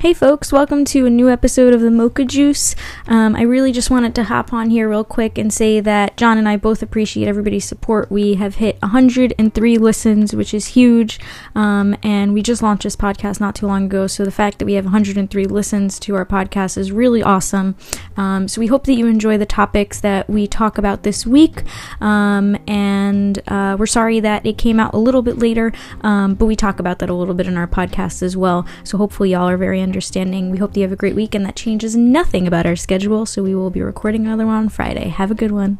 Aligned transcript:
Hey 0.00 0.14
folks, 0.14 0.52
welcome 0.52 0.84
to 0.84 1.06
a 1.06 1.10
new 1.10 1.28
episode 1.28 1.74
of 1.74 1.80
the 1.80 1.90
Mocha 1.90 2.24
Juice. 2.24 2.76
Um, 3.08 3.34
I 3.34 3.42
really 3.42 3.72
just 3.72 3.90
wanted 3.90 4.14
to 4.14 4.22
hop 4.22 4.52
on 4.52 4.70
here 4.70 4.88
real 4.88 5.02
quick 5.02 5.36
and 5.36 5.52
say 5.52 5.80
that 5.80 6.16
John 6.16 6.38
and 6.38 6.48
I 6.48 6.56
both 6.56 6.84
appreciate 6.84 7.26
everybody's 7.26 7.64
support. 7.64 8.08
We 8.08 8.34
have 8.34 8.54
hit 8.54 8.80
103 8.80 9.76
listens, 9.76 10.36
which 10.36 10.54
is 10.54 10.66
huge, 10.66 11.18
um, 11.56 11.96
and 12.04 12.32
we 12.32 12.42
just 12.42 12.62
launched 12.62 12.84
this 12.84 12.94
podcast 12.94 13.40
not 13.40 13.56
too 13.56 13.66
long 13.66 13.86
ago. 13.86 14.06
So 14.06 14.24
the 14.24 14.30
fact 14.30 14.60
that 14.60 14.66
we 14.66 14.74
have 14.74 14.84
103 14.84 15.46
listens 15.46 15.98
to 15.98 16.14
our 16.14 16.24
podcast 16.24 16.78
is 16.78 16.92
really 16.92 17.20
awesome. 17.20 17.74
Um, 18.16 18.46
so 18.46 18.60
we 18.60 18.68
hope 18.68 18.84
that 18.84 18.94
you 18.94 19.08
enjoy 19.08 19.36
the 19.36 19.46
topics 19.46 19.98
that 20.02 20.30
we 20.30 20.46
talk 20.46 20.78
about 20.78 21.02
this 21.02 21.26
week, 21.26 21.64
um, 22.00 22.56
and 22.68 23.40
uh, 23.48 23.74
we're 23.76 23.86
sorry 23.86 24.20
that 24.20 24.46
it 24.46 24.58
came 24.58 24.78
out 24.78 24.94
a 24.94 24.98
little 24.98 25.22
bit 25.22 25.40
later, 25.40 25.72
um, 26.02 26.36
but 26.36 26.46
we 26.46 26.54
talk 26.54 26.78
about 26.78 27.00
that 27.00 27.10
a 27.10 27.14
little 27.14 27.34
bit 27.34 27.48
in 27.48 27.56
our 27.56 27.66
podcast 27.66 28.22
as 28.22 28.36
well. 28.36 28.64
So 28.84 28.96
hopefully 28.96 29.32
y'all 29.32 29.48
are 29.48 29.56
very 29.56 29.87
understanding. 29.88 30.50
We 30.50 30.58
hope 30.58 30.72
that 30.72 30.80
you 30.80 30.84
have 30.84 30.92
a 30.92 30.96
great 30.96 31.14
week, 31.14 31.34
and 31.34 31.44
that 31.46 31.56
changes 31.56 31.96
nothing 31.96 32.46
about 32.46 32.66
our 32.66 32.76
schedule. 32.76 33.24
So 33.24 33.42
we 33.42 33.54
will 33.54 33.70
be 33.70 33.82
recording 33.82 34.26
another 34.26 34.46
one 34.46 34.56
on 34.56 34.68
Friday. 34.68 35.08
Have 35.08 35.30
a 35.30 35.34
good 35.34 35.52
one. 35.52 35.78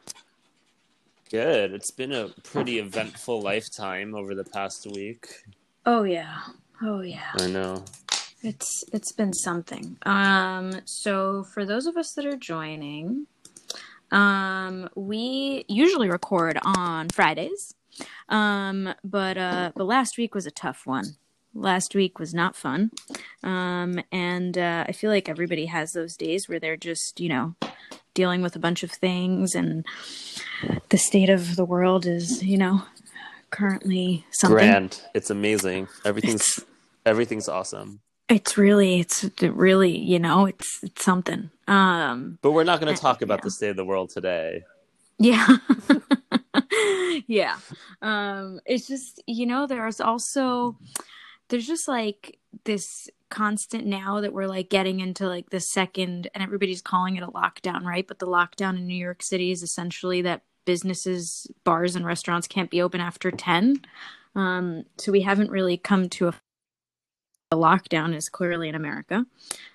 Good. 1.30 1.72
It's 1.72 1.90
been 1.90 2.12
a 2.12 2.28
pretty 2.44 2.78
eventful 2.78 3.40
lifetime 3.40 4.14
over 4.14 4.34
the 4.34 4.44
past 4.44 4.86
week. 4.86 5.28
Oh 5.84 6.02
yeah. 6.02 6.40
Oh 6.82 7.00
yeah. 7.00 7.32
I 7.38 7.46
know. 7.46 7.84
It's 8.42 8.84
it's 8.92 9.12
been 9.12 9.32
something. 9.32 9.96
Um 10.02 10.80
so 10.84 11.44
for 11.44 11.64
those 11.64 11.86
of 11.86 11.96
us 11.96 12.12
that 12.14 12.26
are 12.26 12.36
joining, 12.36 13.26
um 14.16 14.88
we 14.94 15.64
usually 15.68 16.08
record 16.08 16.58
on 16.64 17.08
Fridays. 17.10 17.74
Um 18.28 18.94
but 19.04 19.36
uh 19.38 19.72
but 19.76 19.84
last 19.84 20.16
week 20.18 20.34
was 20.34 20.46
a 20.46 20.50
tough 20.50 20.86
one. 20.86 21.16
Last 21.54 21.94
week 21.94 22.18
was 22.18 22.34
not 22.34 22.56
fun. 22.56 22.90
Um 23.42 24.00
and 24.10 24.56
uh 24.58 24.84
I 24.88 24.92
feel 24.92 25.10
like 25.10 25.28
everybody 25.28 25.66
has 25.66 25.92
those 25.92 26.16
days 26.16 26.48
where 26.48 26.60
they're 26.60 26.76
just, 26.76 27.20
you 27.20 27.28
know, 27.28 27.54
dealing 28.14 28.42
with 28.42 28.56
a 28.56 28.58
bunch 28.66 28.82
of 28.82 28.90
things 28.90 29.54
and 29.54 29.84
the 30.88 30.98
state 30.98 31.30
of 31.30 31.56
the 31.56 31.64
world 31.64 32.06
is, 32.06 32.42
you 32.42 32.56
know, 32.56 32.82
currently 33.50 34.24
something. 34.30 34.56
Grand. 34.56 35.00
It's 35.14 35.30
amazing. 35.30 35.88
Everything's 36.04 36.64
everything's 37.04 37.48
awesome. 37.48 38.00
It's 38.28 38.58
really, 38.58 39.00
it's 39.00 39.24
really, 39.40 39.96
you 39.96 40.18
know, 40.18 40.46
it's 40.46 40.80
it's 40.82 41.04
something. 41.04 41.50
Um, 41.68 42.38
But 42.42 42.52
we're 42.52 42.64
not 42.64 42.80
going 42.80 42.94
to 42.94 43.00
talk 43.00 43.22
about 43.22 43.38
yeah. 43.38 43.44
the 43.44 43.50
state 43.50 43.70
of 43.70 43.76
the 43.76 43.84
world 43.84 44.10
today. 44.10 44.64
yeah, 45.18 45.46
yeah. 47.26 47.56
Um, 48.02 48.60
it's 48.66 48.86
just, 48.88 49.22
you 49.26 49.46
know, 49.46 49.66
there's 49.66 50.00
also, 50.00 50.76
there's 51.48 51.66
just 51.66 51.88
like 51.88 52.38
this 52.64 53.08
constant 53.28 53.86
now 53.86 54.20
that 54.20 54.32
we're 54.32 54.46
like 54.46 54.70
getting 54.70 55.00
into 55.00 55.28
like 55.28 55.50
the 55.50 55.60
second, 55.60 56.28
and 56.34 56.42
everybody's 56.42 56.82
calling 56.82 57.16
it 57.16 57.22
a 57.22 57.28
lockdown, 57.28 57.84
right? 57.84 58.06
But 58.06 58.18
the 58.18 58.26
lockdown 58.26 58.76
in 58.76 58.86
New 58.86 58.96
York 58.96 59.22
City 59.22 59.52
is 59.52 59.62
essentially 59.62 60.22
that 60.22 60.42
businesses, 60.64 61.46
bars, 61.64 61.94
and 61.94 62.04
restaurants 62.04 62.48
can't 62.48 62.70
be 62.70 62.82
open 62.82 63.00
after 63.00 63.30
ten. 63.30 63.82
Um, 64.34 64.84
so 64.98 65.12
we 65.12 65.22
haven't 65.22 65.50
really 65.50 65.76
come 65.78 66.08
to 66.10 66.28
a 66.28 66.34
a 67.50 67.56
lockdown 67.56 68.14
is 68.14 68.28
clearly 68.28 68.68
in 68.68 68.74
America. 68.74 69.24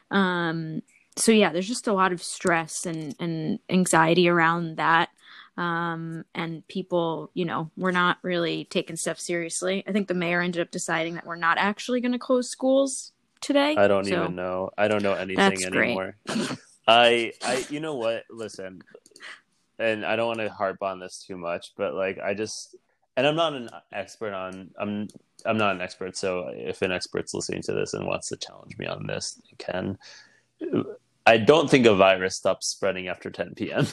Um, 0.09 0.81
so 1.15 1.31
yeah, 1.31 1.51
there's 1.51 1.67
just 1.67 1.87
a 1.87 1.93
lot 1.93 2.11
of 2.11 2.23
stress 2.23 2.85
and, 2.85 3.15
and 3.19 3.59
anxiety 3.69 4.27
around 4.29 4.77
that. 4.77 5.09
Um, 5.57 6.23
and 6.33 6.65
people, 6.67 7.29
you 7.33 7.45
know, 7.45 7.69
we're 7.75 7.91
not 7.91 8.17
really 8.23 8.65
taking 8.65 8.95
stuff 8.95 9.19
seriously. 9.19 9.83
I 9.85 9.91
think 9.91 10.07
the 10.07 10.13
mayor 10.13 10.41
ended 10.41 10.61
up 10.61 10.71
deciding 10.71 11.15
that 11.15 11.25
we're 11.25 11.35
not 11.35 11.57
actually 11.57 12.01
going 12.01 12.13
to 12.13 12.19
close 12.19 12.49
schools 12.49 13.11
today. 13.41 13.75
I 13.75 13.87
don't 13.87 14.05
So, 14.05 14.23
even 14.23 14.35
know. 14.35 14.69
I 14.77 14.87
don't 14.87 15.03
know 15.03 15.13
anything 15.13 15.35
That's 15.35 15.65
great. 15.65 15.89
anymore. 15.89 16.15
I 16.87 17.33
I 17.43 17.65
you 17.69 17.79
know 17.79 17.95
what? 17.95 18.23
Listen. 18.29 18.81
And 19.77 20.05
I 20.05 20.15
don't 20.15 20.27
want 20.27 20.39
to 20.39 20.49
harp 20.49 20.81
on 20.81 20.99
this 20.99 21.23
too 21.25 21.37
much, 21.37 21.73
but 21.75 21.93
like 21.93 22.19
I 22.19 22.33
just 22.33 22.75
and 23.17 23.27
I'm 23.27 23.35
not 23.35 23.53
an 23.53 23.69
expert 23.91 24.33
on 24.33 24.71
I'm 24.79 25.07
I'm 25.45 25.57
not 25.57 25.75
an 25.75 25.81
expert, 25.81 26.15
so 26.15 26.49
if 26.53 26.81
an 26.81 26.91
expert's 26.91 27.33
listening 27.33 27.61
to 27.63 27.73
this 27.73 27.93
and 27.93 28.05
wants 28.05 28.29
to 28.29 28.37
challenge 28.37 28.77
me 28.77 28.85
on 28.85 29.07
this, 29.07 29.41
you 29.49 29.57
can. 29.57 29.97
I 31.25 31.37
don't 31.37 31.69
think 31.69 31.85
a 31.85 31.95
virus 31.95 32.35
stops 32.35 32.67
spreading 32.67 33.07
after 33.07 33.29
10 33.29 33.53
p.m. 33.55 33.87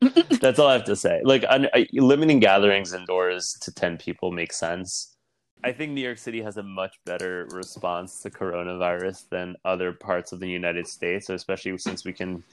That's 0.40 0.58
all 0.58 0.68
I 0.68 0.74
have 0.74 0.84
to 0.84 0.96
say. 0.96 1.20
Like 1.24 1.44
I, 1.44 1.68
I, 1.74 1.86
limiting 1.92 2.40
gatherings 2.40 2.92
indoors 2.92 3.56
to 3.62 3.72
10 3.72 3.98
people 3.98 4.30
makes 4.32 4.56
sense. 4.56 5.16
I 5.64 5.72
think 5.72 5.92
New 5.92 6.02
York 6.02 6.18
City 6.18 6.42
has 6.42 6.58
a 6.58 6.62
much 6.62 6.96
better 7.04 7.48
response 7.50 8.20
to 8.22 8.30
coronavirus 8.30 9.28
than 9.30 9.56
other 9.64 9.92
parts 9.92 10.32
of 10.32 10.38
the 10.38 10.48
United 10.48 10.86
States, 10.86 11.30
especially 11.30 11.76
since 11.78 12.04
we 12.04 12.12
can 12.12 12.44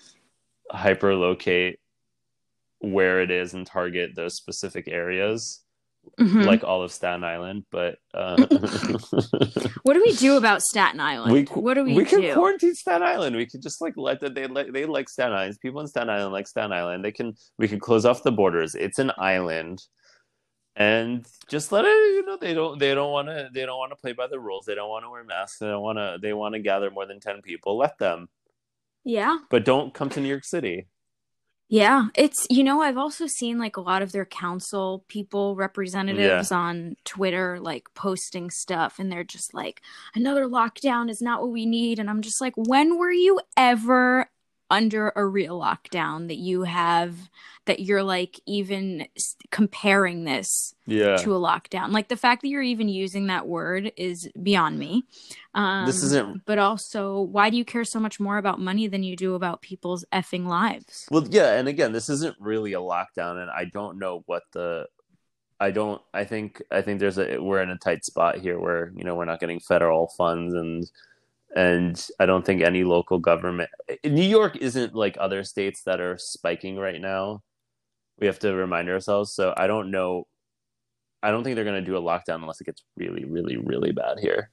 hyperlocate 0.72 1.76
where 2.80 3.22
it 3.22 3.32
is 3.32 3.54
and 3.54 3.66
target 3.68 4.16
those 4.16 4.36
specific 4.36 4.88
areas, 4.88 5.62
Mhm. 6.20 6.46
like 6.46 6.64
all 6.64 6.84
of 6.84 6.92
Staten 6.92 7.24
Island. 7.24 7.66
But 7.72 7.98
uh, 8.14 8.36
what 9.84 9.94
do 9.94 10.02
we 10.02 10.14
do 10.14 10.38
about 10.38 10.62
Staten 10.62 11.00
Island? 11.00 11.32
we 11.32 11.44
what 11.44 11.74
do 11.74 11.84
we, 11.84 11.92
do? 11.92 11.98
we 11.98 12.04
do? 12.04 12.22
can 12.22 12.34
quarantine 12.36 12.76
Staten 12.76 13.08
Island. 13.08 13.36
We 13.36 13.46
could 13.46 13.62
just 13.62 13.82
like 13.82 13.94
let 13.98 14.22
that 14.22 14.36
they 14.36 14.48
like 14.48 14.72
they 14.72 14.86
like 14.86 15.10
Staten 15.10 15.34
Island. 15.34 15.58
People 15.62 15.82
in 15.82 15.88
Staten 15.88 16.10
Island 16.10 16.34
like 16.34 16.48
Staten 16.48 16.72
Island. 16.72 17.04
They 17.04 17.12
can 17.12 17.34
we 17.58 17.68
can 17.68 17.80
close 17.80 18.06
off 18.06 18.24
the 18.24 18.32
borders. 18.32 18.76
It's 18.76 19.00
an 19.00 19.12
island, 19.18 19.82
and 20.76 21.28
just 21.50 21.72
let 21.72 21.86
it. 21.86 21.88
You 21.88 22.26
know 22.26 22.38
they 22.38 22.54
don't 22.54 22.80
they 22.80 22.94
don't 22.94 23.12
want 23.12 23.30
to 23.30 23.50
they 23.54 23.66
don't 23.66 23.80
want 23.80 23.92
to 23.92 23.98
play 23.98 24.14
by 24.14 24.28
the 24.28 24.40
rules. 24.40 24.66
They 24.66 24.76
don't 24.76 24.90
want 24.90 25.06
to 25.06 25.10
wear 25.10 25.24
masks. 25.24 25.58
They 25.60 25.68
don't 25.68 25.82
want 25.82 25.98
to 25.98 26.18
they 26.22 26.34
want 26.34 26.54
to 26.54 26.60
gather 26.60 26.92
more 26.92 27.08
than 27.08 27.20
ten 27.20 27.42
people. 27.42 27.78
Let 27.78 27.98
them, 27.98 28.30
yeah. 29.04 29.38
but 29.50 29.66
don't 29.66 29.94
come 29.94 30.10
to 30.10 30.22
New 30.22 30.30
York 30.30 30.46
City. 30.46 30.88
Yeah, 31.70 32.08
it's 32.14 32.46
you 32.52 32.64
know 32.64 32.82
I've 32.82 32.98
also 32.98 33.26
seen 33.26 33.58
like 33.58 33.78
a 33.78 33.82
lot 33.82 34.04
of 34.04 34.12
their 34.12 34.26
council 34.26 35.04
people 35.08 35.56
representatives 35.56 36.52
on 36.52 36.96
Twitter 37.04 37.60
like 37.60 37.88
posting 37.96 38.52
stuff 38.52 39.00
and 39.00 39.12
they're 39.12 39.24
just 39.24 39.56
like 39.56 39.82
another 40.14 40.46
lockdown 40.46 41.10
is 41.10 41.22
not 41.22 41.42
what 41.42 41.52
we 41.52 41.66
need 41.66 41.98
and 41.98 42.10
I'm 42.12 42.22
just 42.22 42.42
like 42.42 42.54
when 42.56 43.00
were 43.00 43.12
you 43.12 43.40
ever 43.58 44.30
under 44.74 45.14
a 45.16 45.24
real 45.26 45.60
lockdown 45.60 46.28
that 46.30 46.38
you 46.38 46.64
have 46.64 47.16
that 47.66 47.80
you're 47.80 48.04
like 48.04 48.40
even 48.46 49.08
comparing 49.52 50.24
this 50.24 50.74
Yeah, 50.88 51.18
to 51.18 51.36
a 51.36 51.40
lockdown 51.40 51.92
like 51.92 52.08
the 52.08 52.18
fact 52.18 52.42
that 52.42 52.50
you're 52.50 52.62
even 52.76 52.90
using 52.90 53.28
that 53.28 53.48
word 53.48 53.92
is 53.96 54.28
beyond 54.42 54.80
me 54.80 55.04
um 55.54 55.86
This 55.86 56.02
isn't- 56.04 56.42
but 56.46 56.58
also 56.58 57.22
why 57.22 57.50
do 57.52 57.58
you 57.58 57.66
care 57.66 57.86
so 57.86 58.00
much 58.00 58.20
more 58.20 58.38
about 58.38 58.60
money 58.60 58.88
than 58.88 59.04
you 59.04 59.16
do 59.16 59.36
about 59.36 59.62
people's 59.62 60.04
effing 60.12 60.46
lives 60.48 61.06
Well, 61.12 61.26
yeah, 61.30 61.54
and 61.58 61.68
again, 61.68 61.92
this 61.94 62.10
isn't 62.10 62.36
really 62.40 62.74
a 62.74 62.80
lockdown, 62.80 63.34
and 63.42 63.50
I 63.52 63.66
don't 63.66 64.00
know 64.00 64.24
what 64.26 64.44
the. 64.54 64.88
I 65.60 65.72
don't. 65.72 66.02
I 66.14 66.24
think. 66.26 66.62
I 66.72 66.82
think 66.82 67.00
there's 67.00 67.20
a. 67.20 67.38
We're 67.40 67.62
in 67.62 67.70
a 67.70 67.78
tight 67.78 68.04
spot 68.04 68.34
here 68.46 68.60
where 68.60 68.92
you 68.98 69.04
know 69.06 69.16
we're 69.16 69.32
not 69.32 69.40
getting 69.40 69.60
federal 69.60 70.08
funds, 70.18 70.54
and 70.62 70.84
and 71.56 72.08
I 72.20 72.26
don't 72.26 72.46
think 72.46 72.62
any 72.62 72.84
local 72.84 73.20
government. 73.20 73.70
New 74.04 74.24
York 74.24 74.58
isn't 74.58 74.96
like 74.96 75.18
other 75.20 75.44
states 75.44 75.84
that 75.84 76.00
are 76.00 76.18
spiking 76.18 76.78
right 76.78 77.00
now. 77.00 77.44
We 78.20 78.28
have 78.28 78.40
to 78.40 78.54
remind 78.54 78.90
ourselves. 78.90 79.32
So 79.34 79.54
I 79.58 79.68
don't 79.68 79.92
know. 79.92 80.28
I 81.22 81.32
don't 81.32 81.44
think 81.44 81.56
they're 81.56 81.64
going 81.66 81.84
to 81.84 81.90
do 81.90 81.98
a 81.98 82.02
lockdown 82.02 82.42
unless 82.42 82.60
it 82.60 82.66
gets 82.66 82.84
really, 82.98 83.24
really, 83.26 83.58
really 83.58 83.92
bad 83.92 84.20
here. 84.20 84.50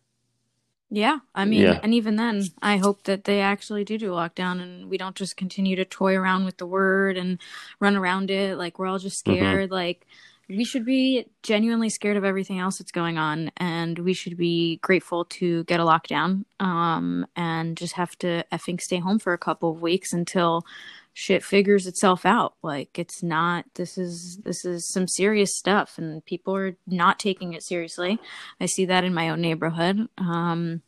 Yeah, 0.93 1.21
I 1.37 1.45
mean, 1.45 1.63
Yeah. 1.63 1.81
and 1.85 1.95
even 1.95 2.17
then, 2.17 2.43
I 2.63 2.77
hope 2.79 3.05
that 3.05 3.25
they 3.25 3.41
actually 3.41 3.85
do 3.85 3.97
do 3.97 4.11
lockdown, 4.11 4.61
and 4.61 4.91
we 4.91 4.99
don't 4.99 5.15
just 5.15 5.37
continue 5.37 5.77
to 5.77 5.85
toy 5.85 6.17
around 6.17 6.45
with 6.45 6.57
the 6.59 6.67
word 6.67 7.17
and 7.17 7.39
run 7.79 7.95
around 7.97 8.29
it 8.31 8.59
like 8.59 8.79
we're 8.79 8.87
all 8.89 8.99
just 8.99 9.25
Mhm. 9.25 9.37
scared. 9.37 9.71
Like 9.71 10.07
we 10.51 10.65
should 10.65 10.85
be 10.85 11.27
genuinely 11.43 11.89
scared 11.89 12.17
of 12.17 12.25
everything 12.25 12.59
else 12.59 12.79
that's 12.79 12.91
going 12.93 13.17
on, 13.19 13.51
and 13.57 13.99
we 14.01 14.13
should 14.13 14.37
be 14.37 14.79
grateful 14.83 15.25
to 15.27 15.65
get 15.65 15.81
a 15.81 15.85
lockdown, 15.85 16.45
um, 16.59 17.27
and 17.37 17.77
just 17.77 17.95
have 17.95 18.17
to 18.19 18.45
effing 18.53 18.81
stay 18.81 18.99
home 18.99 19.19
for 19.19 19.33
a 19.33 19.39
couple 19.39 19.71
of 19.71 19.81
weeks 19.81 20.13
until 20.13 20.65
shit 21.13 21.43
figures 21.45 21.87
itself 21.87 22.27
out. 22.27 22.55
Like 22.63 22.99
it's 22.99 23.23
not. 23.23 23.65
This 23.75 23.97
is 23.97 24.39
this 24.45 24.65
is 24.65 24.89
some 24.93 25.07
serious 25.07 25.57
stuff, 25.57 25.99
and 25.99 26.25
people 26.25 26.55
are 26.57 26.77
not 26.87 27.19
taking 27.19 27.53
it 27.53 27.63
seriously. 27.63 28.19
I 28.61 28.67
see 28.67 28.87
that 28.87 29.05
in 29.05 29.15
my 29.15 29.29
own 29.31 29.41
neighborhood. 29.41 30.09
Um, 30.19 30.83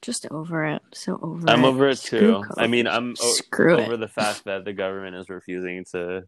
just 0.00 0.26
over 0.32 0.64
it. 0.64 0.82
So 0.92 1.18
over 1.22 1.48
I'm 1.48 1.64
it. 1.64 1.68
over 1.68 1.88
it 1.88 1.98
too. 1.98 2.42
COVID. 2.44 2.54
I 2.58 2.66
mean, 2.66 2.86
I'm 2.88 3.14
o- 3.20 3.32
Screw 3.34 3.78
over 3.78 3.94
it. 3.94 4.00
the 4.00 4.08
fact 4.08 4.44
that 4.44 4.64
the 4.64 4.72
government 4.72 5.14
is 5.16 5.28
refusing 5.30 5.84
to 5.92 6.22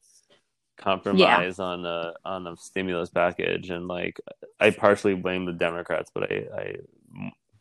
compromise 0.76 1.58
on 1.58 1.84
a 1.86 2.12
on 2.24 2.46
a 2.46 2.56
stimulus 2.56 3.10
package, 3.10 3.70
and 3.70 3.86
like 3.88 4.20
I 4.60 4.70
partially 4.70 5.14
blame 5.14 5.44
the 5.44 5.52
Democrats, 5.52 6.10
but 6.14 6.30
I 6.30 6.44
I 6.56 6.74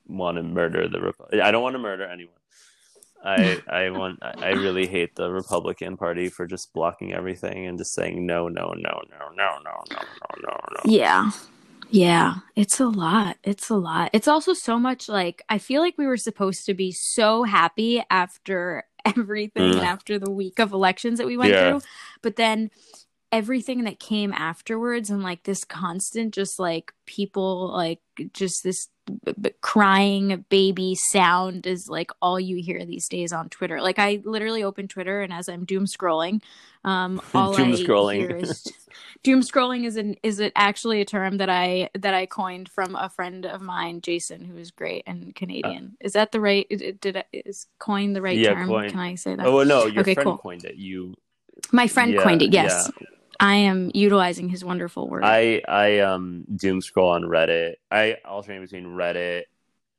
want 0.07 0.37
to 0.37 0.43
murder 0.43 0.87
the 0.87 0.97
Repu- 0.99 1.41
I 1.41 1.51
don't 1.51 1.63
want 1.63 1.73
to 1.75 1.79
murder 1.79 2.05
anyone. 2.05 2.35
I 3.25 3.61
I 3.69 3.89
want 3.89 4.19
I 4.21 4.49
really 4.49 4.85
hate 4.87 5.15
the 5.15 5.31
Republican 5.31 5.95
Party 5.95 6.27
for 6.29 6.45
just 6.45 6.73
blocking 6.73 7.13
everything 7.13 7.67
and 7.67 7.77
just 7.77 7.93
saying 7.93 8.25
no 8.25 8.49
no 8.49 8.73
no 8.75 9.01
no 9.09 9.29
no 9.35 9.57
no 9.63 9.83
no 9.89 9.95
no 9.95 9.99
no 10.43 10.49
no. 10.51 10.81
Yeah. 10.85 11.31
Yeah, 11.89 12.37
it's 12.55 12.79
a 12.79 12.87
lot. 12.87 13.37
It's 13.43 13.69
a 13.69 13.75
lot. 13.75 14.09
It's 14.13 14.27
also 14.27 14.53
so 14.53 14.79
much 14.79 15.07
like 15.07 15.43
I 15.47 15.59
feel 15.59 15.79
like 15.79 15.95
we 15.95 16.07
were 16.07 16.17
supposed 16.17 16.65
to 16.65 16.73
be 16.73 16.91
so 16.91 17.43
happy 17.43 18.03
after 18.09 18.83
everything 19.05 19.73
Mm. 19.73 19.83
after 19.83 20.17
the 20.17 20.31
week 20.31 20.59
of 20.59 20.71
elections 20.73 21.19
that 21.19 21.27
we 21.27 21.37
went 21.37 21.51
Yeah. 21.51 21.69
through. 21.71 21.81
But 22.23 22.35
then 22.37 22.71
everything 23.33 23.85
that 23.85 23.99
came 23.99 24.33
afterwards 24.33 25.11
and 25.11 25.23
like 25.23 25.43
this 25.43 25.65
constant 25.65 26.33
just 26.35 26.59
like 26.59 26.93
people 27.07 27.69
like 27.73 27.99
just 28.33 28.63
this 28.63 28.89
b- 29.25 29.33
b- 29.41 29.51
crying 29.61 30.45
baby 30.49 30.95
sound 30.95 31.67
is 31.67 31.89
like 31.89 32.11
all 32.21 32.39
you 32.39 32.63
hear 32.63 32.85
these 32.85 33.09
days 33.09 33.33
on 33.33 33.49
Twitter. 33.49 33.81
Like 33.81 33.99
I 33.99 34.21
literally 34.25 34.63
open 34.63 34.87
Twitter 34.87 35.21
and 35.21 35.33
as 35.33 35.49
I'm 35.49 35.65
doom 35.65 35.87
scrolling, 35.87 36.41
um 36.85 37.21
all 37.35 37.57
Doom 37.57 37.73
I 37.73 37.73
scrolling. 37.73 38.19
hear 38.19 38.37
is 38.37 38.63
doom 39.23 39.41
scrolling 39.41 39.85
is 39.85 39.97
an 39.97 40.15
is 40.23 40.39
it 40.39 40.53
actually 40.55 41.01
a 41.01 41.05
term 41.05 41.37
that 41.39 41.49
I 41.49 41.91
that 41.95 42.15
I 42.15 42.27
coined 42.27 42.69
from 42.69 42.95
a 42.95 43.09
friend 43.09 43.45
of 43.47 43.61
mine, 43.61 44.01
Jason, 44.01 44.45
who 44.45 44.57
is 44.57 44.71
great 44.71 45.03
and 45.07 45.35
Canadian. 45.35 45.97
is 46.01 46.13
that 46.13 46.31
the 46.31 46.41
right 46.41 46.67
did 46.69 47.01
did 47.01 47.17
I, 47.17 47.25
is 47.33 47.67
coin 47.79 48.13
the 48.13 48.23
right 48.23 48.39
Yeah, 48.39 48.55
term? 48.55 48.67
coin. 48.67 48.89
Can 48.89 49.01
I 49.01 49.15
say 49.15 49.35
that? 49.35 49.45
Oh 49.47 49.63
no, 49.63 49.87
your 49.87 50.03
Okay, 50.03 50.13
friend 50.15 50.29
cool. 50.29 50.37
coined 50.37 50.65
it. 50.65 50.75
You 50.77 51.15
My 51.71 51.87
friend 51.87 52.13
Yeah, 52.13 52.21
coined 52.23 52.41
it. 52.43 52.53
Yes. 52.53 52.87
yeah. 52.87 52.91
I 53.43 53.55
am 53.55 53.91
utilizing 53.93 54.47
his 54.47 54.63
wonderful 54.63 55.09
word. 55.09 55.23
I 55.25 55.61
I 55.67 55.99
um 55.99 56.45
doom 56.55 56.81
scroll 56.81 57.09
on 57.09 57.23
Reddit. 57.23 57.75
I 57.91 58.17
alternate 58.23 58.61
between 58.61 58.85
Reddit, 58.85 59.43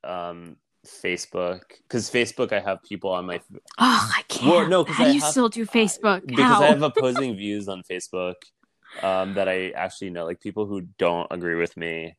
um, 0.03 0.55
Facebook 0.85 1.61
because 1.87 2.09
Facebook 2.09 2.51
I 2.51 2.59
have 2.59 2.81
people 2.83 3.11
on 3.11 3.25
my 3.27 3.39
oh, 3.77 4.11
I 4.17 4.23
can't. 4.27 4.51
Well, 4.51 4.67
no, 4.67 4.83
'cause 4.85 4.95
How 4.95 5.05
I 5.05 5.09
you 5.09 5.21
have- 5.21 5.29
still 5.31 5.49
do 5.49 5.65
Facebook? 5.65 6.25
because 6.25 6.43
How? 6.45 6.61
I 6.63 6.67
have 6.67 6.81
opposing 6.81 7.35
views 7.35 7.67
on 7.67 7.83
Facebook 7.83 8.35
um, 9.03 9.35
that 9.35 9.47
I 9.47 9.69
actually 9.71 10.09
know, 10.09 10.25
like 10.25 10.41
people 10.41 10.65
who 10.65 10.81
don't 10.97 11.27
agree 11.29 11.55
with 11.55 11.75
me. 11.77 12.15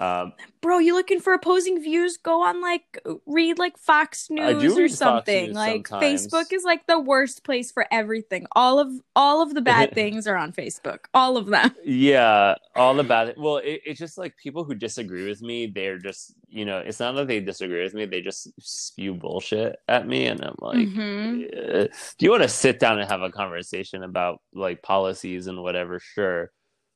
Um, 0.00 0.32
Bro, 0.62 0.78
you 0.78 0.94
looking 0.94 1.20
for 1.20 1.32
opposing 1.34 1.82
views? 1.82 2.16
Go 2.16 2.42
on 2.42 2.60
like 2.60 2.98
read 3.26 3.58
like 3.58 3.78
Fox 3.78 4.28
News 4.30 4.76
or 4.76 4.88
something. 4.88 5.46
News 5.46 5.54
like 5.54 5.88
sometimes. 5.88 6.26
Facebook 6.26 6.52
is 6.52 6.64
like 6.64 6.86
the 6.86 6.98
worst 6.98 7.44
place 7.44 7.70
for 7.70 7.86
everything. 7.90 8.46
All 8.52 8.78
of 8.78 8.88
all 9.14 9.42
of 9.42 9.54
the 9.54 9.60
bad 9.60 9.92
things 9.94 10.26
are 10.26 10.36
on 10.36 10.52
Facebook. 10.52 11.00
All 11.14 11.36
of 11.36 11.46
them. 11.46 11.74
yeah, 11.84 12.54
all 12.74 12.98
about 12.98 13.28
it. 13.28 13.38
Well, 13.38 13.58
it, 13.58 13.82
it's 13.84 13.98
just 13.98 14.18
like 14.18 14.36
people 14.36 14.64
who 14.64 14.74
disagree 14.74 15.28
with 15.28 15.42
me. 15.42 15.66
They're 15.66 15.98
just 15.98 16.34
you 16.48 16.64
know, 16.64 16.78
it's 16.78 17.00
not 17.00 17.14
that 17.16 17.28
they 17.28 17.40
disagree 17.40 17.82
with 17.82 17.94
me. 17.94 18.06
They 18.06 18.20
just 18.22 18.48
spew 18.60 19.14
bullshit 19.14 19.76
at 19.86 20.06
me, 20.06 20.26
and 20.26 20.42
I'm 20.42 20.56
like. 20.60 20.78
Mhm. 20.78 21.84
uh, 21.84 21.88
do 22.18 22.24
you 22.24 22.30
want 22.30 22.42
to 22.42 22.48
sit 22.48 22.80
down 22.80 22.98
and 22.98 23.08
have 23.08 23.22
a 23.22 23.30
conversation 23.30 24.02
about 24.02 24.40
like 24.54 24.82
policies 24.82 25.46
and 25.46 25.62
whatever 25.62 25.98
sure 25.98 26.50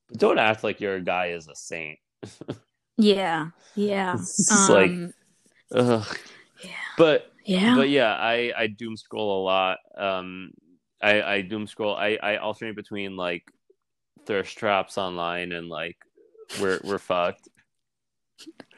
but 0.08 0.18
don't 0.18 0.38
act 0.38 0.64
like 0.64 0.80
your 0.80 1.00
guy 1.00 1.26
is 1.28 1.48
a 1.48 1.54
saint 1.54 1.98
Yeah. 2.96 3.48
Yeah. 3.74 4.14
It's 4.14 4.48
just 4.48 4.70
like 4.70 4.90
Um, 4.90 5.12
ugh. 5.74 6.18
yeah. 6.62 6.70
but 6.96 7.32
Yeah. 7.44 7.74
but 7.74 7.88
yeah 7.88 8.14
i 8.14 8.52
i 8.56 8.66
doom 8.68 8.96
scroll 8.96 9.42
a 9.42 9.44
lot 9.44 9.78
um 9.98 10.50
i 11.02 11.22
i 11.22 11.40
doom 11.40 11.66
scroll 11.66 11.94
i 11.96 12.16
i 12.22 12.36
alternate 12.36 12.76
between 12.76 13.16
like 13.16 13.42
thirst 14.26 14.56
traps 14.56 14.96
online 14.96 15.52
and 15.52 15.68
like 15.68 15.96
we're 16.60 16.80
we're 16.84 16.98
fucked 16.98 17.48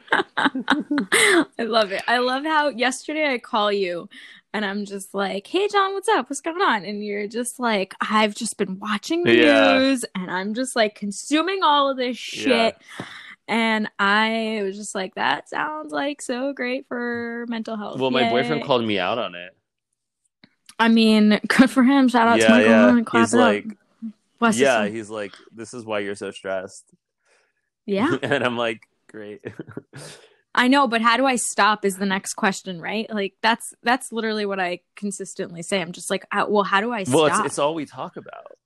I 0.37 1.45
love 1.59 1.91
it. 1.91 2.01
I 2.07 2.19
love 2.19 2.43
how 2.45 2.69
yesterday 2.69 3.33
I 3.33 3.37
call 3.39 3.71
you 3.71 4.07
and 4.53 4.63
I'm 4.63 4.85
just 4.85 5.13
like, 5.13 5.45
"Hey 5.47 5.67
John, 5.67 5.93
what's 5.93 6.07
up? 6.07 6.29
What's 6.29 6.39
going 6.41 6.61
on?" 6.61 6.85
And 6.85 7.03
you're 7.03 7.27
just 7.27 7.59
like, 7.59 7.93
"I've 7.99 8.33
just 8.35 8.57
been 8.57 8.79
watching 8.79 9.23
the 9.23 9.35
Yeah. 9.35 9.77
news 9.79 10.05
and 10.15 10.31
I'm 10.31 10.53
just 10.53 10.75
like 10.75 10.95
consuming 10.95 11.61
all 11.63 11.89
of 11.91 11.97
this 11.97 12.17
shit." 12.17 12.77
And 13.47 13.89
I 13.97 14.61
was 14.63 14.75
just 14.75 14.93
like, 14.93 15.15
"That 15.15 15.49
sounds 15.49 15.91
like 15.93 16.21
so 16.21 16.53
great 16.53 16.87
for 16.87 17.45
mental 17.47 17.77
health." 17.77 17.99
well 17.99 18.11
my 18.11 18.29
boyfriend 18.29 18.63
called 18.63 18.85
me 18.85 18.99
out 18.99 19.17
on 19.17 19.35
it 19.35 19.55
I 20.79 20.89
mean, 20.89 21.39
good 21.47 21.71
for 21.71 21.83
him. 21.83 22.07
Shout 22.07 22.27
out 22.27 22.35
to 22.35 22.41
yeah 22.41 22.49
Michael 22.49 22.69
yeah 22.69 22.85
Owen. 22.85 23.05
Clap 23.05 23.21
he's 23.21 23.33
like 23.33 23.65
his 24.41 24.59
yeah 24.59 24.87
he's 24.87 25.09
like 25.09 25.33
this 25.51 25.73
is 25.73 25.83
why 25.83 25.99
you're 25.99 26.15
so 26.15 26.31
stressed 26.31 26.85
yeah. 27.85 28.17
and 28.21 28.43
i'm 28.43 28.55
like 28.57 28.81
great 29.07 29.41
I 30.59 30.69
know, 30.69 30.87
but 30.87 31.01
how 31.01 31.17
do 31.17 31.25
I 31.27 31.35
stop 31.35 31.85
is 31.85 31.97
the 31.97 32.07
next 32.07 32.33
question, 32.33 32.81
right? 32.81 33.07
Like 33.13 33.35
that's 33.43 33.75
that's 33.83 34.11
literally 34.11 34.43
what 34.47 34.59
I 34.59 34.79
consistently 34.95 35.61
say. 35.61 35.79
I'm 35.79 35.91
just 35.91 36.09
like, 36.09 36.25
uh, 36.31 36.47
well, 36.49 36.63
how 36.63 36.81
do 36.81 36.91
I 36.91 37.03
stop? 37.03 37.15
well 37.15 37.25
it's, 37.27 37.39
it's 37.45 37.59
all 37.59 37.75
we 37.75 37.85
talk 37.85 38.17
about 38.17 38.57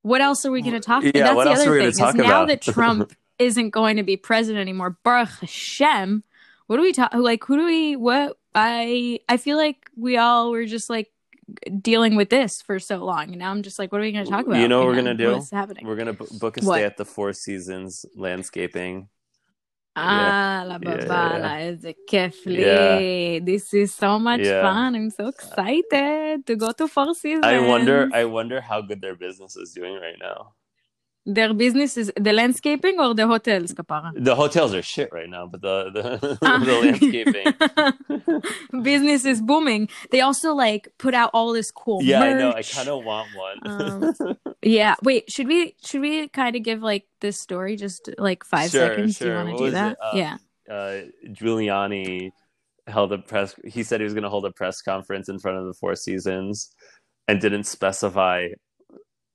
what 0.00 0.20
else 0.20 0.44
are 0.46 0.50
we 0.50 0.62
going 0.62 0.74
to 0.74 0.80
talk 0.80 1.02
about? 1.04 1.14
Yeah, 1.14 1.24
That's 1.24 1.36
what 1.36 1.44
the 1.44 1.50
else 1.50 1.60
other 1.60 1.70
are 1.70 1.74
we 1.74 1.80
thing. 1.80 1.88
Is 1.88 1.98
talk 1.98 2.14
now 2.14 2.44
that 2.46 2.62
Trump 2.62 3.12
isn't 3.38 3.70
going 3.70 3.96
to 3.96 4.02
be 4.02 4.16
president 4.16 4.60
anymore, 4.60 4.96
Baruch 5.04 5.28
Hashem, 5.40 6.22
what 6.66 6.76
do 6.76 6.82
we 6.82 6.92
talk? 6.92 7.12
Like, 7.14 7.44
who 7.44 7.56
do 7.56 7.64
we? 7.66 7.96
What? 7.96 8.36
I 8.54 9.20
I 9.28 9.36
feel 9.36 9.56
like 9.56 9.90
we 9.96 10.16
all 10.16 10.50
were 10.50 10.66
just 10.66 10.88
like 10.90 11.10
dealing 11.80 12.16
with 12.16 12.30
this 12.30 12.62
for 12.62 12.78
so 12.78 13.04
long, 13.04 13.30
and 13.30 13.38
now 13.38 13.50
I'm 13.50 13.62
just 13.62 13.78
like, 13.78 13.92
what 13.92 13.98
are 13.98 14.04
we 14.04 14.12
going 14.12 14.24
to 14.24 14.30
talk 14.30 14.46
about? 14.46 14.58
You 14.60 14.68
know 14.68 14.78
what 14.80 14.88
we're 14.88 14.96
gonna 14.96 15.14
do? 15.14 15.32
What's 15.32 15.50
happening? 15.50 15.86
We're 15.86 15.96
gonna 15.96 16.12
b- 16.14 16.26
book 16.38 16.56
a 16.56 16.60
What? 16.62 16.76
stay 16.76 16.84
at 16.84 16.96
the 16.96 17.04
Four 17.04 17.32
Seasons 17.32 18.06
landscaping. 18.16 19.08
Ah, 19.94 20.64
la 20.66 20.78
Yeah, 20.80 20.88
yeah, 20.88 21.04
babala, 21.04 21.70
is 21.72 21.84
it 21.84 21.96
kefli. 22.08 23.44
This 23.44 23.74
is 23.74 23.92
so 23.92 24.18
much 24.18 24.40
Yeah. 24.40 24.62
fun. 24.62 24.94
I'm 24.94 25.10
so 25.10 25.26
excited 25.28 26.46
to 26.46 26.56
go 26.56 26.72
to 26.72 26.88
Four 26.88 27.14
Seasons. 27.14 27.44
I 27.44 27.58
wonder. 27.58 28.08
I 28.12 28.24
wonder 28.24 28.60
how 28.62 28.80
good 28.80 29.00
their 29.02 29.14
business 29.14 29.56
is 29.56 29.72
doing 29.72 29.94
right 30.00 30.16
now. 30.18 30.54
Their 31.24 31.54
business 31.54 31.96
is 31.96 32.10
the 32.18 32.32
landscaping 32.32 32.98
or 32.98 33.14
the 33.14 33.28
hotels, 33.28 33.72
kapara? 33.72 34.10
The 34.16 34.34
hotels 34.34 34.74
are 34.74 34.82
shit 34.82 35.12
right 35.12 35.28
now, 35.28 35.46
but 35.46 35.60
the 35.62 35.90
the, 35.92 36.38
Ah. 36.42 36.58
the 36.58 36.72
landscaping. 36.82 37.52
business 38.82 39.24
is 39.24 39.40
booming. 39.40 39.88
They 40.10 40.20
also 40.20 40.54
like 40.54 40.88
put 40.98 41.14
out 41.14 41.30
all 41.32 41.52
this 41.52 41.70
cool 41.70 42.02
yeah, 42.02 42.20
I 42.22 42.32
know. 42.34 42.52
I 42.52 42.62
kind 42.62 42.88
of 42.88 43.04
want 43.04 43.28
one. 43.36 43.58
Um, 43.64 44.14
Yeah. 44.62 44.94
Wait, 45.02 45.30
should 45.30 45.48
we 45.48 45.74
should 45.84 46.00
we 46.00 46.28
kind 46.28 46.56
of 46.56 46.62
give 46.62 46.82
like 46.82 47.06
this 47.20 47.38
story 47.38 47.76
just 47.76 48.08
like 48.18 48.44
five 48.44 48.70
Sure, 48.70 48.88
seconds? 48.88 49.18
Do 49.18 49.28
you 49.28 49.34
want 49.34 49.48
to 49.50 49.56
do 49.64 49.70
that? 49.72 49.98
Um, 50.02 50.18
yeah. 50.18 50.36
uh, 50.70 51.00
Giuliani 51.28 52.30
held 52.86 53.12
a 53.12 53.18
press. 53.18 53.54
He 53.64 53.82
said 53.82 54.00
he 54.00 54.04
was 54.04 54.14
going 54.14 54.24
to 54.24 54.30
hold 54.30 54.44
a 54.44 54.52
press 54.52 54.82
conference 54.82 55.28
in 55.28 55.38
front 55.38 55.58
of 55.58 55.66
the 55.66 55.74
Four 55.74 55.94
Seasons, 55.96 56.70
and 57.28 57.40
didn't 57.40 57.64
specify 57.64 58.48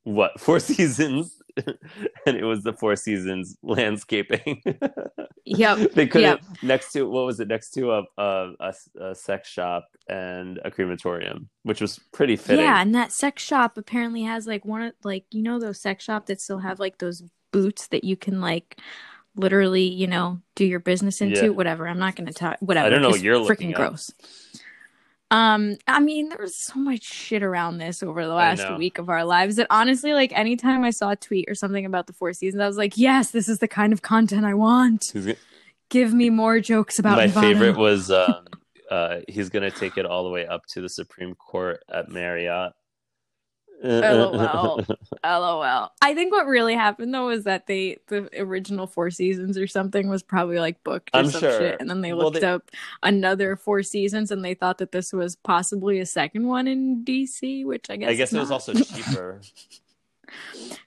what 0.04 0.40
Four 0.40 0.60
Seasons, 0.60 1.37
and 2.26 2.38
it 2.38 2.44
was 2.44 2.64
the 2.64 2.74
Four 2.74 2.96
Seasons 2.96 3.58
landscaping. 3.64 4.64
Yep. 5.50 5.94
they 5.94 6.08
couldn't 6.08 6.42
next 6.62 6.92
to 6.92 7.04
what 7.04 7.26
was 7.26 7.40
it 7.40 7.48
next 7.48 7.72
to 7.72 7.94
a, 7.94 8.04
a, 8.18 8.52
a, 8.60 8.74
a 9.00 9.16
sex 9.16 9.48
shop 9.48 9.88
and 10.10 10.60
a 10.66 10.70
crematorium, 10.70 11.48
which 11.64 11.80
was 11.80 12.02
pretty 12.12 12.36
fitting. 12.36 12.66
Yeah, 12.66 12.82
and 12.82 12.94
that 12.96 13.14
sex 13.14 13.44
shop 13.44 13.78
apparently 13.78 14.24
has 14.24 14.46
like 14.46 14.66
one 14.66 14.82
of 14.82 14.94
like 15.06 15.24
you 15.32 15.42
know 15.42 15.58
those 15.58 15.82
sex 15.82 16.04
shop 16.04 16.26
that 16.26 16.42
still 16.42 16.60
have 16.60 16.82
like 16.82 16.98
those 16.98 17.24
boots 17.54 17.88
that 17.88 18.04
you 18.04 18.18
can 18.18 18.42
like 18.42 18.78
literally 19.38 19.88
you 19.88 20.08
know 20.08 20.42
do 20.56 20.66
your 20.66 20.82
business 20.82 21.22
into. 21.22 21.46
Yeah. 21.46 21.50
What 21.50 21.66
I'm 21.66 21.98
not 21.98 22.18
going 22.18 22.28
to 22.28 22.34
talk. 22.34 22.58
Whatever. 22.60 22.88
I 22.88 22.90
don't 22.90 23.02
know 23.02 23.10
what 23.10 23.22
you're 23.22 23.40
looking 23.40 23.72
freaking 23.72 23.80
up. 23.80 24.00
Um, 25.30 25.76
I 25.88 26.00
mean, 26.00 26.30
there 26.30 26.38
was 26.40 26.56
so 26.56 26.80
much 26.80 27.04
shit 27.04 27.44
around 27.44 27.80
this 27.80 28.02
over 28.02 28.26
the 28.26 28.34
last 28.34 28.62
week 28.78 28.98
of 28.98 29.10
our 29.10 29.26
lives 29.26 29.58
that 29.58 29.68
honestly, 29.70 30.14
like, 30.14 30.32
anytime 30.32 30.84
I 30.86 30.92
saw 30.92 31.12
a 31.12 31.16
tweet 31.18 31.46
or 31.50 31.56
something 31.56 31.86
about 31.86 32.08
the 32.08 32.14
Four 32.14 32.32
Seasons, 32.32 32.62
I 32.62 32.68
was 32.68 32.78
like, 32.78 32.98
yes, 32.98 33.32
this 33.32 33.50
is 33.50 33.60
the 33.60 33.68
kind 33.68 33.92
of 33.92 34.02
content 34.02 34.46
I 34.46 34.54
want. 34.54 35.04
Give 35.90 36.14
me 36.14 36.30
more 36.30 36.60
jokes 36.60 36.98
about 37.00 37.18
My 37.18 37.28
favorite 37.42 37.78
was 37.78 38.10
um, 38.12 38.46
uh, 38.90 39.18
he's 39.28 39.50
going 39.50 39.70
to 39.70 39.78
take 39.78 39.98
it 39.98 40.06
all 40.06 40.24
the 40.24 40.30
way 40.30 40.46
up 40.46 40.66
to 40.68 40.82
the 40.82 40.90
Supreme 40.90 41.36
Court 41.36 41.84
at 41.92 42.10
Marriott. 42.10 42.72
LOL. 43.84 44.84
LOL. 45.24 45.92
I 46.02 46.14
think 46.16 46.32
what 46.32 46.48
really 46.48 46.74
happened 46.76 47.14
though 47.14 47.30
is 47.30 47.44
that 47.44 47.68
they 47.68 47.98
the 48.08 48.30
original 48.42 48.88
Four 48.88 49.12
Seasons 49.12 49.58
or 49.58 49.68
something 49.68 50.10
was 50.10 50.24
probably 50.24 50.60
like 50.60 50.84
booked 50.84 51.12
or 51.14 51.20
I'm 51.20 51.30
some 51.30 51.42
sure. 51.42 51.60
shit, 51.60 51.80
and 51.80 51.90
then 51.90 52.02
they 52.02 52.14
Well, 52.14 52.26
looked 52.32 52.42
they- 52.42 52.48
up 52.48 52.72
another 53.04 53.56
Four 53.56 53.84
Seasons 53.84 54.32
and 54.32 54.44
they 54.44 54.54
thought 54.54 54.80
that 54.80 54.92
this 54.92 55.14
was 55.14 55.36
possibly 55.36 56.00
a 56.00 56.06
second 56.06 56.48
one 56.48 56.68
in 56.68 57.04
DC, 57.06 57.66
which 57.66 57.90
I 57.90 57.98
guess 57.98 58.10
I 58.10 58.14
guess 58.16 58.34
it 58.34 58.40
was 58.40 58.52
also 58.52 58.74
cheaper. 58.74 59.42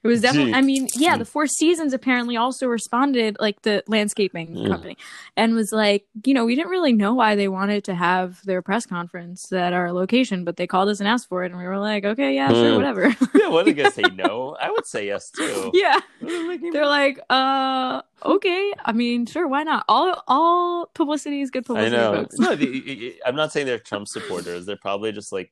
It 0.03 0.07
was 0.07 0.21
definitely. 0.21 0.51
Gee. 0.51 0.57
I 0.57 0.61
mean, 0.61 0.87
yeah, 0.95 1.15
the 1.17 1.25
Four 1.25 1.45
Seasons 1.47 1.93
apparently 1.93 2.35
also 2.37 2.67
responded, 2.67 3.37
like 3.39 3.61
the 3.61 3.83
landscaping 3.87 4.55
Mm. 4.55 4.67
company, 4.67 4.97
and 5.37 5.53
was 5.55 5.71
like, 5.71 6.05
you 6.25 6.33
know, 6.33 6.45
we 6.45 6.55
didn't 6.55 6.71
really 6.71 6.93
know 6.93 7.13
why 7.13 7.35
they 7.35 7.47
wanted 7.47 7.83
to 7.85 7.93
have 7.95 8.43
their 8.45 8.61
press 8.61 8.85
conference 8.85 9.51
at 9.53 9.73
our 9.73 9.91
location, 9.91 10.43
but 10.43 10.57
they 10.57 10.65
called 10.67 10.89
us 10.89 10.99
and 10.99 11.07
asked 11.07 11.27
for 11.29 11.43
it, 11.43 11.51
and 11.51 11.59
we 11.59 11.65
were 11.67 11.77
like, 11.79 12.03
okay, 12.03 12.33
yeah, 12.35 12.49
sure, 12.49 12.71
Mm. 12.71 12.75
whatever. 12.77 13.15
Yeah, 13.35 13.47
what 13.49 13.61
are 13.61 13.65
they 13.65 13.73
gonna 13.73 13.91
say 13.91 14.03
no? 14.15 14.55
I 14.61 14.69
would 14.69 14.85
say 14.85 15.05
yes 15.07 15.29
too. 15.31 15.71
yeah, 15.73 15.99
they're 16.21 16.85
like, 16.87 17.19
uh, 17.29 18.01
okay. 18.23 18.73
I 18.83 18.91
mean, 18.91 19.25
sure, 19.25 19.47
why 19.47 19.63
not? 19.63 19.85
All 19.87 20.21
all 20.27 20.85
publicity 20.93 21.41
is 21.41 21.49
good 21.51 21.65
publicity. 21.65 21.95
I 21.95 21.99
know. 21.99 22.27
No, 22.37 22.55
the, 22.55 23.15
I'm 23.25 23.35
not 23.35 23.51
saying 23.51 23.65
they're 23.67 23.79
Trump 23.79 24.07
supporters. 24.07 24.65
They're 24.65 24.75
probably 24.77 25.11
just 25.11 25.31
like, 25.31 25.51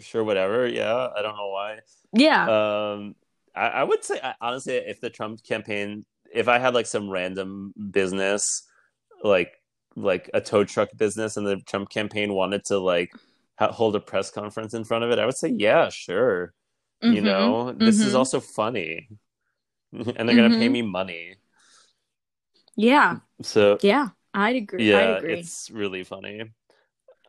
sure, 0.00 0.24
whatever. 0.24 0.66
Yeah, 0.66 1.08
I 1.16 1.22
don't 1.22 1.36
know 1.36 1.48
why. 1.48 1.78
Yeah, 2.14 2.92
Um, 2.92 3.14
I, 3.58 3.68
I 3.80 3.84
would 3.84 4.04
say 4.04 4.20
I- 4.22 4.34
honestly, 4.40 4.74
if 4.76 5.00
the 5.00 5.10
Trump 5.10 5.42
campaign, 5.44 6.04
if 6.32 6.48
I 6.48 6.58
had 6.58 6.74
like 6.74 6.86
some 6.86 7.10
random 7.10 7.72
business, 7.90 8.64
like 9.24 9.52
like 9.96 10.30
a 10.34 10.40
tow 10.40 10.64
truck 10.64 10.90
business, 10.96 11.36
and 11.36 11.46
the 11.46 11.58
Trump 11.68 11.90
campaign 11.90 12.34
wanted 12.34 12.64
to 12.66 12.78
like 12.78 13.10
ha- 13.58 13.72
hold 13.72 13.96
a 13.96 14.00
press 14.00 14.30
conference 14.30 14.74
in 14.74 14.84
front 14.84 15.04
of 15.04 15.10
it, 15.10 15.18
I 15.18 15.26
would 15.26 15.36
say, 15.38 15.54
yeah, 15.56 15.88
sure. 15.90 16.54
You 17.06 17.22
Mhm, 17.22 17.22
know, 17.22 17.72
this 17.72 18.04
is 18.04 18.14
mhm. 18.14 18.16
also 18.16 18.40
funny, 18.40 19.08
and 19.92 20.28
they're 20.28 20.36
gonna 20.36 20.50
pay 20.50 20.68
Mhm. 20.68 20.70
me 20.70 20.82
money. 20.82 21.36
yeah, 22.76 23.20
So 23.42 23.78
yeah. 23.82 24.10
I'd 24.34 24.56
agree. 24.56 24.86
yeah, 24.86 24.90
I'd 24.92 25.10
agree. 25.10 25.50
it's 25.50 25.70
really 25.70 26.04
funny. 26.04 26.44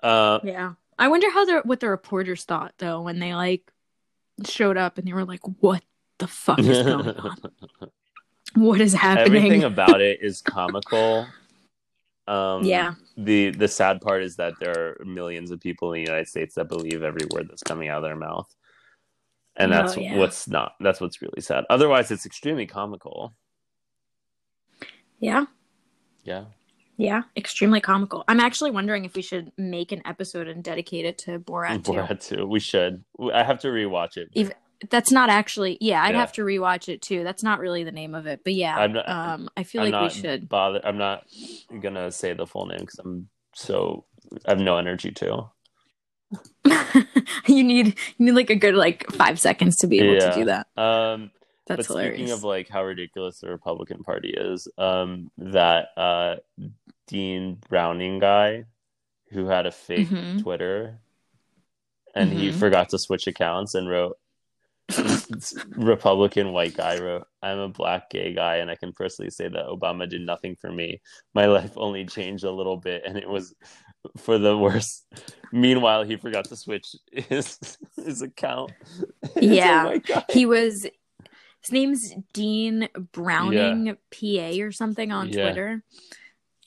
Uh, 0.03 0.39
Yeah. 0.41 0.73
I 0.97 1.07
wonder 1.07 1.29
how 1.31 1.45
the 1.45 1.61
what 1.61 1.79
the 1.79 1.89
reporters 1.89 2.43
thought 2.45 2.73
though 2.77 3.01
when 3.01 3.19
they 3.19 3.33
like 3.35 3.71
showed 4.45 4.77
up 4.77 4.97
and 4.97 5.07
they 5.07 5.13
were 5.13 5.25
like, 5.25 5.41
"What 5.61 5.83
the 6.19 6.27
fuck 6.27 6.59
is 6.59 6.83
going 6.85 7.07
on? 7.17 7.37
What 8.55 8.81
is 8.81 8.93
happening?" 8.93 9.37
everything 9.37 9.63
about 9.63 10.01
it 10.01 10.19
is 10.21 10.41
comical. 10.41 11.27
Um, 12.27 12.63
Yeah. 12.63 12.93
The 13.17 13.49
the 13.49 13.67
sad 13.67 14.01
part 14.01 14.21
is 14.21 14.35
that 14.35 14.53
there 14.59 14.97
are 14.99 15.03
millions 15.03 15.49
of 15.49 15.59
people 15.59 15.91
in 15.93 15.95
the 16.03 16.07
United 16.11 16.27
States 16.27 16.53
that 16.55 16.65
believe 16.69 17.01
every 17.01 17.25
word 17.33 17.47
that's 17.49 17.63
coming 17.63 17.89
out 17.89 17.97
of 17.97 18.03
their 18.03 18.15
mouth, 18.15 18.47
and 19.55 19.73
Oh, 19.73 19.75
that's 19.77 19.97
yeah. 19.97 20.15
what's 20.15 20.47
not. 20.47 20.73
That's 20.79 21.01
what's 21.01 21.23
really 21.23 21.41
sad. 21.41 21.65
Otherwise, 21.71 22.11
it's 22.11 22.27
extremely 22.27 22.67
comical. 22.67 23.33
yeah, 25.19 25.45
Yeah. 26.23 26.45
yeah, 26.97 27.23
extremely 27.35 27.81
comical. 27.81 28.23
I'm 28.27 28.39
actually 28.39 28.69
wondering 28.71 29.05
if 29.05 29.15
we 29.15 29.23
should 29.23 29.51
make 29.57 29.91
an 29.91 30.03
episode 30.05 30.47
and 30.47 30.63
dedicate 30.63 31.05
it 31.05 31.17
to 31.25 31.39
Borat. 31.39 31.83
too. 31.83 31.93
Borat 31.93 32.21
too. 32.23 32.45
We 32.45 32.59
should. 32.59 33.03
I 33.33 33.43
have 33.43 33.57
to 33.61 33.69
rewatch 33.69 34.17
it. 34.17 34.29
Even- 34.33 34.53
That's 34.89 35.11
not 35.11 35.29
actually. 35.29 35.77
Yeah, 35.81 36.01
I'd 36.03 36.11
Yeah. 36.15 36.21
have 36.21 36.31
to 36.33 36.41
rewatch 36.41 36.87
it 36.87 37.01
too. 37.01 37.23
That's 37.23 37.43
not 37.43 37.59
really 37.59 37.83
the 37.83 37.91
name 37.91 38.15
of 38.15 38.27
it, 38.27 38.41
but 38.43 38.53
yeah, 38.53 38.87
not- 38.87 39.09
um, 39.09 39.49
I 39.57 39.63
feel 39.63 39.81
I'm 39.83 39.91
like 39.91 40.01
we 40.03 40.09
should. 40.21 40.47
bother. 40.47 40.79
I'm 40.85 40.97
not 40.97 41.25
gonna 41.81 42.11
say 42.11 42.33
the 42.33 42.45
full 42.47 42.65
name 42.67 42.79
because 42.79 42.99
I'm 42.99 43.29
so 43.53 44.05
I 44.45 44.51
have 44.51 44.59
no 44.59 44.77
energy 44.77 45.11
to. 45.11 45.49
you 47.47 47.63
need 47.63 47.87
you 48.17 48.25
need 48.25 48.31
like 48.33 48.49
a 48.49 48.55
good 48.55 48.75
like 48.75 49.05
five 49.11 49.39
seconds 49.39 49.77
to 49.77 49.87
be 49.87 49.99
able 49.99 50.13
Yeah. 50.13 50.29
to 50.29 50.35
do 50.35 50.45
that. 50.45 50.67
Um, 50.77 51.31
That's 51.67 51.87
but 51.87 51.93
hilarious. 51.93 52.15
speaking 52.15 52.31
of 52.33 52.43
like 52.43 52.69
how 52.69 52.83
ridiculous 52.83 53.39
the 53.39 53.49
Republican 53.49 54.03
Party 54.03 54.33
is, 54.35 54.67
um, 54.77 55.31
that 55.37 55.89
uh, 55.97 56.35
Dean 57.07 57.57
Browning 57.69 58.19
guy 58.19 58.65
who 59.31 59.47
had 59.47 59.65
a 59.65 59.71
fake 59.71 60.07
Mhm. 60.09 60.41
Twitter 60.41 60.99
and 62.15 62.31
he 62.31 62.49
Mhm. 62.49 62.55
forgot 62.59 62.89
to 62.89 62.99
switch 62.99 63.27
accounts 63.27 63.75
and 63.75 63.89
wrote 63.89 64.17
Republican 65.75 66.51
white 66.51 66.75
guy 66.75 66.99
wrote, 66.99 67.25
I'm 67.41 67.59
a 67.59 67.69
black 67.69 68.09
gay 68.09 68.33
guy 68.33 68.57
and 68.57 68.69
I 68.69 68.75
can 68.75 68.91
personally 68.93 69.29
say 69.31 69.47
that 69.47 69.67
Obama 69.67 70.09
did 70.09 70.21
nothing 70.21 70.55
for 70.55 70.71
me. 70.71 71.01
My 71.33 71.45
life 71.45 71.73
only 71.77 72.05
changed 72.05 72.43
a 72.43 72.51
little 72.51 72.77
bit 72.77 73.03
and 73.05 73.17
it 73.17 73.27
was 73.29 73.53
for 74.17 74.37
the 74.37 74.57
worse. 74.57 75.03
Meanwhile, 75.51 76.03
he 76.03 76.15
forgot 76.15 76.45
to 76.45 76.55
switch 76.55 76.95
his 77.11 77.77
his 77.95 78.21
account. 78.21 78.71
Yeah. 79.41 79.97
he 80.29 80.45
was 80.45 80.85
his 81.61 81.71
name's 81.71 82.13
Dean 82.33 82.87
Browning 83.11 83.97
PA 84.11 84.63
or 84.63 84.71
something 84.71 85.11
on 85.11 85.29
Yeah. 85.29 85.43
Twitter. 85.43 85.83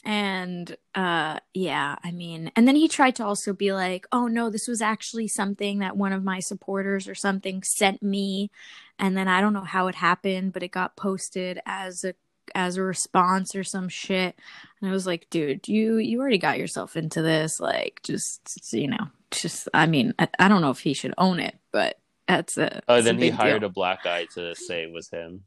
And 0.05 0.77
uh 0.95 1.39
yeah, 1.55 1.97
I 2.03 2.11
mean, 2.11 2.51
and 2.57 2.67
then 2.67 2.75
he 2.77 2.89
tried 2.89 3.15
to 3.17 3.25
also 3.25 3.53
be 3.53 3.73
like, 3.73 4.07
"Oh 4.11 4.27
no, 4.27 4.51
this 4.51 4.67
was 4.67 4.83
actually 4.83 5.29
something 5.29 5.79
that 5.79 5.97
one 5.97 6.13
of 6.13 6.25
my 6.25 6.41
supporters 6.41 7.07
or 7.07 7.15
something 7.15 7.63
sent 7.63 8.03
me." 8.03 8.51
And 8.99 9.17
then 9.17 9.29
I 9.29 9.41
don't 9.41 9.53
know 9.53 9.61
how 9.65 9.87
it 9.87 9.95
happened, 9.95 10.53
but 10.53 10.63
it 10.63 10.73
got 10.73 10.97
posted 10.97 11.61
as 11.67 12.03
a 12.05 12.15
as 12.57 12.77
a 12.77 12.83
response 12.83 13.55
or 13.55 13.63
some 13.63 13.89
shit. 13.89 14.35
And 14.81 14.91
I 14.91 14.93
was 14.93 15.07
like, 15.07 15.31
"Dude, 15.31 15.69
you 15.69 15.99
you 15.99 16.21
already 16.21 16.39
got 16.39 16.59
yourself 16.59 16.97
into 16.97 17.23
this. 17.23 17.61
Like 17.61 18.01
just 18.03 18.73
you 18.73 18.89
know, 18.89 19.07
just 19.31 19.69
I 19.73 19.87
mean, 19.87 20.15
I, 20.19 20.27
I 20.41 20.49
don't 20.49 20.63
know 20.63 20.71
if 20.71 20.81
he 20.81 20.95
should 20.95 21.15
own 21.17 21.39
it, 21.39 21.57
but 21.71 21.99
that's 22.27 22.59
a 22.59 22.83
Oh, 22.89 22.95
that's 22.97 23.07
a 23.07 23.13
then 23.13 23.19
he 23.23 23.31
hired 23.31 23.61
deal. 23.61 23.71
a 23.71 23.73
black 23.73 24.03
guy 24.03 24.27
to 24.35 24.55
say 24.57 24.83
it 24.83 24.93
was 24.93 25.09
him. 25.11 25.45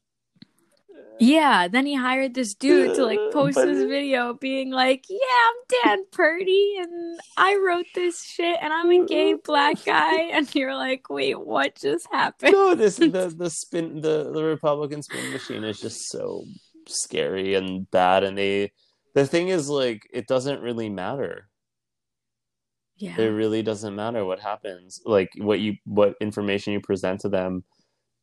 Yeah, 1.19 1.67
then 1.67 1.85
he 1.85 1.95
hired 1.95 2.33
this 2.33 2.53
dude 2.53 2.95
to 2.95 3.05
like 3.05 3.19
uh, 3.19 3.31
post 3.31 3.55
But- 3.55 3.65
this 3.65 3.83
video 3.87 4.33
being 4.33 4.71
like, 4.71 5.05
"Yeah, 5.09 5.17
I'm 5.47 5.55
Dan 5.97 6.05
Purdy 6.11 6.75
and 6.79 7.19
I 7.37 7.55
wrote 7.65 7.85
this 7.95 8.23
shit 8.23 8.57
and 8.61 8.73
I'm 8.73 8.91
a 8.91 9.05
gay 9.05 9.33
black 9.43 9.83
guy." 9.85 10.23
And 10.33 10.53
you're 10.53 10.75
like, 10.75 11.09
"Wait, 11.09 11.39
what 11.39 11.75
just 11.75 12.07
happened?" 12.11 12.53
No, 12.53 12.75
this 12.75 12.97
the 12.97 13.07
the 13.37 13.49
spin 13.49 14.01
the 14.01 14.31
the 14.33 14.43
Republican 14.43 15.01
spin 15.03 15.31
machine 15.31 15.63
is 15.63 15.79
just 15.79 16.09
so 16.09 16.43
scary 16.87 17.55
and 17.55 17.89
bad, 17.91 18.23
and 18.23 18.37
they 18.37 18.71
the 19.13 19.25
thing 19.25 19.47
is 19.47 19.69
like 19.69 20.07
it 20.13 20.27
doesn't 20.27 20.61
really 20.61 20.89
matter. 20.89 21.47
Yeah. 22.97 23.19
It 23.19 23.27
really 23.27 23.61
doesn't 23.61 23.95
matter 23.95 24.23
what 24.23 24.39
happens. 24.39 25.01
Like 25.05 25.29
what 25.37 25.59
you 25.59 25.75
what 25.85 26.15
information 26.21 26.73
you 26.73 26.79
present 26.81 27.21
to 27.21 27.29
them, 27.29 27.63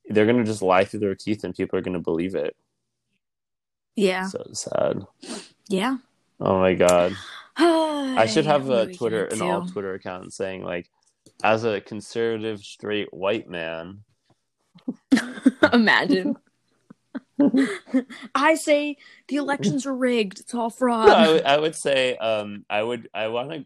they're 0.06 0.26
gonna 0.26 0.44
just 0.44 0.62
lie 0.62 0.84
through 0.84 1.00
their 1.00 1.14
teeth, 1.14 1.44
and 1.44 1.54
people 1.54 1.78
are 1.78 1.82
gonna 1.82 1.98
believe 2.00 2.34
it. 2.34 2.54
Yeah. 3.96 4.26
So 4.26 4.44
sad. 4.52 5.06
Yeah. 5.68 5.98
Oh 6.40 6.58
my 6.58 6.74
god. 6.74 7.14
I 7.56 8.26
should 8.26 8.46
have 8.46 8.70
a 8.70 8.92
Twitter 8.92 9.26
an 9.26 9.42
all? 9.42 9.66
Twitter 9.66 9.94
account 9.94 10.32
saying 10.32 10.62
like, 10.62 10.88
as 11.44 11.64
a 11.64 11.80
conservative 11.80 12.60
straight 12.60 13.12
white 13.12 13.48
man, 13.48 14.04
Imagine. 15.72 16.36
I 18.34 18.54
say 18.54 18.96
the 19.28 19.36
elections 19.36 19.86
are 19.86 19.94
rigged. 19.94 20.40
It's 20.40 20.54
all 20.54 20.70
fraud. 20.78 21.08
No, 21.08 21.40
I 21.44 21.58
would 21.58 21.74
say 21.74 22.16
um 22.16 22.64
I 22.70 22.82
would 22.82 23.08
I 23.14 23.28
want 23.28 23.50
to 23.50 23.64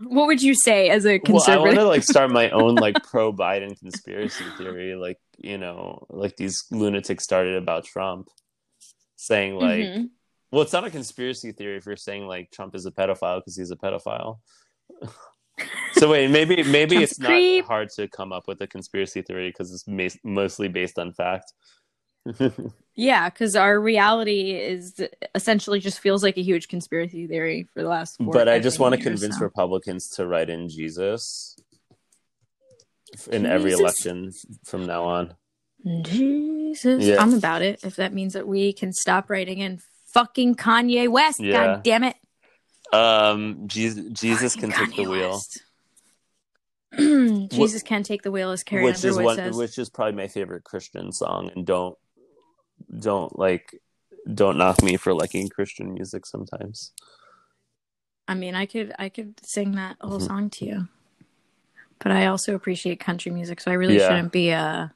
what 0.00 0.28
would 0.28 0.40
you 0.40 0.54
say 0.54 0.90
as 0.90 1.04
a 1.04 1.18
conservative? 1.18 1.46
well 1.48 1.60
I 1.60 1.66
want 1.66 1.76
to 1.78 1.84
like 1.84 2.04
start 2.04 2.30
my 2.30 2.50
own 2.50 2.76
like 2.76 3.02
pro 3.02 3.32
Biden 3.32 3.78
conspiracy 3.78 4.44
theory 4.56 4.94
like 4.94 5.18
you 5.38 5.58
know 5.58 6.06
like 6.08 6.36
these 6.36 6.64
lunatics 6.70 7.24
started 7.24 7.56
about 7.56 7.84
Trump 7.84 8.28
saying 9.20 9.56
like 9.56 9.80
Mhm. 9.84 10.10
well 10.52 10.62
it's 10.62 10.72
not 10.72 10.84
a 10.86 10.90
conspiracy 10.90 11.50
theory 11.52 11.76
if 11.76 11.84
you're 11.86 11.96
saying 11.96 12.26
like 12.26 12.50
Trump 12.52 12.74
is 12.74 12.86
a 12.86 12.90
pedophile 12.92 13.40
because 13.40 13.56
he's 13.56 13.72
a 13.72 13.76
pedophile. 13.76 14.38
so 15.94 16.10
wait 16.12 16.30
maybe 16.30 16.62
maybe 16.62 16.94
Trump's 16.96 17.10
it's 17.12 17.20
not 17.20 17.28
creep. 17.28 17.64
hard 17.66 17.88
to 17.96 18.06
come 18.08 18.32
up 18.32 18.46
with 18.46 18.60
a 18.60 18.66
conspiracy 18.66 19.22
theory 19.22 19.48
because 19.50 19.74
it's 19.74 19.86
mas- 19.88 20.18
mostly 20.24 20.68
based 20.68 20.98
on 20.98 21.12
fact. 21.12 21.52
Yeah, 23.00 23.30
because 23.30 23.54
our 23.54 23.78
reality 23.78 24.50
is 24.50 25.00
essentially 25.32 25.78
just 25.78 26.00
feels 26.00 26.24
like 26.24 26.36
a 26.36 26.42
huge 26.42 26.66
conspiracy 26.66 27.28
theory 27.28 27.68
for 27.72 27.82
the 27.84 27.88
last. 27.88 28.16
Four, 28.16 28.32
but 28.32 28.48
I 28.48 28.58
just 28.58 28.80
want 28.80 28.96
to 28.96 29.00
convince 29.00 29.36
now. 29.38 29.44
Republicans 29.44 30.08
to 30.16 30.26
write 30.26 30.50
in 30.50 30.68
Jesus 30.68 31.54
in 33.30 33.46
every 33.46 33.70
election 33.70 34.32
from 34.64 34.86
now 34.86 35.04
on. 35.04 35.34
Jesus. 35.84 37.18
I'm 37.18 37.34
about 37.34 37.62
it. 37.62 37.80
If 37.82 37.96
that 37.96 38.12
means 38.12 38.34
that 38.34 38.46
we 38.46 38.72
can 38.72 38.92
stop 38.92 39.30
writing 39.30 39.58
in 39.58 39.80
fucking 40.12 40.56
Kanye 40.56 41.08
West, 41.08 41.40
Yeah. 41.40 41.52
god 41.52 41.82
damn 41.82 42.04
it, 42.04 42.16
Um, 42.92 43.68
Jesus, 43.68 44.04
Jesus 44.12 44.54
can 44.56 44.70
Fucking 44.70 44.86
take 44.86 44.96
the 44.96 45.04
Kanye 45.04 45.10
wheel. 45.10 45.40
Jesus 47.50 47.82
can 47.82 48.02
take 48.02 48.22
the 48.22 48.30
wheel, 48.30 48.50
as 48.50 48.62
Carrie 48.64 48.84
which 48.84 49.04
is 49.04 49.18
one, 49.18 49.36
says. 49.36 49.56
which 49.56 49.78
is 49.78 49.90
probably 49.90 50.14
my 50.14 50.26
favorite 50.28 50.64
Christian 50.64 51.12
song. 51.12 51.50
And 51.54 51.66
don't, 51.66 51.96
don't 52.98 53.38
like, 53.38 53.78
don't 54.32 54.56
knock 54.56 54.82
me 54.82 54.96
for 54.96 55.12
liking 55.12 55.48
Christian 55.48 55.92
music 55.92 56.24
sometimes. 56.24 56.92
I 58.26 58.34
mean, 58.34 58.54
I 58.54 58.66
could 58.66 58.94
I 58.98 59.08
could 59.08 59.40
sing 59.44 59.72
that 59.72 59.96
whole 60.00 60.18
Mhm. 60.18 60.26
song 60.26 60.50
to 60.50 60.64
you, 60.66 60.88
but 61.98 62.12
I 62.12 62.26
also 62.26 62.54
appreciate 62.54 63.00
country 63.00 63.32
music, 63.32 63.60
so 63.60 63.70
I 63.70 63.74
really 63.74 63.96
Yeah. 63.98 64.08
shouldn't 64.08 64.32
be 64.32 64.52
uh 64.52 64.88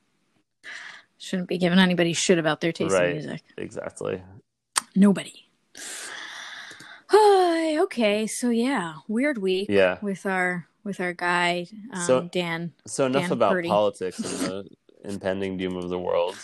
shouldn't 1.22 1.48
be 1.48 1.56
giving 1.56 1.78
anybody 1.78 2.12
shit 2.12 2.38
about 2.38 2.60
their 2.60 2.72
taste 2.72 2.92
Right. 2.92 3.10
in 3.10 3.12
music. 3.12 3.42
Exactly. 3.56 4.20
Nobody. 4.96 5.46
Hi, 7.08 7.78
okay, 7.78 8.26
so 8.26 8.50
yeah, 8.50 8.94
weird 9.06 9.38
week 9.38 9.68
Yeah. 9.68 9.98
with 10.02 10.24
our 10.26 10.66
with 10.84 10.98
our 11.00 11.12
guy 11.12 11.66
um, 11.92 12.02
So- 12.06 12.28
Dan. 12.32 12.72
So 12.86 13.06
enough 13.06 13.22
Dan 13.24 13.32
about 13.32 13.52
Purdy. 13.52 13.68
politics 13.68 14.18
and 14.18 14.26
the 14.40 14.68
impending 15.04 15.56
doom 15.56 15.76
of 15.76 15.88
the 15.90 15.98
world. 15.98 16.36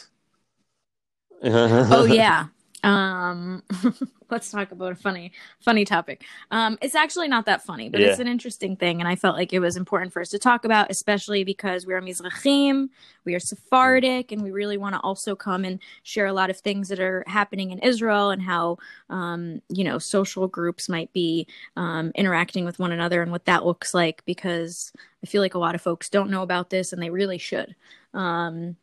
oh 1.42 2.04
yeah. 2.04 2.46
Um, 2.88 3.62
let's 4.30 4.50
talk 4.50 4.72
about 4.72 4.92
a 4.92 4.94
funny, 4.94 5.32
funny 5.60 5.84
topic. 5.84 6.24
Um, 6.50 6.78
it's 6.80 6.94
actually 6.94 7.28
not 7.28 7.46
that 7.46 7.62
funny, 7.62 7.88
but 7.88 8.00
Yeah. 8.00 8.08
it's 8.08 8.18
an 8.18 8.28
interesting 8.28 8.76
thing, 8.76 9.00
and 9.00 9.08
I 9.08 9.16
felt 9.16 9.36
like 9.36 9.52
it 9.52 9.60
was 9.60 9.76
important 9.76 10.12
for 10.12 10.20
us 10.20 10.28
to 10.30 10.38
talk 10.38 10.64
about, 10.64 10.90
especially 10.90 11.44
because 11.44 11.86
we 11.86 11.94
are 11.94 12.00
Mizrahim, 12.00 12.88
we 13.24 13.34
are 13.34 13.40
Sephardic, 13.40 14.32
and 14.32 14.42
we 14.42 14.50
really 14.50 14.76
want 14.76 14.94
to 14.94 15.00
also 15.00 15.34
come 15.36 15.64
and 15.64 15.80
share 16.02 16.26
a 16.26 16.32
lot 16.32 16.50
of 16.50 16.58
things 16.58 16.88
that 16.88 17.00
are 17.00 17.24
happening 17.26 17.70
in 17.70 17.78
Israel 17.80 18.30
and 18.30 18.42
how, 18.42 18.78
um, 19.10 19.60
you 19.68 19.84
know, 19.84 19.98
social 19.98 20.48
groups 20.48 20.88
might 20.88 21.12
be 21.12 21.46
um, 21.76 22.12
interacting 22.14 22.64
with 22.64 22.78
one 22.78 22.92
another 22.92 23.22
and 23.22 23.30
what 23.32 23.44
that 23.46 23.64
looks 23.66 23.94
like. 23.94 24.24
Because 24.24 24.92
I 25.22 25.26
feel 25.26 25.42
like 25.42 25.54
a 25.54 25.58
lot 25.58 25.74
of 25.74 25.82
folks 25.82 26.08
don't 26.08 26.30
know 26.30 26.42
about 26.42 26.70
this, 26.70 26.92
and 26.92 27.02
they 27.02 27.10
really 27.10 27.38
should. 27.38 27.74
Um, 28.14 28.76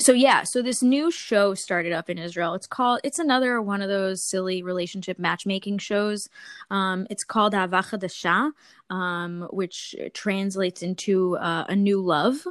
so 0.00 0.12
yeah 0.12 0.42
so 0.42 0.60
this 0.60 0.82
new 0.82 1.08
show 1.10 1.54
started 1.54 1.92
up 1.92 2.10
in 2.10 2.18
israel. 2.18 2.54
It's 2.54 2.66
called 2.66 3.00
it's 3.04 3.20
another 3.20 3.62
one 3.62 3.80
of 3.80 3.88
those 3.88 4.24
silly 4.24 4.62
relationship 4.62 5.18
matchmaking 5.18 5.78
shows. 5.78 6.28
Um, 6.70 7.06
it's 7.10 7.22
called 7.22 7.52
Ahava 7.52 7.82
Chadasha, 7.82 8.50
um, 8.90 9.48
which 9.50 9.94
translates 10.12 10.82
into 10.82 11.36
uh, 11.36 11.64
a 11.68 11.76
new 11.76 12.00
love 12.00 12.46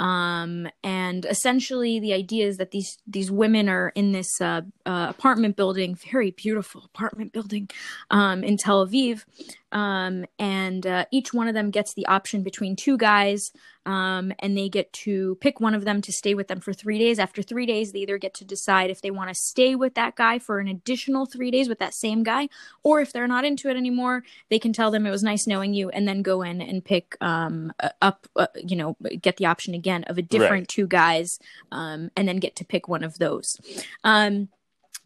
um, 0.00 0.66
and 0.82 1.24
essentially 1.24 2.00
the 2.00 2.12
idea 2.12 2.46
is 2.46 2.56
that 2.56 2.72
these 2.72 2.98
these 3.06 3.30
women 3.30 3.68
are 3.68 3.90
in 3.94 4.12
this 4.12 4.40
uh, 4.40 4.62
uh, 4.86 5.06
apartment 5.10 5.56
building 5.56 5.94
very 6.10 6.30
beautiful 6.30 6.82
apartment 6.84 7.32
building 7.32 7.68
um, 8.10 8.42
in 8.42 8.56
tel 8.56 8.86
aviv 8.86 9.24
um, 9.72 10.24
and 10.38 10.86
uh, 10.86 11.04
each 11.10 11.34
one 11.34 11.48
of 11.48 11.54
them 11.54 11.70
gets 11.70 11.94
the 11.94 12.06
option 12.06 12.42
between 12.42 12.76
two 12.76 12.96
guys 12.96 13.50
um, 13.86 14.32
and 14.38 14.56
they 14.56 14.68
get 14.68 14.92
to 14.92 15.36
pick 15.40 15.60
one 15.60 15.74
of 15.74 15.84
them 15.84 16.00
to 16.02 16.12
stay 16.12 16.34
with 16.34 16.48
them 16.48 16.60
for 16.60 16.72
three 16.72 16.98
days. 16.98 17.18
After 17.18 17.42
three 17.42 17.66
days, 17.66 17.92
they 17.92 18.00
either 18.00 18.18
get 18.18 18.34
to 18.34 18.44
decide 18.44 18.90
if 18.90 19.02
they 19.02 19.10
want 19.10 19.28
to 19.28 19.34
stay 19.34 19.74
with 19.74 19.94
that 19.94 20.16
guy 20.16 20.38
for 20.38 20.58
an 20.58 20.68
additional 20.68 21.26
three 21.26 21.50
days 21.50 21.68
with 21.68 21.80
that 21.80 21.92
same 21.92 22.22
guy, 22.22 22.48
or 22.82 23.00
if 23.00 23.12
they're 23.12 23.28
not 23.28 23.44
into 23.44 23.68
it 23.68 23.76
anymore, 23.76 24.22
they 24.48 24.58
can 24.58 24.72
tell 24.72 24.90
them 24.90 25.06
it 25.06 25.10
was 25.10 25.22
nice 25.22 25.46
knowing 25.46 25.73
you, 25.74 25.90
and 25.90 26.06
then 26.08 26.22
go 26.22 26.42
in 26.42 26.60
and 26.60 26.84
pick 26.84 27.16
um, 27.20 27.72
up, 28.00 28.26
uh, 28.36 28.46
you 28.56 28.76
know, 28.76 28.96
get 29.20 29.36
the 29.36 29.46
option 29.46 29.74
again 29.74 30.04
of 30.04 30.18
a 30.18 30.22
different 30.22 30.62
Right. 30.62 30.68
two 30.68 30.86
guys, 30.86 31.38
um, 31.72 32.10
and 32.16 32.26
then 32.26 32.38
get 32.38 32.56
to 32.56 32.64
pick 32.64 32.88
one 32.88 33.04
of 33.04 33.18
those. 33.18 33.60
Um, 34.02 34.48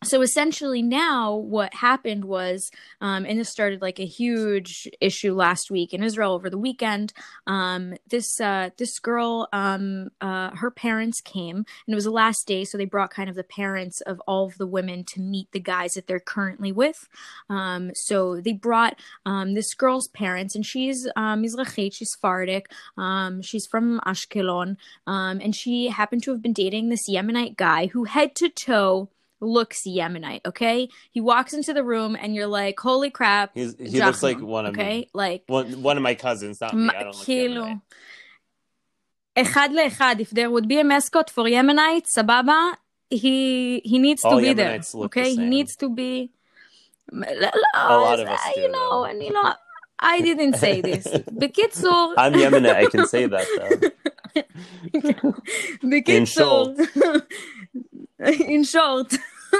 so 0.05 0.23
essentially 0.23 0.81
now 0.81 1.35
what 1.35 1.75
happened 1.75 2.25
was 2.25 2.71
um, 3.01 3.25
and 3.25 3.39
this 3.39 3.49
started 3.49 3.83
like 3.83 3.99
a 3.99 4.07
huge 4.07 4.89
issue 5.01 5.35
last 5.35 5.71
week 5.71 5.93
in 5.93 6.03
israel 6.03 6.33
over 6.33 6.49
the 6.49 6.59
weekend 6.59 7.13
um, 7.47 7.95
this 8.09 8.41
uh, 8.41 8.71
this 8.77 8.99
girl 8.99 9.49
um, 9.53 10.11
uh, 10.21 10.51
her 10.55 10.71
parents 10.71 11.21
came 11.21 11.57
and 11.57 11.67
it 11.89 11.95
was 11.95 12.05
the 12.05 12.11
last 12.11 12.47
day 12.47 12.65
so 12.65 12.79
they 12.79 12.85
brought 12.85 13.11
kind 13.11 13.29
of 13.29 13.37
the 13.37 13.45
parents 13.45 14.01
of 14.03 14.21
all 14.27 14.47
of 14.47 14.59
the 14.59 14.67
women 14.67 15.05
to 15.05 15.21
meet 15.21 15.51
the 15.53 15.61
guys 15.61 15.95
that 15.95 16.07
they're 16.07 16.21
currently 16.21 16.73
with. 16.73 17.09
Um, 17.49 17.91
so 17.95 18.41
they 18.41 18.53
brought 18.53 18.99
um, 19.27 19.55
this 19.55 19.75
girl's 19.75 20.09
parents 20.09 20.55
and 20.55 20.65
she's 20.65 21.09
um, 21.17 21.43
Mizrachit, 21.43 21.95
she's 21.95 22.13
Sephardic 22.13 22.71
she's 23.43 23.67
from 23.67 24.01
ashkelon 24.07 24.77
and 25.07 25.55
she 25.55 25.89
happened 25.89 26.23
to 26.23 26.31
have 26.31 26.43
been 26.43 26.53
dating 26.53 26.89
this 26.89 27.09
yemenite 27.09 27.57
guy 27.57 27.87
who 27.87 28.05
head 28.05 28.35
to 28.37 28.49
toe 28.49 29.09
looks 29.42 29.82
Yemenite, 29.86 30.42
okay? 30.46 30.88
He 31.12 31.20
walks 31.20 31.54
into 31.54 31.74
the 31.74 31.84
room 31.84 32.16
and 32.20 32.34
you're 32.36 32.48
like, 32.48 32.80
holy 32.80 33.10
crap. 33.10 33.52
He's, 33.54 33.76
he 33.78 34.00
looks 34.02 34.24
like 34.24 34.38
Jahannam, 34.38 34.42
one 34.58 34.66
of 34.68 34.74
okay? 34.74 35.00
me. 35.02 35.10
Like, 35.14 35.44
One, 35.48 35.82
one 35.84 35.98
of 35.98 36.04
my 36.04 36.16
cousins, 36.16 36.62
not 36.62 36.74
me. 36.76 36.86
ma- 36.86 36.94
I 36.98 37.04
don't 37.04 37.16
look 37.18 37.26
כאילו, 37.28 37.66
Yemenite. 37.66 37.80
אחד 39.36 39.70
לאחד, 39.74 40.16
if 40.20 40.30
there 40.30 40.50
would 40.52 40.68
be 40.68 40.80
a 40.80 40.84
mascot 40.84 41.30
for 41.30 41.44
Yemenite, 41.46 42.06
סבבה, 42.18 42.74
he, 43.10 43.82
he 43.84 44.00
needs 44.00 44.22
to 44.22 44.28
All 44.30 44.40
be 44.42 44.54
there, 44.54 44.80
Yemenites 44.80 44.94
look 44.96 45.14
the 45.14 45.20
okay? 45.22 45.30
He 45.32 45.36
same. 45.36 45.50
needs 45.50 45.76
to 45.76 45.90
be... 45.90 46.32
לא, 47.12 47.50
A 47.74 47.98
lot 47.98 48.20
of 48.20 48.28
us 48.28 48.40
זה- 48.46 48.54
do, 48.56 48.62
you 48.62 48.72
know, 48.72 48.90
though. 48.90 49.06
אני 49.06 49.30
לא... 49.30 49.42
I 50.02 50.22
didn't 50.22 50.56
say 50.58 50.82
this. 50.82 51.08
בקיצור... 51.32 52.14
I'm 52.18 52.34
Yemenite. 52.34 52.76
I 52.76 52.86
can 52.86 53.06
say 53.08 53.26
that 53.26 53.48
though. 53.58 53.90
בקיצור, 55.84 56.74
in 58.25 58.65
short, 58.65 59.15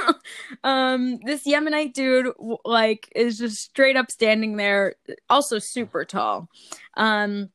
um, 0.63 1.19
this 1.23 1.45
Yemenite 1.45 1.93
dude 1.93 2.33
like 2.65 3.11
is 3.15 3.37
just 3.37 3.57
straight 3.57 3.95
up 3.95 4.11
standing 4.11 4.57
there, 4.57 4.95
also 5.29 5.59
super 5.59 6.05
tall. 6.05 6.49
Um, 6.97 7.49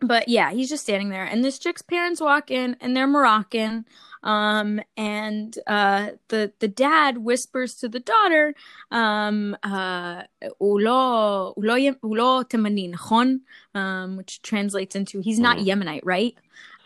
but 0.00 0.28
yeah, 0.28 0.52
he's 0.52 0.68
just 0.68 0.84
standing 0.84 1.10
there, 1.10 1.24
and 1.24 1.44
this 1.44 1.58
chick's 1.58 1.82
parents 1.82 2.20
walk 2.20 2.50
in, 2.50 2.76
and 2.80 2.96
they're 2.96 3.06
Moroccan. 3.06 3.84
Um, 4.22 4.80
and 4.96 5.56
uh, 5.66 6.10
the 6.28 6.52
the 6.58 6.68
dad 6.68 7.18
whispers 7.18 7.76
to 7.76 7.88
the 7.88 8.00
daughter, 8.00 8.54
um, 8.90 9.56
uh, 9.62 10.22
ulo 10.60 11.56
ulo 11.56 11.96
ulo 12.02 12.44
temanin 12.44 13.40
um, 13.74 14.16
which 14.16 14.42
translates 14.42 14.96
into 14.96 15.20
he's 15.20 15.38
not 15.38 15.58
mm. 15.58 15.66
Yemenite, 15.66 16.02
right? 16.04 16.34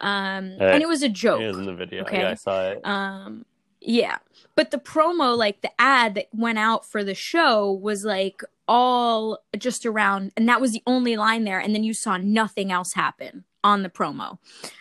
Um, 0.01 0.57
and 0.61 0.83
it 0.83 0.89
was 0.89 1.03
a 1.03 1.09
joke. 1.09 1.41
It 1.41 1.49
was 1.49 1.59
in 1.59 1.67
the 1.67 1.75
video. 1.75 2.03
Okay? 2.03 2.21
Yeah, 2.21 2.31
I 2.31 2.35
saw 2.35 2.71
it. 2.71 2.81
Um, 2.85 3.47
yeah, 3.85 4.19
but 4.55 4.71
the 4.71 4.79
promo, 4.79 5.37
like 5.37 5.63
the 5.63 5.71
ad 5.79 6.15
that 6.15 6.29
went 6.33 6.59
out 6.59 6.87
for 6.87 7.03
the 7.05 7.15
show, 7.15 7.73
was 7.73 8.05
like 8.05 8.43
all 8.69 9.39
just 9.57 9.87
around, 9.87 10.33
and 10.37 10.49
that 10.49 10.61
was 10.61 10.73
the 10.73 10.83
only 10.87 11.17
line 11.17 11.45
there, 11.45 11.59
and 11.59 11.75
then 11.75 11.85
you 11.85 11.95
saw 11.95 12.17
nothing 12.17 12.71
else 12.71 12.95
happen 12.95 13.45
on 13.65 13.83
the 13.83 13.89
promo. 13.89 14.39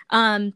Um, 0.10 0.54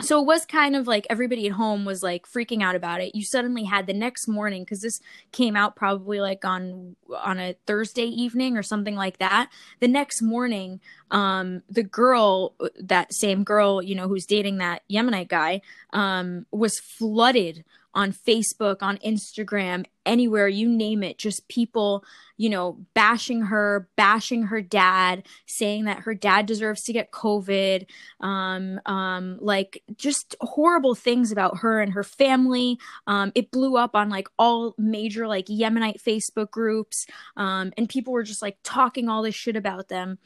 so 0.00 0.20
it 0.20 0.26
was 0.26 0.44
kind 0.46 0.76
of 0.76 0.86
like 0.86 1.06
everybody 1.10 1.46
at 1.46 1.52
home 1.52 1.84
was 1.84 2.02
like 2.02 2.26
freaking 2.26 2.62
out 2.62 2.74
about 2.74 3.00
it. 3.00 3.14
You 3.14 3.24
suddenly 3.24 3.64
had 3.64 3.86
the 3.86 3.92
next 3.92 4.28
morning 4.28 4.62
because 4.62 4.80
this 4.80 5.00
came 5.32 5.56
out 5.56 5.76
probably 5.76 6.20
like 6.20 6.44
on 6.44 6.96
on 7.16 7.38
a 7.38 7.54
Thursday 7.66 8.04
evening 8.04 8.56
or 8.56 8.62
something 8.62 8.94
like 8.94 9.18
that. 9.18 9.50
The 9.80 9.88
next 9.88 10.22
morning, 10.22 10.80
um, 11.10 11.62
the 11.68 11.82
girl, 11.82 12.54
that 12.78 13.12
same 13.12 13.44
girl, 13.44 13.82
you 13.82 13.94
know, 13.94 14.08
who's 14.08 14.26
dating 14.26 14.58
that 14.58 14.82
Yemenite 14.90 15.28
guy, 15.28 15.60
um, 15.92 16.46
was 16.50 16.78
flooded 16.78 17.64
on 17.94 18.12
Facebook, 18.12 18.78
on 18.82 18.98
Instagram, 18.98 19.84
anywhere 20.06 20.48
you 20.48 20.68
name 20.68 21.02
it. 21.02 21.18
Just 21.18 21.48
people, 21.48 22.04
you 22.36 22.48
know, 22.48 22.78
bashing 22.94 23.42
her, 23.42 23.88
bashing 23.96 24.44
her 24.44 24.62
dad, 24.62 25.26
saying 25.46 25.84
that 25.84 26.00
her 26.00 26.14
dad 26.14 26.46
deserves 26.46 26.82
to 26.82 26.92
get 26.92 27.10
COVID, 27.10 27.86
um, 28.20 28.80
um, 28.86 29.38
like 29.40 29.82
just 29.96 30.36
horrible 30.40 30.94
things 30.94 31.32
about 31.32 31.58
her 31.58 31.80
and 31.80 31.92
her 31.92 32.04
family. 32.04 32.78
Um, 33.06 33.32
it 33.34 33.50
blew 33.50 33.76
up 33.76 33.94
on 33.94 34.08
like 34.08 34.28
all 34.38 34.74
major 34.78 35.26
like 35.26 35.46
Yemenite 35.46 36.02
Facebook 36.02 36.50
groups, 36.50 37.06
um, 37.36 37.72
and 37.76 37.88
people 37.88 38.12
were 38.12 38.22
just 38.22 38.42
like 38.42 38.58
talking 38.62 39.08
all 39.08 39.22
this 39.22 39.34
shit 39.34 39.56
about 39.56 39.88
them. 39.88 40.18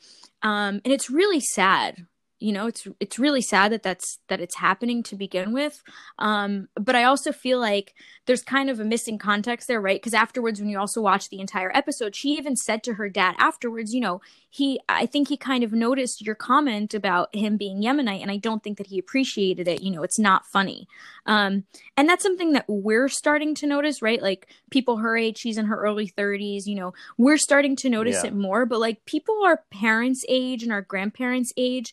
Um, 0.43 0.81
and 0.85 0.93
it's 0.93 1.11
really 1.11 1.41
sad. 1.41 2.07
You 2.41 2.53
know, 2.53 2.67
it's 2.67 2.87
it's 3.01 3.19
really 3.19 3.41
sad 3.41 3.73
that 3.73 3.83
that's 3.83 4.19
that 4.29 4.41
it's 4.41 4.57
happening 4.57 5.03
to 5.05 5.17
begin 5.17 5.53
with. 5.53 5.83
Um, 6.19 6.69
but 6.75 6.95
I 6.95 7.05
also 7.05 7.33
feel 7.33 7.59
like 7.59 7.95
there's 8.27 8.43
kind 8.43 8.69
of 8.69 8.81
a 8.81 8.85
missing 8.85 9.19
context 9.19 9.69
there, 9.69 9.81
right? 9.81 10.01
Because 10.01 10.15
afterwards, 10.15 10.61
when 10.61 10.69
you 10.69 10.79
also 10.79 11.01
watch 11.01 11.29
the 11.29 11.41
entire 11.41 11.71
episode, 11.75 12.15
she 12.15 12.31
even 12.31 12.57
said 12.57 12.83
to 12.85 12.95
her 12.95 13.09
dad 13.09 13.35
afterwards, 13.39 13.95
you 13.95 14.01
know, 14.01 14.21
he, 14.51 14.81
I 14.89 15.07
think 15.07 15.29
he 15.29 15.37
kind 15.37 15.65
of 15.65 15.73
noticed 15.73 16.25
your 16.25 16.35
comment 16.35 16.93
about 16.95 17.35
him 17.35 17.57
being 17.57 17.83
Yemenite, 17.83 18.23
and 18.23 18.31
I 18.31 18.37
don't 18.37 18.63
think 18.63 18.79
that 18.79 18.89
he 18.89 18.99
appreciated 18.99 19.67
it. 19.67 19.83
You 19.83 19.91
know, 19.91 20.03
it's 20.03 20.19
not 20.19 20.47
funny. 20.47 20.87
Um, 21.27 21.65
and 21.97 22.09
that's 22.09 22.23
something 22.23 22.53
that 22.53 22.65
we're 22.69 23.09
starting 23.09 23.55
to 23.57 23.67
notice, 23.67 24.03
right? 24.03 24.21
Like 24.23 24.49
people 24.71 24.99
her 24.99 25.17
age, 25.17 25.39
she's 25.39 25.59
in 25.59 25.67
her 25.67 25.81
early 25.81 26.09
30s, 26.09 26.67
you 26.67 26.75
know, 26.75 26.93
we're 27.17 27.39
starting 27.39 27.75
to 27.77 27.89
notice 27.89 28.23
Yeah. 28.23 28.29
it 28.29 28.35
more. 28.35 28.67
But 28.67 28.81
like 28.81 29.05
people 29.07 29.43
our 29.45 29.63
parents' 29.71 30.25
age 30.29 30.63
and 30.63 30.73
our 30.73 30.83
grandparents' 30.83 31.53
age, 31.57 31.93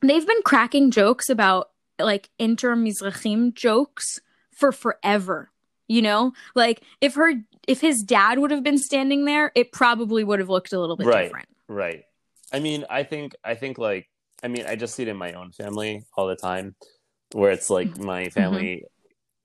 they've 0.00 0.26
been 0.26 0.42
cracking 0.44 0.90
jokes 0.90 1.28
about 1.28 1.70
like 1.98 2.30
inter 2.38 2.76
Mizrachim 2.76 3.54
jokes 3.54 4.20
for 4.52 4.72
forever. 4.72 5.50
You 5.88 6.02
know, 6.02 6.32
like 6.54 6.82
if 7.00 7.14
her 7.14 7.32
if 7.66 7.80
his 7.80 8.02
dad 8.02 8.38
would 8.38 8.50
have 8.50 8.62
been 8.62 8.78
standing 8.78 9.24
there, 9.24 9.52
it 9.54 9.72
probably 9.72 10.22
would 10.24 10.38
have 10.38 10.48
looked 10.50 10.72
a 10.72 10.80
little 10.80 10.96
bit 10.96 11.06
Right. 11.06 11.24
different. 11.24 11.48
Right. 11.68 12.04
I 12.52 12.60
mean, 12.60 12.84
I 12.90 13.02
think 13.04 13.34
I 13.44 13.54
think 13.54 13.78
like 13.78 14.08
I 14.42 14.48
mean, 14.48 14.66
I 14.66 14.76
just 14.76 14.94
see 14.94 15.02
it 15.02 15.08
in 15.08 15.16
my 15.16 15.32
own 15.32 15.52
family 15.52 16.04
all 16.16 16.26
the 16.26 16.36
time 16.36 16.74
where 17.32 17.50
it's 17.50 17.70
like 17.70 17.88
Mm-hmm. 17.88 18.04
my 18.04 18.28
family 18.30 18.84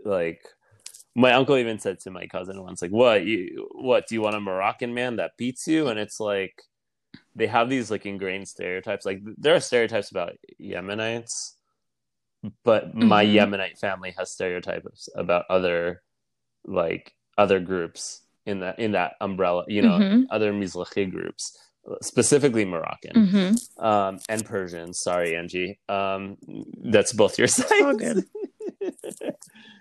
like 0.04 0.42
my 1.16 1.34
uncle 1.34 1.58
even 1.58 1.80
said 1.80 2.00
to 2.02 2.12
my 2.12 2.28
cousin 2.28 2.62
once 2.62 2.82
like, 2.82 2.92
"What? 2.92 3.26
You 3.26 3.70
what, 3.74 4.08
do 4.08 4.16
you 4.16 4.22
want 4.22 4.36
a 4.36 4.42
Moroccan 4.42 4.94
man 4.94 5.18
that 5.18 5.38
beats 5.38 5.68
you?" 5.68 5.88
And 5.88 6.00
it's 6.00 6.20
like 6.20 6.62
they 7.36 7.48
have 7.48 7.70
these 7.70 7.90
like 7.92 8.06
ingrained 8.06 8.48
stereotypes. 8.48 9.06
Like 9.06 9.22
there 9.38 9.56
are 9.56 9.60
stereotypes 9.60 10.12
about 10.12 10.34
Yemenites, 10.62 11.54
but 12.64 12.94
my 12.94 13.24
Mhm. 13.26 13.34
Yemenite 13.36 13.80
family 13.80 14.12
has 14.18 14.32
stereotypes 14.32 15.10
about 15.16 15.46
other 15.50 16.02
like 16.66 17.14
other 17.38 17.60
groups 17.60 18.22
in 18.46 18.60
that 18.62 18.80
in 18.80 18.92
that 18.94 19.14
umbrella, 19.22 19.64
you 19.68 19.82
know, 19.82 20.00
Mhm. 20.00 20.26
other 20.30 20.54
Mizrahi 20.54 21.10
groups. 21.10 21.58
specifically 22.02 22.64
Moroccan 22.64 23.14
Mm-hmm. 23.14 23.84
um, 23.86 24.18
and 24.30 24.46
Persian. 24.46 24.94
Sorry, 24.94 25.36
Angie. 25.36 25.80
Um, 25.90 26.38
that's 26.82 27.12
both 27.12 27.38
your 27.38 27.48
sides. 27.60 28.24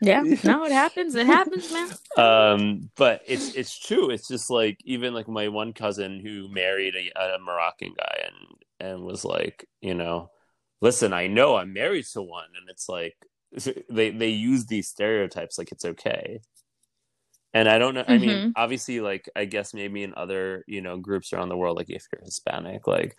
Yeah, 0.02 0.24
no, 0.44 0.64
it 0.64 0.72
happens. 0.72 1.14
It 1.14 1.26
happens, 1.26 1.70
man. 1.70 1.90
um, 2.16 2.90
but 2.96 3.22
it's 3.26 3.54
it's 3.54 3.78
true. 3.78 4.10
It's 4.10 4.28
just 4.28 4.50
like 4.50 4.78
even 4.84 5.14
like 5.14 5.28
my 5.28 5.48
one 5.48 5.72
cousin 5.72 6.20
who 6.20 6.48
married 6.48 6.94
a, 6.96 7.36
a 7.36 7.38
Moroccan 7.40 7.94
guy 7.96 8.22
and 8.26 8.90
and 8.90 9.04
was 9.04 9.24
like, 9.24 9.66
you 9.80 9.94
know, 9.94 10.30
listen, 10.82 11.14
I 11.14 11.28
know 11.28 11.56
I'm 11.56 11.72
married 11.72 12.06
to 12.14 12.22
one, 12.22 12.48
and 12.60 12.68
it's 12.70 12.88
like 12.88 13.16
they 13.90 14.10
they 14.10 14.30
use 14.30 14.66
these 14.66 14.88
stereotypes 14.88 15.58
like 15.58 15.72
it's 15.72 15.86
okay. 15.86 16.40
And 17.54 17.68
I 17.68 17.78
don't 17.78 17.94
know. 17.94 18.04
I 18.08 18.18
mean, 18.18 18.44
Mhm. 18.44 18.52
obviously, 18.56 19.00
like 19.00 19.28
I 19.36 19.44
guess 19.46 19.74
maybe 19.74 20.02
in 20.02 20.14
other 20.16 20.64
you 20.66 20.80
know 20.82 20.96
groups 20.98 21.32
around 21.32 21.48
the 21.50 21.56
world, 21.56 21.76
like 21.76 21.90
if 21.90 22.06
you're 22.12 22.24
Hispanic, 22.24 22.86
like 22.86 23.16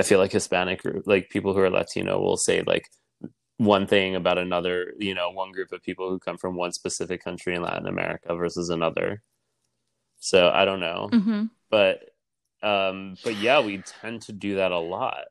I 0.00 0.04
feel 0.04 0.18
like 0.20 0.32
Hispanic 0.32 0.82
group, 0.82 1.04
like 1.06 1.30
people 1.30 1.54
who 1.54 1.60
are 1.60 1.70
Latino, 1.70 2.20
will 2.20 2.38
say 2.38 2.62
like 2.62 2.88
one 3.58 3.86
thing 3.86 4.14
about 4.16 4.38
another, 4.38 4.94
you 4.98 5.14
know, 5.14 5.30
one 5.30 5.52
group 5.52 5.72
of 5.72 5.82
people 5.82 6.08
who 6.08 6.18
come 6.18 6.38
from 6.38 6.56
one 6.56 6.72
specific 6.72 7.22
country 7.22 7.54
in 7.54 7.62
Latin 7.62 7.86
America 7.86 8.34
versus 8.34 8.70
another. 8.70 9.22
So 10.20 10.50
I 10.50 10.64
don't 10.64 10.80
know, 10.80 11.10
Mm-hmm. 11.12 11.44
but 11.70 12.00
um, 12.62 13.16
but 13.22 13.36
yeah, 13.36 13.60
we 13.60 13.78
tend 13.78 14.22
to 14.22 14.32
do 14.32 14.56
that 14.56 14.72
a 14.72 14.78
lot. 14.78 15.26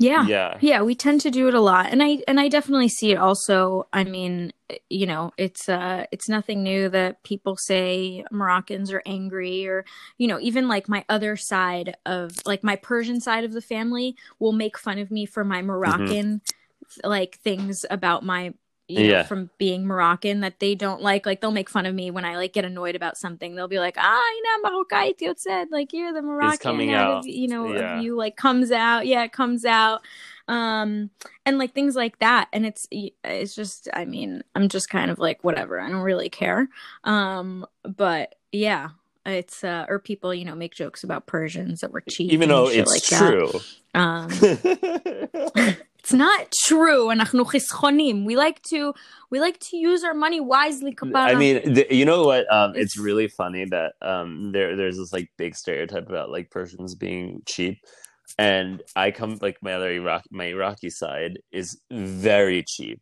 Yeah. 0.00 0.26
Yeah, 0.26 0.56
Yeah, 0.62 0.82
we 0.82 0.94
tend 0.94 1.20
to 1.20 1.30
do 1.30 1.46
it 1.46 1.54
a 1.54 1.60
lot. 1.60 1.88
And 1.90 2.02
I 2.02 2.22
and 2.26 2.40
I 2.40 2.48
definitely 2.48 2.88
see 2.88 3.12
it 3.12 3.18
also. 3.18 3.86
I 3.92 4.04
mean, 4.04 4.52
you 4.88 5.06
know, 5.06 5.32
it's 5.36 5.68
uh 5.68 6.06
it's 6.10 6.26
nothing 6.26 6.62
new 6.62 6.88
that 6.88 7.22
people 7.22 7.56
say 7.56 8.24
Moroccans 8.32 8.90
are 8.92 9.02
angry 9.04 9.66
or 9.66 9.84
you 10.16 10.26
know, 10.26 10.40
even 10.40 10.68
like 10.68 10.88
my 10.88 11.04
other 11.10 11.36
side 11.36 11.96
of 12.06 12.32
like 12.46 12.64
my 12.64 12.76
Persian 12.76 13.20
side 13.20 13.44
of 13.44 13.52
the 13.52 13.60
family 13.60 14.16
will 14.38 14.52
make 14.52 14.78
fun 14.78 14.98
of 14.98 15.10
me 15.10 15.26
for 15.26 15.44
my 15.44 15.60
Moroccan 15.60 16.40
like 17.04 17.38
things 17.44 17.84
about 17.90 18.24
my 18.24 18.54
you 18.90 18.98
know, 19.00 19.10
Yeah. 19.10 19.22
from 19.22 19.50
being 19.58 19.86
Moroccan 19.86 20.40
that 20.40 20.60
they 20.60 20.74
don't 20.74 21.00
like. 21.00 21.24
Like 21.26 21.40
they'll 21.40 21.50
make 21.52 21.70
fun 21.70 21.86
of 21.86 21.94
me 21.94 22.10
when 22.10 22.24
I 22.24 22.36
like 22.36 22.52
get 22.52 22.64
annoyed 22.64 22.96
about 22.96 23.16
something. 23.16 23.54
They'll 23.54 23.68
be 23.68 23.78
like, 23.78 23.96
"Ah, 23.98 24.20
you 24.36 24.42
know, 24.62 24.70
Maroccaite 24.84 25.38
said 25.38 25.68
like 25.70 25.92
you're 25.92 26.12
the 26.12 26.22
Moroccan 26.22 26.58
coming 26.58 26.92
out 26.92 27.18
of- 27.18 27.26
you 27.26 27.48
know, 27.48 27.72
Yeah. 27.72 28.00
you 28.00 28.16
like 28.16 28.36
comes 28.36 28.70
out. 28.72 29.06
Yeah, 29.06 29.22
it 29.24 29.32
comes 29.32 29.64
out." 29.64 30.00
um 30.48 31.10
and 31.46 31.58
like 31.58 31.72
things 31.74 31.94
like 31.94 32.18
that 32.18 32.48
and 32.52 32.66
it's 32.66 32.88
it's 32.90 33.54
just 33.54 33.88
i 33.92 34.04
mean 34.04 34.42
i'm 34.56 34.68
just 34.68 34.90
kind 34.90 35.08
of 35.08 35.18
like 35.20 35.44
whatever 35.44 35.78
i 35.80 35.88
don't 35.88 36.00
really 36.00 36.28
care 36.28 36.66
um 37.04 37.64
but 37.84 38.34
yeah 38.50 38.88
it's 39.24 39.62
uh 39.62 39.84
or 39.88 40.00
people 40.00 40.34
you 40.34 40.44
know 40.44 40.56
make 40.56 40.74
jokes 40.74 41.04
about 41.04 41.26
persians 41.26 41.82
that 41.82 41.92
were 41.92 42.00
cheap 42.00 42.32
even 42.32 42.48
though 42.48 42.68
it's 42.68 42.90
like 42.90 43.02
true. 43.20 43.52
that. 43.94 44.00
um 44.00 45.76
it's 46.09 46.13
not 46.13 46.41
true 46.67 47.03
אנחנו 47.13 47.43
חסכונים. 47.51 48.17
we 48.29 48.35
like 48.35 48.59
to 48.71 48.79
we 49.31 49.39
like 49.45 49.57
to 49.67 49.75
use 49.77 50.01
our 50.03 50.13
money 50.23 50.39
wisely 50.53 50.91
I 50.91 50.97
kapara. 51.01 51.37
mean, 51.43 51.55
th- 51.77 51.91
you 51.99 52.05
know 52.09 52.19
what? 52.29 52.43
Um, 52.57 52.69
it's, 52.75 52.93
It's- 52.95 53.05
really 53.07 53.27
funny 53.27 53.63
that 53.75 53.91
um, 54.11 54.51
there 54.55 54.75
there's 54.79 54.97
this 55.01 55.11
like 55.17 55.29
big 55.43 55.55
stereotype 55.61 56.07
about 56.13 56.29
like 56.35 56.47
Persians 56.57 56.93
being 57.05 57.41
cheap, 57.53 57.75
and 58.37 58.83
I 58.95 59.07
come 59.19 59.31
like 59.47 59.57
my 59.67 59.73
other 59.77 59.91
Iraq 60.01 60.23
my 60.41 60.47
Iraqi 60.57 60.91
side 61.01 61.33
is 61.61 61.67
very 61.91 62.61
cheap. 62.75 63.01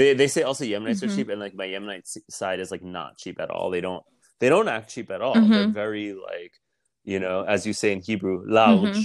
They 0.00 0.10
they 0.20 0.28
say 0.34 0.42
also 0.48 0.64
Yemenites 0.64 1.02
are 1.04 1.10
Mhm. 1.10 1.16
cheap, 1.16 1.28
and 1.34 1.40
like 1.46 1.54
my 1.62 1.68
Yemenite 1.74 2.06
s- 2.12 2.26
side 2.40 2.58
is 2.64 2.70
like 2.74 2.84
not 2.98 3.10
cheap 3.22 3.38
at 3.44 3.50
all. 3.54 3.68
They 3.74 3.80
don't 3.88 4.04
they 4.40 4.48
don't 4.54 4.68
act 4.76 4.90
cheap 4.94 5.08
at 5.16 5.22
all. 5.22 5.36
Mhm. 5.40 5.50
They're 5.54 5.68
very 5.84 6.06
like 6.30 6.52
you 7.12 7.18
know, 7.24 7.38
as 7.54 7.60
you 7.68 7.72
say 7.82 7.90
in 7.94 8.00
Hebrew, 8.08 8.36
large, 8.60 9.00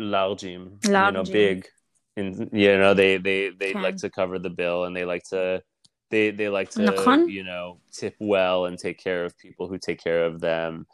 largim, 0.00 0.62
you 0.84 0.90
know, 0.90 1.22
Largim. 1.22 1.32
big. 1.32 1.66
and 2.17 2.49
you 2.51 2.77
know 2.77 2.93
they 2.93 3.17
they 3.17 3.49
they 3.49 3.69
okay. 3.69 3.79
like 3.79 3.95
to 3.97 4.09
cover 4.09 4.39
the 4.39 4.49
bill 4.49 4.83
and 4.85 4.95
they 4.95 5.05
like 5.05 5.23
to 5.23 5.61
they 6.09 6.31
they 6.31 6.49
like 6.49 6.69
to 6.71 6.79
Nakhon? 6.79 7.31
you 7.31 7.43
know 7.43 7.79
tip 7.93 8.15
well 8.19 8.65
and 8.65 8.77
take 8.77 8.97
care 8.97 9.23
of 9.23 9.37
people 9.37 9.67
who 9.67 9.77
take 9.77 10.03
care 10.03 10.25
of 10.25 10.41
them 10.41 10.87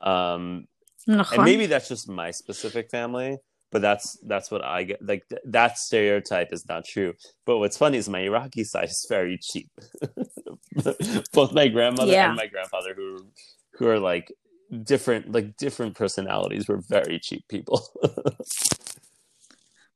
um 0.00 0.66
Nakhon? 1.08 1.32
and 1.34 1.44
maybe 1.44 1.66
that's 1.66 1.88
just 1.88 2.08
my 2.08 2.30
specific 2.30 2.90
family 2.90 3.38
but 3.70 3.82
that's 3.82 4.18
that's 4.26 4.50
what 4.50 4.64
i 4.64 4.84
get 4.84 5.04
like 5.04 5.28
th- 5.28 5.42
that 5.44 5.78
stereotype 5.78 6.52
is 6.52 6.68
not 6.68 6.84
true 6.84 7.12
but 7.44 7.58
what's 7.58 7.76
funny 7.76 7.98
is 7.98 8.08
my 8.08 8.20
iraqi 8.20 8.64
side 8.64 8.88
is 8.88 9.06
very 9.08 9.38
cheap 9.38 9.70
both 11.32 11.52
my 11.52 11.68
grandmother 11.68 12.12
yeah. 12.12 12.28
and 12.28 12.36
my 12.36 12.46
grandfather 12.46 12.94
who 12.94 13.18
who 13.72 13.88
are 13.88 13.98
like 13.98 14.32
different 14.84 15.32
like 15.32 15.56
different 15.56 15.94
personalities 15.94 16.68
were 16.68 16.80
very 16.88 17.18
cheap 17.18 17.42
people 17.48 17.86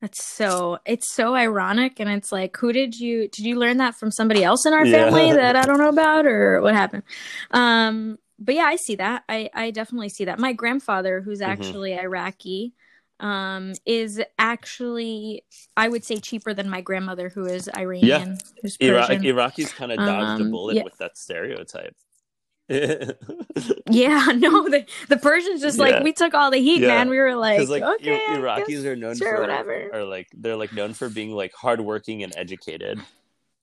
That's 0.02 0.22
so 0.24 0.78
it's 0.84 1.12
so 1.14 1.34
ironic 1.34 1.98
and 2.00 2.08
it's 2.10 2.30
like 2.30 2.56
who 2.58 2.70
did 2.72 2.98
you 2.98 3.28
did 3.28 3.46
you 3.46 3.56
learn 3.58 3.78
that 3.78 3.94
from 3.94 4.10
somebody 4.10 4.44
else 4.44 4.66
in 4.66 4.74
our 4.74 4.84
Yeah. 4.84 5.10
family 5.10 5.32
that 5.40 5.56
I 5.56 5.64
don't 5.66 5.78
know 5.78 5.88
about 5.88 6.26
or 6.26 6.60
what 6.60 6.74
happened? 6.74 7.02
Um 7.50 8.18
but 8.38 8.54
yeah, 8.54 8.64
I 8.64 8.76
see 8.76 8.96
that. 8.96 9.24
I 9.28 9.48
I 9.54 9.70
definitely 9.70 10.10
see 10.10 10.26
that. 10.26 10.38
My 10.38 10.52
grandfather 10.52 11.22
who's 11.22 11.40
Mhm. 11.40 11.44
actually 11.48 11.98
Iraqi 11.98 12.74
um 13.20 13.72
is 13.86 14.20
actually 14.38 15.44
I 15.78 15.88
would 15.88 16.04
say 16.04 16.16
cheaper 16.18 16.52
than 16.52 16.68
my 16.68 16.82
grandmother 16.82 17.30
who 17.30 17.46
is 17.46 17.66
Iranian 17.74 18.36
who's 18.60 18.76
Iraq, 18.78 19.08
Iraqis 19.10 19.74
kind 19.74 19.92
of 19.92 19.98
dodged 19.98 20.40
a 20.40 20.44
Um, 20.44 20.50
bullet 20.50 20.76
yeah. 20.76 20.82
with 20.82 20.98
that 20.98 21.16
stereotype. 21.16 21.96
yeah, 23.90 24.26
no, 24.36 24.68
the 24.68 24.84
the 25.08 25.16
Persians 25.16 25.60
just 25.60 25.78
Yeah. 25.78 25.84
like 25.84 26.02
we 26.04 26.12
took 26.12 26.34
all 26.34 26.50
the 26.50 26.58
heat, 26.58 26.80
Yeah. 26.80 26.88
man. 26.88 27.10
We 27.10 27.18
were 27.18 27.34
like, 27.36 27.66
like, 27.68 27.82
okay, 27.82 28.16
I- 28.28 28.36
Iraqis 28.36 28.84
are 28.84 28.96
known 28.96 29.16
sure, 29.16 29.36
for 29.36 29.40
whatever. 29.42 29.90
are 29.92 30.04
like 30.04 30.28
they're 30.34 30.56
like 30.56 30.72
known 30.72 30.92
for 30.94 31.08
being 31.08 31.30
like 31.32 31.52
hardworking 31.54 32.22
and 32.22 32.32
educated. 32.36 33.00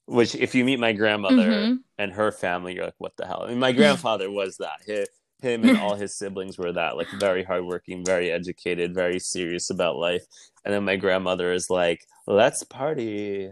Which, 0.06 0.36
if 0.36 0.54
you 0.54 0.66
meet 0.66 0.80
my 0.80 0.92
grandmother 0.92 1.36
Mhm. 1.50 1.80
and 1.98 2.12
her 2.12 2.32
family, 2.34 2.76
you're 2.76 2.84
like, 2.86 2.96
what 2.98 3.16
the 3.16 3.26
hell? 3.26 3.44
I 3.46 3.50
mean, 3.50 3.60
my 3.60 3.72
grandfather 4.12 4.30
was 4.30 4.58
that. 4.58 4.82
Hi 4.88 5.06
him 5.42 5.68
and 5.68 5.78
all 5.78 5.96
his 5.96 6.16
siblings 6.16 6.58
were 6.58 6.72
that, 6.72 6.96
like 6.96 7.10
very 7.20 7.44
hardworking, 7.44 8.06
very 8.06 8.32
educated, 8.32 8.94
very 8.94 9.20
serious 9.20 9.70
about 9.70 9.98
life. 9.98 10.24
And 10.64 10.74
then 10.74 10.86
my 10.86 10.96
grandmother 10.96 11.52
is 11.52 11.70
like, 11.70 12.06
let's 12.26 12.64
party. 12.64 13.52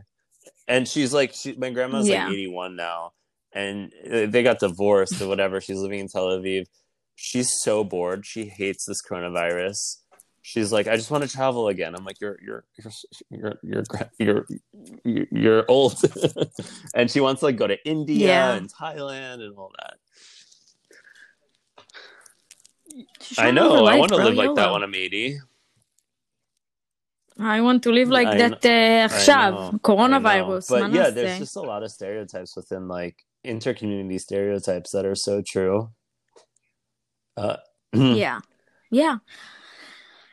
And 0.70 0.88
she's 0.88 1.14
like, 1.14 1.34
she, 1.34 1.52
my 1.58 1.70
grandma's 1.70 2.08
Yeah. 2.08 2.28
like 2.28 2.34
81 2.34 2.78
now, 2.78 3.12
and 3.53 3.93
uh, 4.11 4.27
they 4.27 4.43
got 4.43 4.59
divorced 4.61 5.21
or 5.23 5.29
whatever. 5.29 5.61
She's 5.61 5.79
living 5.79 6.01
in 6.01 6.09
Tel 6.09 6.27
Aviv. 6.29 6.67
She's 7.15 7.51
so 7.63 7.83
bored. 7.85 8.27
She 8.27 8.47
hates 8.47 8.85
this 8.87 9.01
coronavirus. 9.09 9.79
She's 10.43 10.71
like, 10.71 10.87
I 10.87 10.97
just 10.97 11.11
want 11.11 11.25
to 11.25 11.31
travel 11.31 11.67
again. 11.69 11.95
I'm 11.97 12.05
like, 12.05 12.21
you're 12.21 12.39
you're 12.47 12.65
you're 12.79 12.93
you're 13.31 13.55
you're 13.63 13.83
gra- 13.89 14.11
you're, 14.19 14.47
you're, 15.05 15.27
you're 15.33 15.65
old, 15.69 15.97
and 16.95 17.11
she 17.11 17.21
wants 17.21 17.41
to 17.41 17.47
like 17.47 17.57
go 17.57 17.67
to 17.67 17.79
India 17.85 18.29
Yeah. 18.29 18.55
and 18.55 18.71
Thailand 18.73 19.41
and 19.47 19.57
all 19.57 19.73
that. 19.81 19.95
She's 23.21 23.39
I 23.39 23.51
trying 23.51 23.55
to 23.57 23.63
live 23.63 23.71
know. 23.71 23.77
her 23.77 23.79
I 23.79 23.83
life, 23.83 23.99
want 24.01 24.11
to 24.13 24.17
bro, 24.17 24.25
live 24.27 24.35
like 24.37 24.55
that 24.57 24.63
YOLO. 24.67 24.73
when 24.75 24.83
I'm 24.85 24.95
80. 24.95 25.39
I 27.39 27.61
want 27.61 27.83
to 27.83 27.91
live 27.93 28.09
like 28.09 28.29
I 28.29 28.37
that 28.39 28.65
uh, 28.65 29.09
עכשיו, 29.15 29.51
know, 29.73 29.79
coronavirus. 29.83 30.73
I 30.77 30.81
know. 30.81 30.89
מה 30.89 30.89
But 30.89 30.93
yeah, 30.95 31.11
נעשה? 31.11 31.15
there's 31.15 31.39
just 31.39 31.57
a 31.57 31.61
lot 31.61 31.83
of 31.83 31.91
stereotypes 31.91 32.57
within 32.57 32.89
like 32.89 33.17
intercommunity 33.46 34.20
stereotypes 34.20 34.92
that 34.92 35.06
are 35.06 35.16
so 35.16 35.42
true. 35.46 35.90
Uh, 37.38 37.58
yeah. 37.94 38.40
Yeah. 38.90 39.18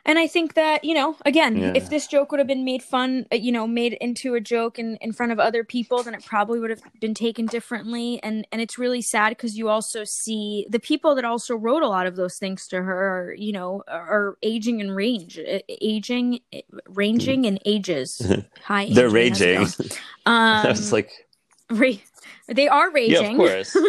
And 0.04 0.18
I 0.18 0.26
think 0.26 0.54
that, 0.54 0.84
you 0.84 0.94
know, 0.94 1.16
again, 1.26 1.56
Yeah. 1.56 1.72
if 1.74 1.90
this 1.90 2.06
joke 2.06 2.30
would 2.30 2.38
have 2.38 2.46
been 2.46 2.64
made 2.64 2.82
fun, 2.82 3.26
uh, 3.30 3.36
you 3.36 3.52
know, 3.52 3.66
made 3.66 3.92
into 4.00 4.34
a 4.34 4.40
joke 4.40 4.78
in, 4.78 4.96
in 5.02 5.12
front 5.12 5.32
of 5.32 5.38
other 5.38 5.64
people, 5.64 6.02
then 6.02 6.14
it 6.14 6.24
probably 6.24 6.58
would 6.58 6.70
have 6.70 6.80
been 6.98 7.12
taken 7.12 7.44
differently. 7.44 8.18
And 8.22 8.46
and 8.50 8.62
it's 8.62 8.78
really 8.78 9.02
sad 9.02 9.30
because 9.30 9.58
you 9.58 9.68
also 9.68 10.04
see 10.04 10.66
the 10.70 10.80
people 10.80 11.14
that 11.14 11.26
also 11.26 11.54
wrote 11.54 11.82
a 11.82 11.88
lot 11.88 12.06
of 12.06 12.16
those 12.16 12.38
things 12.38 12.66
to 12.68 12.80
her, 12.82 13.28
are, 13.28 13.34
you 13.34 13.52
know, 13.52 13.82
are, 13.86 14.38
aging 14.42 14.80
in 14.80 14.92
range, 14.92 15.38
uh, 15.38 15.58
aging, 15.68 16.40
uh, 16.54 16.60
ranging 16.88 17.44
in 17.44 17.58
ages. 17.66 18.22
Hi, 18.64 18.88
they're 18.90 19.08
it 19.08 19.12
raging. 19.12 19.58
Um, 19.60 19.66
I 20.26 20.68
was 20.68 20.90
like, 20.90 21.10
Ra- 21.68 21.92
they 22.48 22.68
are 22.68 22.90
raging. 22.90 23.22
yeah, 23.22 23.30
of 23.30 23.36
course. 23.36 23.76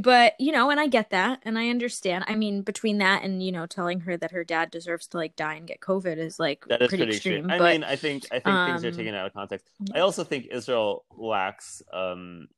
but 0.00 0.34
you 0.38 0.52
know 0.52 0.70
and 0.70 0.80
i 0.80 0.86
get 0.86 1.10
that 1.10 1.38
and 1.42 1.58
i 1.58 1.68
understand 1.68 2.24
i 2.26 2.34
mean 2.34 2.62
between 2.62 2.98
that 2.98 3.22
and 3.22 3.42
you 3.42 3.52
know 3.52 3.66
telling 3.66 4.00
her 4.00 4.16
that 4.16 4.30
her 4.30 4.42
dad 4.42 4.70
deserves 4.70 5.06
to 5.06 5.18
like 5.18 5.36
die 5.36 5.54
and 5.54 5.66
get 5.68 5.80
covid 5.80 6.16
is 6.16 6.38
like 6.38 6.64
That 6.68 6.80
is 6.80 6.88
pretty, 6.88 7.04
pretty 7.04 7.16
extreme 7.16 7.34
extreme. 7.44 7.50
I 7.50 7.58
but 7.58 7.72
mean, 7.72 7.84
I 7.84 7.96
think 7.96 8.24
I 8.32 8.38
think 8.38 8.44
things 8.44 8.84
are 8.84 8.88
um, 8.88 8.94
taken 8.94 9.14
out 9.14 9.26
of 9.26 9.34
context. 9.34 9.66
I 9.94 10.00
also 10.00 10.24
think 10.24 10.46
Israel 10.50 11.04
lacks 11.16 11.82
um, 11.92 12.48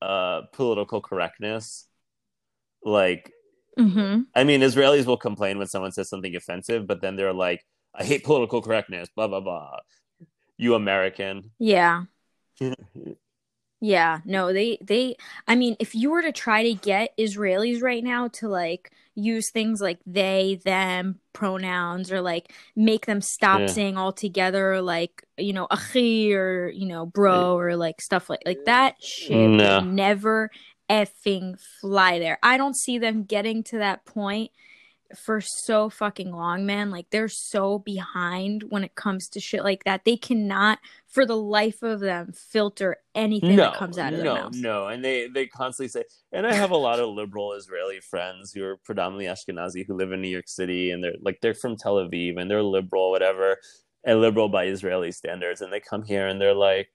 uh, 0.00 0.42
political 0.52 1.00
correctness. 1.00 1.86
Like, 2.84 3.32
mhm. 3.78 4.26
I 4.34 4.42
mean, 4.44 4.60
Israelis 4.62 5.06
will 5.06 5.16
complain 5.16 5.58
when 5.58 5.68
someone 5.68 5.92
says 5.92 6.08
something 6.08 6.34
offensive, 6.34 6.86
but 6.86 7.00
then 7.00 7.14
they're 7.16 7.32
like, 7.32 7.64
"I 7.94 8.04
hate 8.04 8.24
political 8.24 8.60
correctness." 8.62 9.08
Blah 9.14 9.28
blah 9.28 9.40
blah. 9.40 9.78
You 10.56 10.74
American. 10.74 11.50
yeah 11.58 12.04
Yeah, 13.80 14.20
no, 14.24 14.52
they 14.52 14.78
they 14.80 15.16
I 15.48 15.56
mean, 15.56 15.74
if 15.80 15.94
you 15.94 16.10
were 16.10 16.22
to 16.22 16.30
try 16.30 16.62
to 16.62 16.74
get 16.74 17.16
Israelis 17.18 17.82
right 17.82 18.04
now 18.04 18.28
to 18.28 18.48
like 18.48 18.92
use 19.16 19.50
things 19.50 19.80
like 19.80 19.98
they, 20.06 20.60
them 20.64 21.18
pronouns 21.32 22.12
or 22.12 22.20
like 22.20 22.52
make 22.76 23.06
them 23.06 23.20
stop 23.20 23.60
Yeah. 23.62 23.66
saying 23.68 23.98
altogether 23.98 24.80
like, 24.80 25.24
you 25.36 25.52
know, 25.52 25.66
achi 25.70 26.32
or, 26.32 26.68
you 26.68 26.86
know, 26.86 27.06
bro 27.06 27.58
or 27.58 27.74
like 27.76 28.00
stuff 28.00 28.30
like 28.30 28.42
like 28.46 28.64
that 28.66 29.02
shit 29.02 29.56
No. 29.58 29.80
never 29.80 30.50
effing 30.88 31.58
fly 31.80 32.20
there. 32.20 32.38
I 32.42 32.58
don't 32.58 32.76
see 32.76 32.98
them 32.98 33.24
getting 33.24 33.64
to 33.64 33.78
that 33.78 34.04
point 34.06 34.52
for 35.16 35.40
so 35.40 35.88
fucking 35.90 36.30
long, 36.30 36.66
man. 36.66 36.90
Like 36.90 37.06
they're 37.10 37.28
so 37.28 37.78
behind 37.78 38.64
when 38.68 38.84
it 38.84 38.94
comes 38.94 39.28
to 39.30 39.40
shit 39.40 39.64
like 39.64 39.84
that. 39.84 40.04
They 40.04 40.16
cannot 40.16 40.78
for 41.08 41.26
the 41.26 41.36
life 41.36 41.82
of 41.82 42.00
them 42.00 42.32
filter 42.32 42.96
anything 43.14 43.56
that 43.56 43.74
comes 43.74 43.98
out 43.98 44.12
of 44.12 44.18
their 44.18 44.26
no, 44.26 44.34
mouth. 44.34 44.54
No, 44.54 44.86
and 44.88 45.04
they 45.04 45.28
they 45.28 45.46
constantly 45.46 45.88
say, 45.88 46.04
and 46.32 46.46
I 46.46 46.54
have 46.54 46.70
a 46.70 46.76
lot 46.76 47.00
of 47.00 47.08
liberal 47.10 47.52
Israeli 47.52 48.00
friends 48.00 48.52
who 48.52 48.64
are 48.64 48.76
predominantly 48.78 49.26
Ashkenazi 49.26 49.86
who 49.86 49.94
live 49.94 50.12
in 50.12 50.20
New 50.20 50.28
York 50.28 50.48
City, 50.48 50.90
and 50.90 51.02
they're 51.02 51.14
like 51.20 51.38
they're 51.40 51.54
from 51.54 51.76
Tel 51.76 51.96
Aviv, 51.96 52.40
and 52.40 52.50
they're 52.50 52.62
liberal, 52.62 53.10
whatever, 53.10 53.58
and 54.04 54.20
liberal 54.20 54.48
by 54.48 54.66
Israeli 54.66 55.12
standards, 55.12 55.60
and 55.60 55.72
they 55.72 55.80
come 55.80 56.02
here 56.02 56.26
and 56.26 56.40
they're 56.40 56.54
like. 56.54 56.88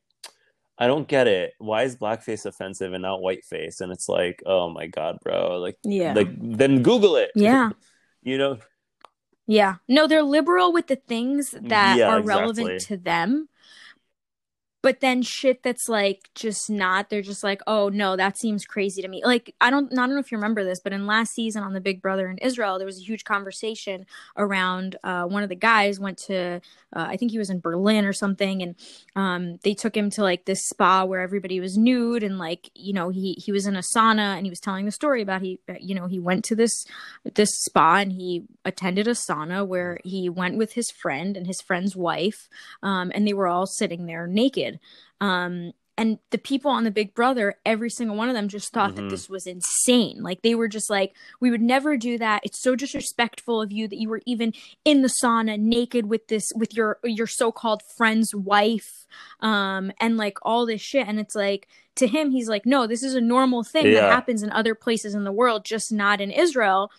I 0.80 0.86
don't 0.86 1.08
get 1.08 1.26
it. 1.28 1.54
Why 1.58 1.82
is 1.86 1.96
blackface 1.96 2.46
offensive 2.46 2.94
and 2.94 3.02
not 3.02 3.20
whiteface? 3.20 3.82
And 3.82 3.92
it's 3.92 4.08
like, 4.08 4.44
oh 4.46 4.70
my 4.70 4.86
god, 4.86 5.18
bro! 5.24 5.58
Like, 5.60 5.76
Yeah. 5.84 6.14
like 6.14 6.30
then 6.40 6.84
Google 6.84 7.16
it. 7.16 7.32
yeah. 7.34 7.72
you 8.28 8.38
know, 8.38 8.58
Yeah. 9.48 9.76
No, 9.88 10.08
they're 10.08 10.24
liberal 10.24 10.74
with 10.74 10.88
the 10.88 10.98
things 10.98 11.52
that 11.52 12.00
Yeah, 12.00 12.10
are 12.10 12.20
exactly. 12.20 12.22
relevant 12.22 12.82
to 12.82 12.98
them. 12.98 13.50
But 14.88 15.02
then 15.02 15.22
shit 15.22 15.64
that's 15.64 15.90
like 15.90 16.30
just 16.34 16.70
not, 16.70 17.10
they're 17.10 17.22
just 17.22 17.44
like, 17.44 17.62
oh 17.68 17.90
no, 17.90 18.16
that 18.16 18.38
seems 18.38 18.64
crazy 18.64 19.02
to 19.02 19.10
me. 19.10 19.22
Like, 19.22 19.54
I 19.60 19.70
don't, 19.70 19.92
I 19.92 19.96
don't 19.98 20.14
know 20.14 20.20
if 20.20 20.32
you 20.32 20.38
remember 20.38 20.64
this, 20.64 20.80
but 20.80 20.94
in 20.94 21.06
last 21.06 21.34
season 21.34 21.62
on 21.62 21.74
the 21.74 21.82
Big 21.82 22.02
Brother 22.02 22.30
in 22.30 22.38
Israel, 22.38 22.78
there 22.78 22.86
was 22.86 23.02
a 23.02 23.04
huge 23.04 23.26
conversation 23.26 24.06
around 24.38 24.96
uh, 25.04 25.26
one 25.26 25.44
of 25.44 25.50
the 25.50 25.56
guys 25.56 26.00
went 26.00 26.18
to, 26.28 26.62
uh, 26.96 27.06
I 27.10 27.18
think 27.18 27.32
he 27.32 27.38
was 27.38 27.50
in 27.50 27.60
Berlin 27.60 28.06
or 28.06 28.14
something, 28.14 28.62
and 28.62 28.76
um, 29.18 29.58
they 29.64 29.74
took 29.74 29.96
him 29.96 30.10
to 30.12 30.24
like 30.24 30.46
this 30.46 30.66
spa 30.70 31.04
where 31.04 31.20
everybody 31.20 31.60
was 31.60 31.78
nude 31.78 32.24
and 32.24 32.40
like, 32.40 32.70
you 32.74 32.94
know, 32.94 33.10
he 33.10 33.34
he 33.34 33.52
was 33.52 33.66
in 33.66 33.76
a 33.76 33.84
sauna 33.94 34.38
and 34.38 34.46
he 34.46 34.50
was 34.50 34.62
telling 34.62 34.86
the 34.86 34.92
story 34.92 35.22
about 35.22 35.42
he, 35.42 35.60
you 35.82 35.96
know, 35.96 36.08
he 36.08 36.18
went 36.18 36.46
to 36.46 36.56
this 36.56 36.86
this 37.34 37.50
spa 37.66 37.98
and 37.98 38.14
he 38.14 38.46
attended 38.64 39.06
a 39.06 39.12
sauna 39.12 39.68
where 39.68 40.00
he 40.06 40.30
went 40.30 40.58
with 40.58 40.74
his 40.74 40.90
friend 40.92 41.36
and 41.36 41.46
his 41.46 41.60
friend's 41.60 41.94
wife 41.94 42.48
um, 42.82 43.12
and 43.14 43.28
they 43.28 43.34
were 43.34 43.48
all 43.48 43.66
sitting 43.66 44.06
there 44.06 44.26
naked 44.28 44.77
um, 45.22 45.72
and 46.00 46.20
the 46.30 46.38
people 46.38 46.70
on 46.70 46.84
the 46.84 46.92
big 46.92 47.16
brother 47.16 47.56
every 47.66 47.90
single 47.90 48.16
one 48.16 48.30
of 48.30 48.36
them 48.36 48.48
just 48.48 48.72
thought 48.72 48.96
that 48.96 49.06
Mhm. 49.06 49.10
this 49.10 49.28
was 49.28 49.48
insane. 49.48 50.22
Like 50.22 50.44
they 50.44 50.54
were 50.54 50.68
just 50.68 50.92
like 50.92 51.16
we 51.40 51.50
would 51.50 51.62
never 51.62 51.98
do 51.98 52.20
that. 52.20 52.42
It's 52.44 52.62
so 52.62 52.76
disrespectful 52.76 53.60
of 53.62 53.72
you 53.72 53.88
that 53.88 53.98
you 54.00 54.08
were 54.08 54.22
even 54.28 54.54
in 54.86 55.02
the 55.02 55.10
sauna 55.24 55.60
naked 55.60 56.06
with 56.06 56.28
this 56.28 56.52
with 56.56 56.76
your 56.76 57.00
your 57.04 57.26
so-called 57.26 57.82
friend's 57.98 58.36
wife. 58.36 59.08
Um 59.40 59.92
and 60.00 60.18
like 60.18 60.38
all 60.44 60.68
this 60.68 60.82
shit. 60.82 61.08
And 61.08 61.20
it's 61.20 61.34
like 61.36 61.68
to 61.96 62.06
him 62.06 62.30
he's 62.30 62.48
like 62.48 62.68
no 62.68 62.86
this 62.86 63.02
is 63.02 63.16
a 63.16 63.22
normal 63.22 63.64
thing 63.64 63.88
Yeah. 63.88 64.02
that 64.02 64.12
happens 64.12 64.44
in 64.44 64.52
other 64.52 64.76
places 64.76 65.16
in 65.16 65.24
the 65.24 65.32
world 65.32 65.66
just 65.66 65.92
not 65.92 66.22
in 66.22 66.30
israel 66.30 66.92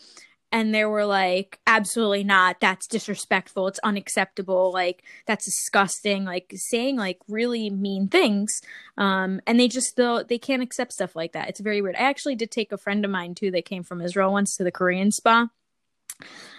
and 0.50 0.74
they 0.74 0.84
were 0.84 1.04
like 1.04 1.58
absolutely 1.66 2.24
not. 2.24 2.60
That's 2.60 2.86
disrespectful. 2.86 3.68
It's 3.68 3.78
unacceptable. 3.80 4.72
Like 4.72 5.02
that's 5.26 5.44
disgusting. 5.44 6.24
Like 6.24 6.52
saying 6.56 6.96
like 6.96 7.18
really 7.28 7.70
mean 7.70 8.08
things 8.08 8.60
um 8.96 9.40
and 9.46 9.60
they 9.60 9.68
just 9.68 9.96
though 9.96 10.22
they 10.22 10.38
can't 10.38 10.62
accept 10.62 10.92
stuff 10.92 11.14
like 11.14 11.32
that. 11.32 11.48
It's 11.48 11.60
very 11.60 11.82
weird. 11.82 11.96
I 11.96 12.08
actually 12.08 12.36
did 12.36 12.50
take 12.50 12.72
a 12.72 12.78
friend 12.78 13.04
of 13.04 13.10
mine 13.10 13.34
too 13.34 13.50
that 13.52 13.64
came 13.64 13.82
from 13.82 14.00
israel 14.00 14.32
once 14.32 14.56
to 14.56 14.64
the 14.64 14.72
korean 14.72 15.10
spa. 15.12 15.48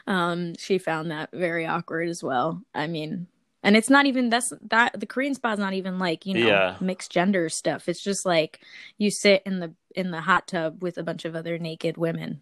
Um 0.08 0.56
she 0.58 0.78
found 0.78 1.12
that 1.12 1.32
very 1.32 1.66
awkward 1.66 2.10
as 2.10 2.24
well. 2.24 2.62
I 2.74 2.88
mean 2.88 3.28
and 3.62 3.76
it's 3.76 3.90
not 3.90 4.06
even 4.06 4.30
that's 4.30 4.54
that 4.70 4.98
the 5.00 5.06
korean 5.06 5.36
spa 5.36 5.52
is 5.54 5.60
not 5.60 5.74
even 5.74 6.00
like 6.00 6.26
you 6.26 6.36
know 6.36 6.48
Yeah. 6.48 6.78
mixed 6.80 7.12
gender 7.12 7.50
stuff. 7.50 7.90
It's 7.90 8.04
just 8.04 8.26
like 8.26 8.60
you 8.98 9.10
sit 9.12 9.42
in 9.46 9.60
the 9.60 9.74
in 9.96 10.12
the 10.12 10.22
hot 10.22 10.48
tub 10.48 10.84
with 10.84 10.98
a 10.98 11.04
bunch 11.04 11.26
of 11.26 11.36
other 11.36 11.58
naked 11.58 11.98
women 11.98 12.42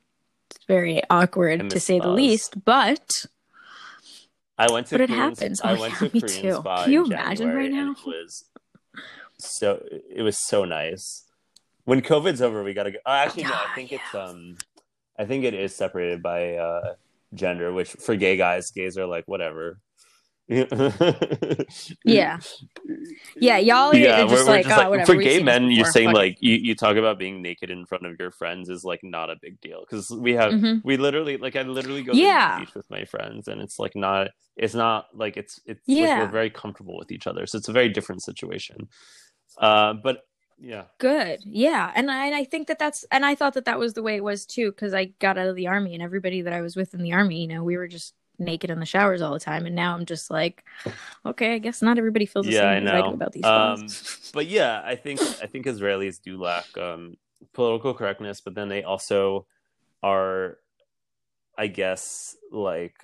it's 0.52 0.66
very 0.66 1.02
awkward 1.10 1.70
to 1.70 1.80
say 1.80 2.00
the 2.00 2.08
least 2.10 2.64
but 2.66 3.26
I 4.58 4.72
went 4.72 4.88
to 4.88 4.96
But 4.96 5.02
it 5.02 5.10
happens. 5.10 5.62
I 5.62 5.74
Oh, 5.76 5.80
went 5.82 5.94
yeah, 5.94 6.08
to 6.08 6.14
me 6.14 6.22
Korean 6.22 6.42
too. 6.42 6.54
spa 6.54 6.84
Can 6.84 6.94
you 6.94 7.06
imagine 7.06 7.48
January, 7.48 7.64
right 7.66 7.72
now? 7.72 7.92
it 7.92 8.06
was 8.06 8.46
so 9.40 9.84
it 10.10 10.22
was 10.24 10.38
so 10.48 10.66
nice. 10.66 11.26
When 11.86 12.02
COVID's 12.02 12.42
over, 12.42 12.64
we 12.64 12.74
gotta 12.74 12.92
go. 12.92 12.98
Oh, 13.06 13.12
actually, 13.12 13.44
no. 13.44 13.54
I 13.54 13.74
think 13.76 13.92
yeah. 13.92 14.00
it's 14.04 14.16
um, 14.16 14.58
I 15.18 15.26
think 15.26 15.44
it 15.46 15.54
is 15.54 15.76
separated 15.76 16.24
by 16.24 16.56
uh 16.56 16.96
gender. 17.34 17.72
Which 17.72 17.92
for 17.92 18.16
gay 18.16 18.36
guys, 18.36 18.72
gays 18.72 18.98
are 18.98 19.06
like 19.06 19.26
whatever. 19.28 19.80
Yeah 20.50 22.40
yeah 23.36 23.58
y'all 23.58 23.92
are 23.92 23.96
yeah, 23.96 24.22
just 24.22 24.34
we're, 24.34 24.40
we're 24.46 24.46
like 24.46 24.64
just 24.66 24.78
oh 24.78 24.82
like 24.82 24.90
whatever 24.90 25.14
for 25.14 25.22
gay 25.22 25.44
men, 25.44 25.70
you're 25.72 25.86
saying 25.86 26.12
like 26.12 26.38
you, 26.40 26.56
you 26.56 26.74
talk 26.76 26.96
about 26.96 27.20
being 27.20 27.42
naked 27.42 27.70
in 27.70 27.86
front 27.86 28.06
of 28.06 28.16
your 28.20 28.32
friends 28.32 28.70
is 28.70 28.84
like 28.86 29.02
not 29.04 29.30
a 29.30 29.36
big 29.42 29.60
deal 29.60 29.82
because 29.82 30.10
we 30.10 30.34
have 30.34 30.54
Mhm. 30.54 30.82
we 30.86 30.96
literally 30.96 31.38
like 31.38 31.56
I 31.58 31.64
literally 31.64 32.04
go 32.04 32.14
Yeah. 32.14 32.52
to 32.52 32.60
the 32.60 32.66
beach 32.66 32.76
with 32.76 32.90
my 32.90 33.04
friends 33.06 33.48
and 33.50 33.62
it's 33.62 33.78
like 33.78 33.96
not 33.96 34.30
it's 34.56 34.74
not 34.74 35.08
like 35.14 35.36
it's 35.36 35.60
it's 35.66 35.82
like 35.88 36.18
we're 36.20 36.32
very 36.32 36.50
comfortable 36.50 36.98
with 36.98 37.12
each 37.12 37.28
other 37.28 37.46
so 37.46 37.58
it's 37.58 37.68
a 37.68 37.74
very 37.74 37.90
different 37.90 38.24
situation. 38.24 38.88
Uh, 39.58 39.94
but 40.02 40.22
yeah, 40.60 40.86
good 40.98 41.40
yeah 41.46 41.92
and 41.94 42.10
I, 42.10 42.26
and 42.28 42.36
I 42.36 42.44
think 42.44 42.68
that 42.68 42.80
that's 42.80 43.06
and 43.12 43.24
i 43.24 43.36
thought 43.36 43.54
that 43.54 43.66
that 43.66 43.78
was 43.78 43.94
the 43.94 44.02
way 44.02 44.16
it 44.16 44.24
was 44.24 44.44
too 44.48 44.72
because 44.72 44.92
i 44.92 45.06
got 45.20 45.38
out 45.38 45.48
of 45.50 45.56
the 45.56 45.68
army 45.68 45.94
and 45.94 46.02
everybody 46.02 46.42
that 46.42 46.52
i 46.54 46.62
was 46.62 46.76
with 46.76 46.96
in 46.96 47.04
the 47.04 47.14
army 47.14 47.42
you 47.42 47.48
know 47.48 47.64
we 47.64 47.78
were 47.78 47.88
just 47.88 48.16
naked 48.40 48.70
in 48.70 48.80
the 48.80 48.86
showers 48.86 49.22
all 49.22 49.34
the 49.34 49.40
time 49.40 49.66
and 49.66 49.76
now 49.76 49.96
i'm 49.96 50.06
just 50.06 50.30
like 50.30 50.64
okay 51.26 51.56
i 51.56 51.58
guess 51.58 51.82
not 51.82 51.98
everybody 51.98 52.26
feels 52.26 52.46
the 52.46 52.52
Yeah, 52.52 52.62
same 52.62 52.72
I 52.72 52.80
know. 52.80 53.14
about 53.14 53.32
these 53.32 53.46
Um, 53.48 53.78
things 53.78 54.32
but 54.34 54.48
yeah, 54.48 54.82
I 54.86 54.96
think 54.96 55.20
I 55.42 55.48
think 55.48 55.66
Israelis 55.66 56.22
do 56.22 56.40
lack 56.42 56.66
um, 56.78 57.16
political 57.54 57.94
correctness, 57.94 58.42
but 58.42 58.56
then 58.56 58.68
they 58.70 58.84
also 58.84 59.48
are, 60.04 60.58
I 61.58 61.68
guess, 61.68 62.36
like 62.52 62.96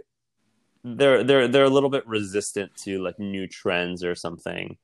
they're 0.84 1.24
they're 1.24 1.48
they're 1.48 1.64
a 1.64 1.70
little 1.70 1.90
bit 1.90 2.06
resistant 2.08 2.76
to 2.84 3.02
like 3.02 3.18
new 3.20 3.48
trends 3.48 4.04
or 4.04 4.16
something, 4.16 4.78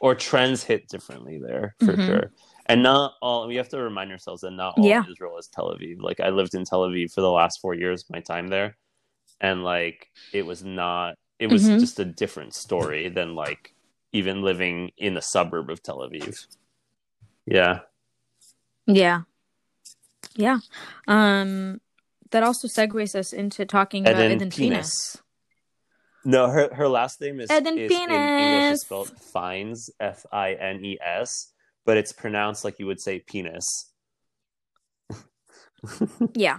or 0.00 0.14
trends 0.14 0.62
hit 0.62 0.88
differently 0.88 1.38
there 1.44 1.74
for 1.80 1.94
Mhm. 1.94 2.06
sure. 2.06 2.32
And 2.66 2.82
not 2.82 3.14
all 3.22 3.48
we 3.48 3.56
have 3.56 3.70
to 3.70 3.78
remind 3.82 4.12
ourselves 4.12 4.42
that 4.42 4.50
not 4.50 4.74
all 4.76 4.84
Yeah. 4.84 5.04
Israel 5.10 5.38
is 5.38 5.48
Tel 5.48 5.74
Aviv. 5.74 5.96
Like 6.00 6.20
I 6.20 6.28
lived 6.28 6.54
in 6.54 6.64
Tel 6.64 6.82
Aviv 6.82 7.12
for 7.12 7.22
the 7.22 7.30
last 7.30 7.60
four 7.60 7.74
years, 7.74 8.02
of 8.04 8.10
my 8.10 8.20
time 8.20 8.48
there, 8.48 8.76
and 9.40 9.62
like 9.64 10.10
it 10.32 10.46
was 10.46 10.62
not. 10.64 11.14
It 11.38 11.46
was 11.48 11.64
Mhm. 11.68 11.78
just 11.80 12.00
a 12.00 12.04
different 12.04 12.54
story 12.54 13.08
than 13.08 13.34
like 13.34 13.74
even 14.12 14.42
living 14.42 14.90
in 14.96 15.16
a 15.16 15.22
suburb 15.22 15.70
of 15.70 15.82
Tel 15.82 15.98
Aviv. 15.98 16.46
Yeah. 17.46 17.80
yeah 18.86 19.22
yeah 20.34 20.58
um 21.06 21.80
that 22.30 22.42
also 22.42 22.68
segues 22.68 23.14
us 23.14 23.32
into 23.32 23.64
talking 23.64 24.06
about 24.06 24.20
Eden 24.20 24.32
Eden 24.32 24.50
Penis. 24.50 24.56
Penis. 25.16 25.22
No, 26.24 26.48
her 26.48 26.74
her 26.74 26.88
last 26.88 27.20
name 27.20 27.40
is, 27.40 27.50
Eden 27.50 27.78
is 27.78 27.90
in 27.90 28.10
English 28.10 28.38
Penis. 28.38 28.72
is 28.72 28.80
spelled 28.82 29.10
Fines, 29.10 29.88
F 30.00 30.26
I 30.32 30.54
N 30.54 30.84
E 30.84 30.98
S, 31.00 31.52
but 31.86 31.96
it's 31.96 32.12
pronounced 32.12 32.64
like 32.64 32.78
you 32.78 32.86
would 32.86 33.00
say 33.00 33.20
penis. 33.20 33.64
Yeah. 36.34 36.58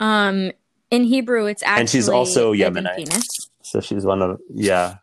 Um 0.00 0.52
in 0.94 1.04
Hebrew 1.04 1.46
it's 1.46 1.62
actually 1.62 1.80
And 1.80 1.88
she's 1.90 2.08
also 2.08 2.52
Yemenite. 2.52 3.22
So 3.62 3.80
she's 3.80 4.04
one 4.04 4.22
of 4.22 4.40
yeah. 4.52 4.96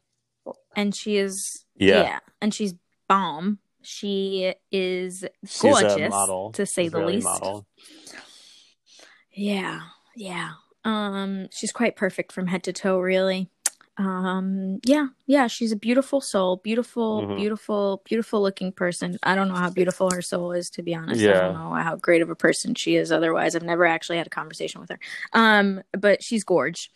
And 0.75 0.95
she 0.95 1.17
is 1.17 1.65
Yeah. 1.75 2.03
yeah. 2.03 2.19
And 2.41 2.53
she's 2.53 2.73
bomb. 3.07 3.59
She 3.83 4.53
is 4.71 5.25
She's 5.45 5.61
gorgeous 5.61 5.95
a 5.95 6.09
model. 6.09 6.51
to 6.53 6.65
say 6.65 6.87
the 6.87 7.05
least. 7.05 7.25
model. 7.25 7.65
Yeah. 9.33 9.81
Yeah. 10.15 10.51
Um 10.83 11.47
she's 11.51 11.71
quite 11.71 11.95
perfect 11.95 12.31
from 12.31 12.47
head 12.47 12.63
to 12.63 12.73
toe 12.73 12.99
really. 12.99 13.49
Um 13.97 14.79
yeah, 14.85 15.07
yeah, 15.27 15.47
she's 15.47 15.71
a 15.71 15.75
beautiful 15.75 16.21
soul, 16.21 16.57
beautiful, 16.63 17.21
Mhm. 17.23 17.35
beautiful, 17.35 18.01
beautiful 18.05 18.41
looking 18.41 18.71
person. 18.71 19.17
I 19.23 19.35
don't 19.35 19.49
know 19.49 19.55
how 19.55 19.69
beautiful 19.69 20.09
her 20.11 20.21
soul 20.21 20.53
is 20.53 20.69
to 20.71 20.81
be 20.81 20.95
honest. 20.95 21.21
yeah. 21.21 21.37
I 21.37 21.41
don't 21.41 21.53
know 21.53 21.73
how 21.73 21.97
great 21.97 22.21
of 22.21 22.29
a 22.29 22.35
person 22.35 22.73
she 22.73 22.95
is 22.95 23.11
otherwise. 23.11 23.55
I've 23.55 23.63
never 23.63 23.85
actually 23.85 24.17
had 24.17 24.27
a 24.27 24.31
conversation 24.31 24.79
with 24.81 24.89
her. 24.91 24.99
Um 25.33 25.81
but 25.91 26.23
she's 26.23 26.43
gorge. 26.45 26.89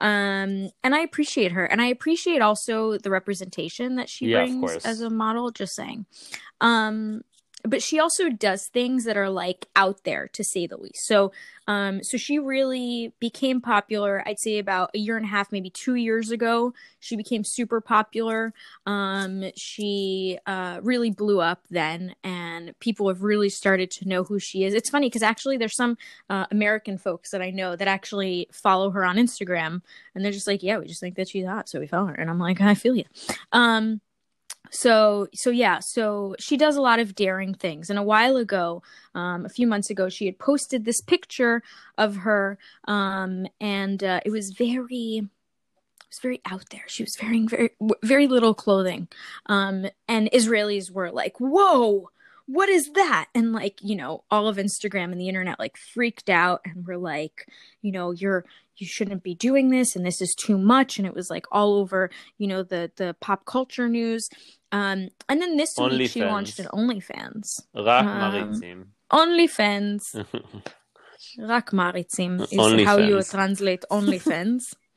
Um 0.00 0.70
and 0.82 0.94
I 0.94 1.00
appreciate 1.00 1.52
her 1.52 1.64
and 1.66 1.82
I 1.82 1.86
appreciate 1.86 2.40
also 2.40 2.96
the 2.98 3.10
representation 3.10 3.96
that 3.96 4.08
she 4.08 4.26
Yeah, 4.26 4.38
brings 4.38 4.62
as 4.86 5.00
a 5.02 5.10
model 5.10 5.50
just 5.50 5.74
saying. 5.74 6.06
Um 6.60 7.22
but 7.64 7.82
she 7.82 7.98
also 7.98 8.30
does 8.30 8.66
things 8.66 9.04
that 9.04 9.16
are 9.16 9.30
like 9.30 9.66
out 9.74 10.04
there 10.04 10.28
to 10.28 10.44
say 10.44 10.66
the 10.66 10.76
least. 10.76 11.06
So, 11.06 11.32
um, 11.66 12.02
so 12.02 12.16
she 12.16 12.38
really 12.38 13.12
became 13.18 13.60
popular. 13.60 14.22
I'd 14.26 14.38
say 14.38 14.58
about 14.58 14.90
a 14.94 14.98
year 14.98 15.16
and 15.16 15.26
a 15.26 15.28
half, 15.28 15.50
maybe 15.50 15.68
two 15.68 15.96
years 15.96 16.30
ago. 16.30 16.72
She 17.00 17.16
became 17.16 17.44
super 17.44 17.80
popular. 17.80 18.54
Um, 18.86 19.44
she 19.56 20.38
uh, 20.46 20.80
really 20.82 21.10
blew 21.10 21.40
up 21.40 21.64
then, 21.68 22.14
and 22.22 22.78
people 22.78 23.08
have 23.08 23.22
really 23.22 23.48
started 23.48 23.90
to 23.92 24.08
know 24.08 24.22
who 24.24 24.38
she 24.38 24.64
is. 24.64 24.72
It's 24.72 24.90
funny 24.90 25.06
because 25.08 25.22
actually, 25.22 25.56
there's 25.56 25.76
some 25.76 25.98
uh, 26.30 26.46
American 26.50 26.96
folks 26.96 27.30
that 27.30 27.42
I 27.42 27.50
know 27.50 27.74
that 27.74 27.88
actually 27.88 28.48
follow 28.52 28.90
her 28.90 29.04
on 29.04 29.16
Instagram, 29.16 29.82
and 30.14 30.24
they're 30.24 30.32
just 30.32 30.46
like, 30.46 30.62
"Yeah, 30.62 30.78
we 30.78 30.86
just 30.86 31.00
think 31.00 31.16
that 31.16 31.28
she's 31.28 31.46
hot, 31.46 31.68
so 31.68 31.80
we 31.80 31.86
follow 31.86 32.06
her." 32.06 32.14
And 32.14 32.30
I'm 32.30 32.38
like, 32.38 32.60
"I 32.60 32.74
feel 32.74 32.94
you." 32.94 33.04
Um, 33.52 34.00
so 34.70 35.28
so 35.34 35.50
yeah 35.50 35.78
so 35.78 36.34
she 36.38 36.56
does 36.56 36.76
a 36.76 36.80
lot 36.80 36.98
of 36.98 37.14
daring 37.14 37.54
things. 37.54 37.90
And 37.90 37.98
a 37.98 38.02
while 38.02 38.36
ago 38.36 38.82
um, 39.14 39.44
a 39.44 39.48
few 39.48 39.66
months 39.66 39.90
ago 39.90 40.08
she 40.08 40.26
had 40.26 40.38
posted 40.38 40.84
this 40.84 41.00
picture 41.00 41.62
of 41.96 42.16
her 42.16 42.58
um, 42.86 43.46
and 43.60 44.02
uh, 44.02 44.20
it 44.24 44.30
was 44.30 44.50
very 44.50 45.22
it 45.22 46.10
was 46.10 46.20
very 46.20 46.40
out 46.46 46.64
there. 46.70 46.84
She 46.86 47.02
was 47.02 47.16
wearing 47.22 47.48
very 47.48 47.70
very 48.02 48.26
little 48.26 48.54
clothing. 48.54 49.08
Um, 49.46 49.86
and 50.06 50.30
israelis 50.32 50.90
were 50.90 51.10
like 51.10 51.38
whoa 51.38 52.10
what 52.50 52.68
is 52.68 52.90
that 52.94 53.26
and 53.34 53.52
like 53.52 53.78
you 53.82 53.94
know 53.94 54.24
all 54.30 54.48
of 54.48 54.56
instagram 54.56 55.12
and 55.12 55.20
the 55.20 55.28
internet 55.28 55.58
like 55.58 55.76
freaked 55.76 56.30
out 56.30 56.60
and 56.64 56.86
were 56.86 56.96
like 56.96 57.46
you 57.82 57.92
know 57.92 58.10
you're 58.10 58.44
you 58.76 58.86
shouldn't 58.86 59.22
be 59.22 59.34
doing 59.34 59.70
this 59.70 59.94
and 59.94 60.06
this 60.06 60.22
is 60.22 60.34
too 60.34 60.56
much 60.56 60.98
and 60.98 61.06
it 61.06 61.14
was 61.14 61.28
like 61.28 61.44
all 61.52 61.74
over 61.74 62.10
you 62.38 62.46
know 62.46 62.62
the 62.62 62.90
the 62.96 63.14
pop 63.20 63.44
culture 63.44 63.88
news 63.88 64.30
um, 64.70 65.08
and 65.28 65.40
then 65.40 65.56
this 65.56 65.78
Only 65.78 65.98
week 65.98 66.10
she 66.10 66.24
launched 66.24 66.58
an 66.58 66.66
OnlyFans. 66.66 67.62
Rak 67.74 68.04
um, 68.04 68.92
OnlyFans. 69.10 70.14
Rak 71.38 71.70
is 71.72 72.58
Only 72.58 72.84
how 72.84 72.98
fans. 72.98 73.08
you 73.08 73.22
translate 73.22 73.84
OnlyFans. 73.90 74.74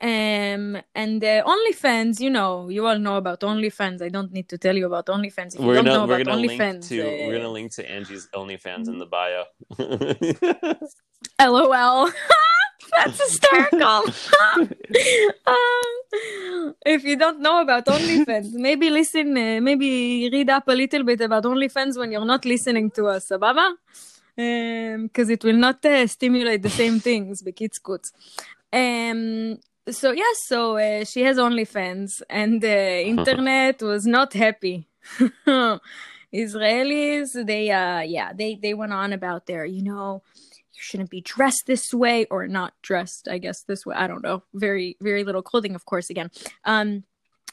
Um, 0.00 0.76
and 0.94 1.24
uh, 1.24 1.42
OnlyFans, 1.44 2.20
you 2.20 2.28
know, 2.28 2.68
you 2.68 2.86
all 2.86 2.98
know 2.98 3.16
about 3.16 3.40
OnlyFans. 3.40 4.02
I 4.02 4.10
don't 4.10 4.30
need 4.30 4.48
to 4.50 4.58
tell 4.58 4.76
you 4.76 4.86
about 4.86 5.06
OnlyFans. 5.06 5.54
If 5.54 5.60
we're 5.60 5.76
you 5.76 5.82
don't 5.82 5.86
gonna, 5.86 6.06
know 6.06 6.22
about 6.22 6.38
OnlyFans, 6.38 6.88
to, 6.88 7.00
uh, 7.00 7.26
we're 7.26 7.38
gonna 7.38 7.48
link 7.48 7.72
to 7.72 7.90
Angie's 7.90 8.28
OnlyFans 8.34 8.88
in 8.88 8.98
the 8.98 9.06
bio. 9.06 9.44
LOL. 11.40 12.10
That's 12.96 13.20
hysterical. 13.20 14.02
um, 15.46 16.74
if 16.84 17.02
you 17.02 17.16
don't 17.16 17.40
know 17.40 17.62
about 17.62 17.86
OnlyFans, 17.86 18.52
maybe 18.52 18.90
listen, 18.90 19.36
uh, 19.36 19.60
maybe 19.62 20.28
read 20.30 20.50
up 20.50 20.68
a 20.68 20.72
little 20.72 21.04
bit 21.04 21.22
about 21.22 21.44
OnlyFans 21.44 21.98
when 21.98 22.12
you're 22.12 22.24
not 22.24 22.44
listening 22.44 22.90
to 22.92 23.06
us, 23.06 23.32
Baba, 23.40 23.76
Because 24.36 25.28
um, 25.28 25.30
it 25.30 25.42
will 25.42 25.56
not 25.56 25.84
uh, 25.86 26.06
stimulate 26.06 26.62
the 26.62 26.70
same 26.70 27.00
things, 27.00 27.42
בקיצקוץ. 27.42 28.12
Um, 28.72 29.56
so 29.89 30.11
yeah, 30.11 30.23
so 30.45 30.77
uh, 30.77 31.03
she 31.03 31.23
has 31.23 31.37
OnlyFans, 31.37 32.21
and 32.29 32.61
the 32.61 33.03
internet 33.05 33.81
was 33.81 34.05
not 34.05 34.33
happy. 34.33 34.87
Israelis, 36.33 37.45
they 37.45 37.71
uh, 37.71 38.01
yeah, 38.01 38.33
they 38.33 38.55
they 38.55 38.73
went 38.73 38.93
on 38.93 39.13
about 39.13 39.47
their, 39.47 39.65
you 39.65 39.83
know, 39.83 40.23
you 40.73 40.79
shouldn't 40.81 41.09
be 41.09 41.21
dressed 41.21 41.63
this 41.67 41.93
way 41.93 42.25
or 42.25 42.47
not 42.47 42.73
dressed 42.81 43.27
i 43.27 43.37
guess 43.37 43.63
this 43.63 43.85
way. 43.85 43.95
I 43.95 44.07
don't 44.07 44.23
know. 44.23 44.43
Very 44.53 44.97
very 45.01 45.23
little 45.23 45.41
clothing 45.41 45.75
of 45.75 45.85
course 45.85 46.09
again. 46.09 46.31
Um 46.65 47.03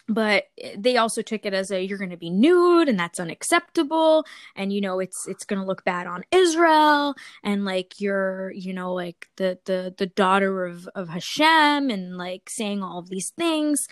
but 0.08 0.44
they 0.76 0.96
also 0.96 1.20
took 1.20 1.44
it 1.44 1.52
as 1.52 1.70
a 1.70 1.84
you're 1.84 1.98
going 1.98 2.10
to 2.10 2.16
be 2.16 2.30
nude 2.30 2.88
and 2.88 2.98
that's 2.98 3.20
unacceptable 3.20 4.24
and 4.56 4.72
you 4.72 4.80
know 4.80 4.98
it's 5.00 5.28
it's 5.28 5.44
going 5.44 5.60
to 5.60 5.66
look 5.66 5.84
bad 5.84 6.06
on 6.06 6.24
Israel 6.32 7.14
and 7.44 7.64
like 7.64 8.00
you're 8.00 8.50
you 8.52 8.72
know 8.72 8.94
like 8.94 9.28
the 9.36 9.58
the 9.66 9.94
the 9.98 10.06
daughter 10.06 10.64
of 10.64 10.88
of 10.94 11.10
Hashem 11.10 11.90
and 11.90 12.16
like 12.16 12.48
saying 12.48 12.82
all 12.82 12.98
of 12.98 13.10
these 13.10 13.30
things. 13.36 13.86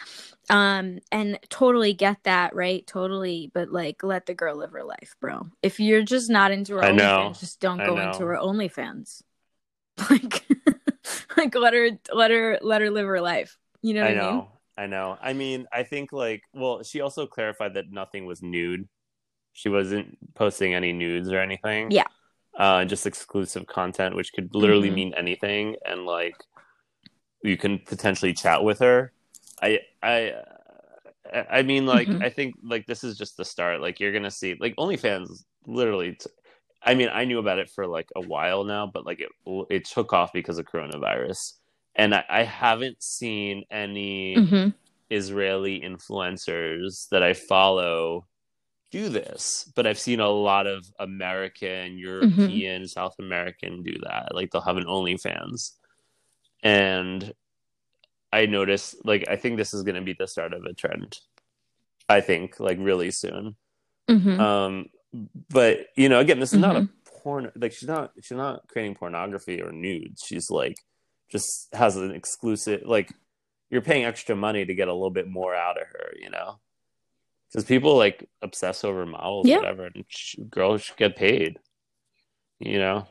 Um 0.48 1.00
and 1.12 1.38
totally 1.50 1.92
get 1.92 2.22
that 2.24 2.54
right? 2.54 2.86
Totally 2.86 3.50
but 3.52 3.70
like 3.70 4.02
let 4.02 4.26
the 4.26 4.34
girl 4.34 4.56
live 4.56 4.72
her 4.72 4.84
life 4.84 5.14
bro. 5.20 5.48
If 5.62 5.78
you're 5.78 6.02
just 6.02 6.30
not 6.30 6.50
into 6.50 6.74
her 6.76 6.82
OnlyFans 6.82 7.40
just 7.40 7.60
don't 7.60 7.78
go 7.78 7.98
into 7.98 8.24
her 8.24 8.36
OnlyFans. 8.36 9.22
Like 10.10 10.44
like 11.38 11.54
let 11.54 11.72
her 11.72 11.90
let 12.12 12.30
her 12.30 12.58
let 12.60 12.82
her 12.82 12.90
live 12.90 13.06
her 13.06 13.20
life. 13.22 13.56
You 13.80 13.94
know 13.94 14.02
I, 14.02 14.08
I 14.08 14.14
know. 14.14 14.32
mean? 14.32 14.46
I 14.78 14.86
know. 14.86 15.16
I 15.22 15.32
mean, 15.32 15.66
I 15.72 15.82
think 15.82 16.12
like, 16.12 16.42
well, 16.52 16.82
she 16.82 17.00
also 17.00 17.26
clarified 17.26 17.74
that 17.74 17.90
nothing 17.90 18.26
was 18.26 18.42
nude. 18.42 18.88
She 19.52 19.68
wasn't 19.68 20.18
posting 20.34 20.74
any 20.74 20.92
nudes 20.92 21.30
or 21.32 21.38
anything. 21.38 21.90
Yeah. 21.90 22.04
Uh, 22.58 22.84
just 22.84 23.06
exclusive 23.06 23.66
content, 23.66 24.14
which 24.14 24.32
could 24.32 24.54
literally 24.54 24.88
mm-hmm. 24.88 24.94
mean 24.94 25.14
anything, 25.14 25.76
and 25.84 26.06
like, 26.06 26.36
you 27.42 27.56
can 27.56 27.78
potentially 27.78 28.32
chat 28.32 28.64
with 28.64 28.78
her. 28.78 29.12
I, 29.62 29.80
I, 30.02 30.34
I 31.50 31.62
mean, 31.62 31.86
like, 31.86 32.08
mm-hmm. 32.08 32.22
I 32.22 32.30
think 32.30 32.54
like 32.62 32.86
this 32.86 33.04
is 33.04 33.18
just 33.18 33.36
the 33.36 33.44
start. 33.44 33.80
Like, 33.80 34.00
you're 34.00 34.12
gonna 34.12 34.30
see 34.30 34.56
like 34.58 34.74
OnlyFans 34.76 35.44
literally. 35.66 36.12
T- 36.12 36.30
I 36.82 36.94
mean, 36.94 37.08
I 37.12 37.24
knew 37.24 37.38
about 37.38 37.58
it 37.58 37.68
for 37.68 37.86
like 37.86 38.08
a 38.14 38.20
while 38.20 38.64
now, 38.64 38.86
but 38.86 39.04
like 39.04 39.20
it 39.20 39.30
it 39.68 39.84
took 39.84 40.12
off 40.12 40.32
because 40.32 40.58
of 40.58 40.66
coronavirus 40.66 41.54
and 41.96 42.14
I, 42.14 42.24
I 42.28 42.42
haven't 42.44 43.02
seen 43.02 43.64
any 43.70 44.36
mm-hmm. 44.36 44.68
Israeli 45.10 45.80
influencers 45.80 47.08
that 47.08 47.22
I 47.22 47.32
follow 47.32 48.26
do 48.92 49.08
this, 49.08 49.70
but 49.74 49.86
I've 49.86 49.98
seen 49.98 50.20
a 50.20 50.28
lot 50.28 50.66
of 50.66 50.86
American, 51.00 51.92
mm-hmm. 51.92 51.98
European, 51.98 52.82
mm-hmm. 52.82 52.86
South 52.86 53.16
American 53.18 53.82
do 53.82 53.96
that. 54.04 54.34
Like 54.34 54.50
they'll 54.50 54.60
have 54.62 54.76
an 54.76 54.84
OnlyFans, 54.84 55.72
and 56.62 57.32
I 58.32 58.46
noticed 58.46 59.04
like 59.04 59.24
I 59.28 59.36
think 59.36 59.56
this 59.56 59.74
is 59.74 59.82
going 59.82 59.96
to 59.96 60.02
be 60.02 60.14
the 60.18 60.28
start 60.28 60.52
of 60.52 60.64
a 60.64 60.74
trend. 60.74 61.18
I 62.08 62.20
think 62.20 62.60
like 62.60 62.78
really 62.80 63.10
soon. 63.10 63.56
Mm-hmm. 64.08 64.40
Um, 64.40 64.86
but 65.50 65.86
you 65.96 66.08
know, 66.08 66.20
again, 66.20 66.38
this 66.38 66.52
is 66.52 66.60
not 66.60 66.76
a 66.76 66.80
mm-hmm. 66.80 67.20
porn. 67.22 67.50
Like 67.56 67.72
she's 67.72 67.88
not 67.88 68.12
she's 68.20 68.36
not 68.36 68.68
creating 68.68 68.94
pornography 68.94 69.62
or 69.62 69.72
nudes. 69.72 70.22
She's 70.24 70.50
like 70.50 70.76
just 71.30 71.68
has 71.74 71.96
an 71.96 72.12
exclusive 72.12 72.82
like 72.84 73.12
you're 73.70 73.82
paying 73.82 74.04
extra 74.04 74.36
money 74.36 74.64
to 74.64 74.74
get 74.74 74.88
a 74.88 74.92
little 74.92 75.10
bit 75.10 75.28
more 75.28 75.54
out 75.54 75.80
of 75.80 75.86
her, 75.88 76.12
you 76.20 76.30
know? 76.30 76.58
Because 77.50 77.64
people 77.64 77.96
like 77.96 78.28
obsess 78.42 78.84
over 78.84 79.06
models, 79.06 79.46
yeah. 79.46 79.58
whatever, 79.58 79.86
and 79.86 80.04
sh- 80.08 80.36
girls 80.48 80.82
should 80.82 80.96
get 80.96 81.16
paid, 81.16 81.58
you 82.58 82.78
know? 82.78 83.06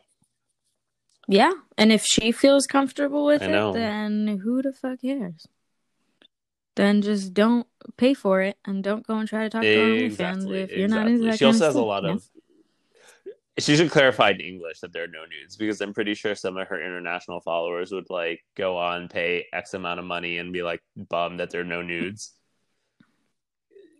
Yeah, 1.27 1.51
and 1.77 1.91
if 1.91 2.05
she 2.05 2.31
feels 2.31 2.67
comfortable 2.67 3.25
with 3.25 3.41
I 3.41 3.45
it, 3.45 3.51
know. 3.51 3.73
then 3.73 4.39
who 4.43 4.61
the 4.61 4.71
fuck 4.71 5.01
cares? 5.01 5.47
Then 6.75 7.01
just 7.01 7.33
don't 7.33 7.65
pay 7.97 8.13
for 8.13 8.41
it 8.41 8.57
and 8.65 8.83
don't 8.83 9.07
go 9.07 9.17
and 9.17 9.27
try 9.27 9.43
to 9.43 9.49
talk 9.49 9.61
to 9.61 10.03
exactly, 10.03 10.57
OnlyFans 10.57 10.63
if 10.63 10.71
you're 10.71 10.85
exactly. 10.85 10.87
not 10.87 11.07
into 11.07 11.25
that. 11.25 11.39
She 11.39 11.45
also 11.45 11.65
has 11.65 11.75
a 11.75 11.81
lot 11.81 12.05
of 12.05 12.23
she 13.57 13.77
should 13.77 13.91
clarify 13.91 14.31
in 14.31 14.41
English 14.41 14.81
that 14.81 14.91
there 14.91 15.03
are 15.03 15.07
no 15.07 15.23
nudes 15.25 15.55
because 15.55 15.79
I'm 15.79 15.93
pretty 15.93 16.13
sure 16.13 16.35
some 16.35 16.57
of 16.57 16.67
her 16.67 16.81
international 16.81 17.39
followers 17.39 17.91
would 17.91 18.09
like 18.09 18.43
go 18.55 18.77
on 18.77 19.07
pay 19.07 19.45
X 19.53 19.73
amount 19.73 19.99
of 19.99 20.05
money 20.05 20.37
and 20.37 20.51
be 20.51 20.61
like 20.61 20.81
bummed 20.95 21.39
that 21.39 21.51
there 21.51 21.61
are 21.61 21.65
no 21.65 21.81
nudes. 21.81 22.33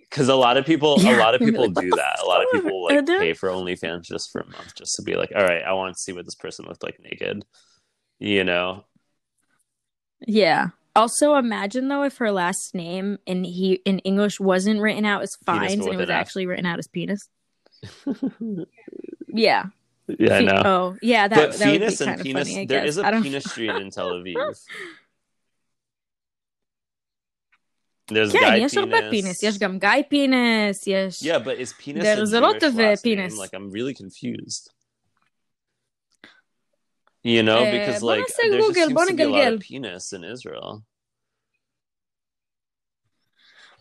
Because 0.02 0.28
a 0.30 0.36
lot 0.36 0.58
of 0.58 0.66
people, 0.66 0.96
yeah, 1.00 1.18
a 1.18 1.20
lot 1.20 1.36
of 1.36 1.42
people 1.42 1.66
like, 1.66 1.74
do 1.74 1.90
that. 1.90 2.20
A 2.22 2.26
lot 2.26 2.42
of 2.44 2.52
people 2.52 2.86
like 2.86 3.06
pay 3.06 3.34
for 3.34 3.50
OnlyFans 3.50 4.04
just 4.04 4.32
for 4.32 4.42
a 4.42 4.46
month, 4.46 4.76
just 4.76 4.96
to 4.96 5.02
be 5.02 5.16
like, 5.16 5.32
all 5.36 5.44
right, 5.44 5.64
I 5.64 5.74
want 5.74 5.96
to 5.96 6.00
see 6.00 6.14
what 6.14 6.26
this 6.26 6.36
person 6.36 6.66
looked 6.66 6.84
like 6.84 7.00
naked. 7.02 7.46
You 8.20 8.44
know? 8.44 8.86
Yeah. 10.26 10.70
Also, 10.96 11.36
imagine 11.36 11.88
though 11.88 12.04
if 12.04 12.18
her 12.18 12.32
last 12.32 12.76
name 12.76 13.20
in 13.26 13.44
he 13.44 13.74
in 13.86 14.00
English 14.00 14.40
wasn't 14.40 14.80
written 14.82 15.06
out 15.06 15.22
as 15.22 15.36
fines 15.46 15.86
and 15.86 15.94
it 15.94 15.98
was 15.98 16.10
actually 16.10 16.46
written 16.46 16.66
out 16.66 16.80
as 16.80 16.88
penis. 16.88 17.20
Yeah. 19.35 19.67
Yeah, 20.19 20.37
I 20.37 20.41
know. 20.43 20.63
Oh, 20.65 20.97
yeah, 21.03 21.29
that, 21.29 21.37
but 21.37 21.59
that 21.59 21.65
penis 21.65 22.01
and 22.01 22.21
penis. 22.21 22.49
Funny, 22.49 22.67
there 22.67 22.85
is 22.85 22.99
a 22.99 23.03
penis 23.23 23.45
street 23.45 23.71
in 23.71 23.91
Tel 23.91 24.11
Aviv. 24.11 24.35
There's 28.09 28.33
כן, 28.33 28.39
guy 28.41 28.57
יש 28.59 28.77
הרבה 28.77 28.97
פינס, 29.11 29.43
יש 29.43 29.59
גם 29.59 29.79
גיא 29.79 30.03
פינס, 30.09 30.87
יש... 30.87 31.23
Yeah, 31.23 31.39
but 31.39 31.59
is 31.61 31.73
penis 31.73 32.03
There's 32.03 32.33
a, 32.33 32.39
a 32.39 32.41
lot 32.41 32.63
of 32.63 32.79
uh, 32.79 32.97
penis. 33.05 33.39
Like, 33.39 33.55
I'm 33.55 33.71
really 33.71 33.95
confused. 33.95 34.71
You 37.23 37.43
know, 37.43 37.63
uh, 37.65 37.71
because 37.71 38.03
like, 38.03 38.27
there 38.37 38.59
just 38.59 38.75
seems 38.75 39.07
to 39.09 39.15
be 39.15 39.23
a 39.23 39.29
lot 39.29 39.53
of 39.53 39.61
penis 39.61 40.13
in 40.13 40.25
Israel. 40.25 40.83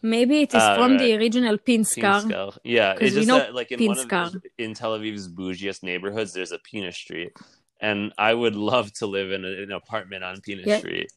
Maybe 0.04 0.42
it 0.42 0.54
is 0.54 0.60
uh, 0.62 0.76
from 0.76 0.92
right. 0.92 1.00
the 1.00 1.16
original 1.16 1.56
Pinsker. 1.56 2.02
Pinsker. 2.02 2.58
Yeah, 2.62 2.94
it's 3.00 3.14
just 3.14 3.26
that, 3.26 3.54
like 3.54 3.72
in 3.72 3.80
Pinsker. 3.80 4.12
one 4.12 4.36
of 4.36 4.44
in 4.58 4.74
Tel 4.74 4.98
Aviv's 4.98 5.28
bougiest 5.28 5.82
neighborhoods, 5.82 6.34
there's 6.34 6.52
a 6.52 6.58
Pina 6.58 6.92
Street, 6.92 7.32
and 7.80 8.12
I 8.18 8.34
would 8.34 8.54
love 8.54 8.92
to 8.98 9.06
live 9.06 9.32
in, 9.32 9.46
a, 9.46 9.62
an 9.62 9.72
apartment 9.72 10.22
on 10.22 10.42
Pina 10.42 10.62
yeah. 10.66 10.78
Street. 10.78 11.10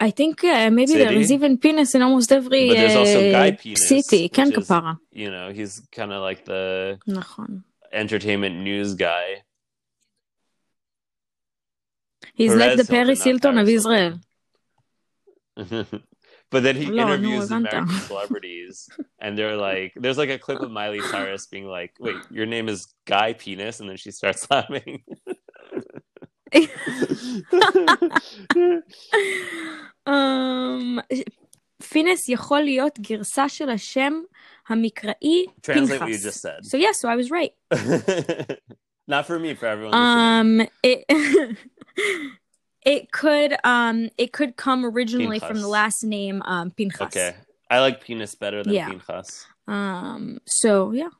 I 0.00 0.10
think 0.10 0.42
uh, 0.42 0.70
maybe 0.70 0.92
city? 0.92 1.04
there 1.04 1.12
is 1.12 1.30
even 1.30 1.58
penis 1.58 1.94
in 1.94 2.00
almost 2.00 2.32
every 2.32 2.68
but 2.68 2.78
there's 2.78 2.96
also 2.96 3.28
uh, 3.28 3.32
guy 3.32 3.50
penis, 3.50 3.86
city. 3.86 4.30
כן 4.30 4.50
כפרה. 4.54 4.94
You 5.12 5.30
know, 5.30 5.52
he's 5.52 5.82
kind 5.92 6.14
of 6.14 6.22
like 6.22 6.46
the 6.46 6.98
entertainment 7.92 8.56
news 8.56 8.94
guy. 8.94 9.42
He's 12.32 12.52
Perez 12.52 12.60
like 12.60 12.76
the 12.78 12.90
Paris 12.90 13.22
Hilton, 13.22 13.56
Hilton 13.56 13.58
of 13.58 13.68
Israel. 13.68 14.12
but 16.51 16.63
then 16.63 16.75
he 16.75 16.85
No, 16.85 16.91
no, 16.91 17.01
interviews 17.13 17.45
Avanta. 17.45 17.69
American 17.77 17.99
celebrities, 18.09 18.89
and 19.19 19.37
they're 19.37 19.55
like, 19.57 19.93
"There's 19.95 20.17
like 20.17 20.29
a 20.29 20.37
clip 20.39 20.61
of 20.61 20.69
Miley 20.71 21.01
Cyrus 21.11 21.47
being 21.47 21.65
like, 21.77 21.93
wait, 21.99 22.17
your 22.29 22.45
name 22.45 22.67
is 22.69 22.93
Guy 23.05 23.33
Penis,' 23.33 23.79
and 23.79 23.89
then 23.89 23.97
she 23.97 24.11
starts 24.11 24.47
laughing. 24.51 25.03
um, 30.05 30.99
פינס 31.89 32.29
יכול 32.29 32.61
להיות 32.61 32.99
גרסה 32.99 33.49
של 33.49 33.69
השם 33.69 34.13
המקראי 34.69 35.45
Translate 35.61 35.99
what 35.99 36.09
you 36.09 36.17
פנחס. 36.17 36.25
just 36.25 36.41
said. 36.41 36.65
So 36.65 36.77
yes, 36.77 36.99
so 36.99 37.09
I 37.09 37.15
was 37.15 37.29
right. 37.31 37.53
Not 39.07 39.25
for 39.27 39.37
me, 39.39 39.53
for 39.53 39.67
everyone 39.67 39.93
listening. 39.93 40.61
Um, 40.61 40.67
it 40.83 40.99
it 42.82 43.12
could 43.12 43.56
um 43.64 44.08
it 44.16 44.32
could 44.32 44.56
come 44.56 44.84
originally 44.84 45.38
from 45.38 45.60
the 45.60 45.68
last 45.68 46.02
name 46.04 46.42
um 46.44 46.70
Pinchas. 46.70 47.02
Okay, 47.02 47.34
I 47.70 47.80
like 47.80 48.02
penis 48.02 48.34
better 48.34 48.62
than 48.62 48.74
Yeah. 48.74 48.88
Pinchas. 48.88 49.46
Um. 49.66 50.40
So 50.46 50.92
yeah. 50.92 51.10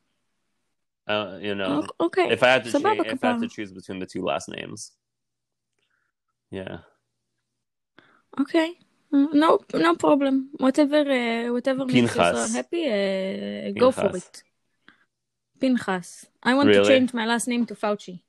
Uh, 1.06 1.38
you 1.40 1.56
know, 1.56 1.88
Okay. 1.98 2.30
if 2.30 2.42
I 2.42 2.48
had 2.48 2.64
to 2.64 2.70
Sababa 2.70 2.98
change, 2.98 3.06
if 3.14 3.24
I 3.24 3.28
had 3.32 3.40
to 3.40 3.48
choose 3.48 3.72
between 3.72 3.98
the 3.98 4.06
two 4.06 4.22
last 4.22 4.48
names, 4.48 4.92
yeah. 6.50 6.78
Okay. 8.40 8.78
No, 9.12 9.58
no 9.74 9.96
problem. 9.96 10.50
Whatever, 10.58 11.00
uh, 11.00 11.52
whatever 11.52 11.84
makes 11.84 12.14
Pinchas. 12.14 12.16
Israel 12.16 12.48
happy, 12.48 12.86
uh, 12.86 13.72
go 13.72 13.90
for 13.90 14.16
it. 14.16 14.44
Pinchas. 15.58 16.26
I 16.42 16.54
want 16.54 16.72
to 16.72 16.84
change 16.84 17.12
my 17.12 17.26
last 17.26 17.48
name 17.48 17.66
to 17.66 17.74
Fauci. 17.74 18.20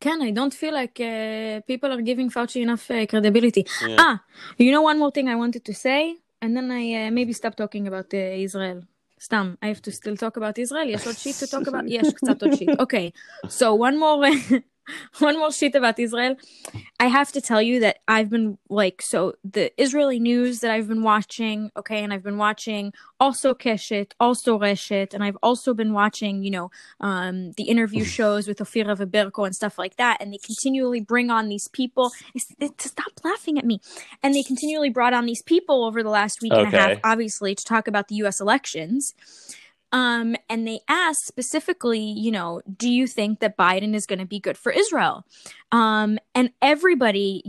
Ken, 0.00 0.20
I 0.22 0.30
don't 0.32 0.52
feel 0.52 0.74
like 0.74 1.00
uh, 1.00 1.60
people 1.66 1.90
are 1.92 2.02
giving 2.02 2.28
Fauci 2.30 2.60
enough 2.62 2.90
uh, 2.90 3.06
credibility. 3.06 3.64
yeah. 3.88 3.96
Ah, 3.98 4.16
you 4.58 4.70
know 4.70 4.82
one 4.82 4.98
more 4.98 5.10
thing 5.10 5.28
I 5.28 5.36
wanted 5.36 5.64
to 5.64 5.74
say, 5.74 6.00
and 6.42 6.56
then 6.56 6.70
I 6.70 7.06
uh, 7.06 7.10
maybe 7.10 7.32
stop 7.32 7.54
talking 7.56 7.86
about 7.86 8.12
uh, 8.12 8.46
Israel. 8.46 8.82
סתם, 9.22 9.54
I 9.62 9.66
have 9.68 9.82
to 9.82 9.90
still 9.90 10.16
talk 10.16 10.36
about 10.36 10.58
Israel? 10.58 10.88
יש 10.88 11.06
עוד 11.06 11.16
שיט 11.16 11.36
to 11.36 11.46
talk 11.46 11.68
about? 11.68 11.84
יש 11.88 12.12
קצת 12.12 12.42
עוד 12.42 12.52
שיט. 12.54 12.68
Okay, 12.80 13.12
so 13.48 13.74
one 13.74 13.98
more, 13.98 14.18
one 15.19 15.37
more 15.37 15.51
shit 15.51 15.75
about 15.75 15.99
Israel. 15.99 16.35
I 16.99 17.07
have 17.07 17.31
to 17.33 17.41
tell 17.41 17.61
you 17.61 17.79
that 17.79 17.99
I've 18.07 18.29
been 18.29 18.57
like, 18.69 19.01
so 19.01 19.33
the 19.43 19.71
Israeli 19.81 20.19
news 20.19 20.59
that 20.59 20.71
I've 20.71 20.87
been 20.87 21.03
watching, 21.03 21.71
okay, 21.77 22.03
and 22.03 22.13
I've 22.13 22.23
been 22.23 22.37
watching 22.37 22.93
also 23.19 23.53
Keshet, 23.53 24.11
also 24.19 24.59
Reshet, 24.59 25.13
and 25.13 25.23
I've 25.23 25.37
also 25.41 25.73
been 25.73 25.93
watching, 25.93 26.43
you 26.43 26.51
know, 26.51 26.71
um, 26.99 27.51
the 27.53 27.63
interview 27.63 28.03
shows 28.17 28.47
with 28.47 28.59
Ofira 28.59 28.97
Veberko 28.97 29.45
and 29.45 29.55
stuff 29.55 29.77
like 29.77 29.95
that, 29.97 30.17
and 30.19 30.33
they 30.33 30.37
continually 30.37 31.01
bring 31.01 31.29
on 31.29 31.49
these 31.49 31.67
people. 31.67 32.11
It's, 32.33 32.53
it, 32.59 32.81
stop 32.81 33.11
laughing 33.23 33.57
at 33.57 33.65
me. 33.65 33.79
And 34.23 34.33
they 34.33 34.43
continually 34.43 34.89
brought 34.89 35.13
on 35.13 35.25
these 35.25 35.41
people 35.43 35.85
over 35.85 36.03
the 36.03 36.09
last 36.09 36.41
week 36.41 36.53
and 36.53 36.73
a 36.73 36.77
half, 36.77 36.97
obviously, 37.03 37.55
to 37.55 37.63
talk 37.63 37.87
about 37.87 38.07
the 38.07 38.15
U.S. 38.15 38.39
elections. 38.39 39.13
Um, 39.91 40.35
and 40.47 40.67
they 40.67 40.81
asked 40.87 41.25
specifically, 41.25 41.99
you 41.99 42.31
know, 42.31 42.61
do 42.77 42.89
you 42.89 43.07
think 43.07 43.39
that 43.39 43.57
Biden 43.57 43.95
is 43.95 44.05
going 44.05 44.19
to 44.19 44.25
be 44.25 44.39
good 44.39 44.57
for 44.57 44.71
Israel? 44.71 45.25
Um, 45.71 46.19
and 46.33 46.51
everybody, 46.61 47.41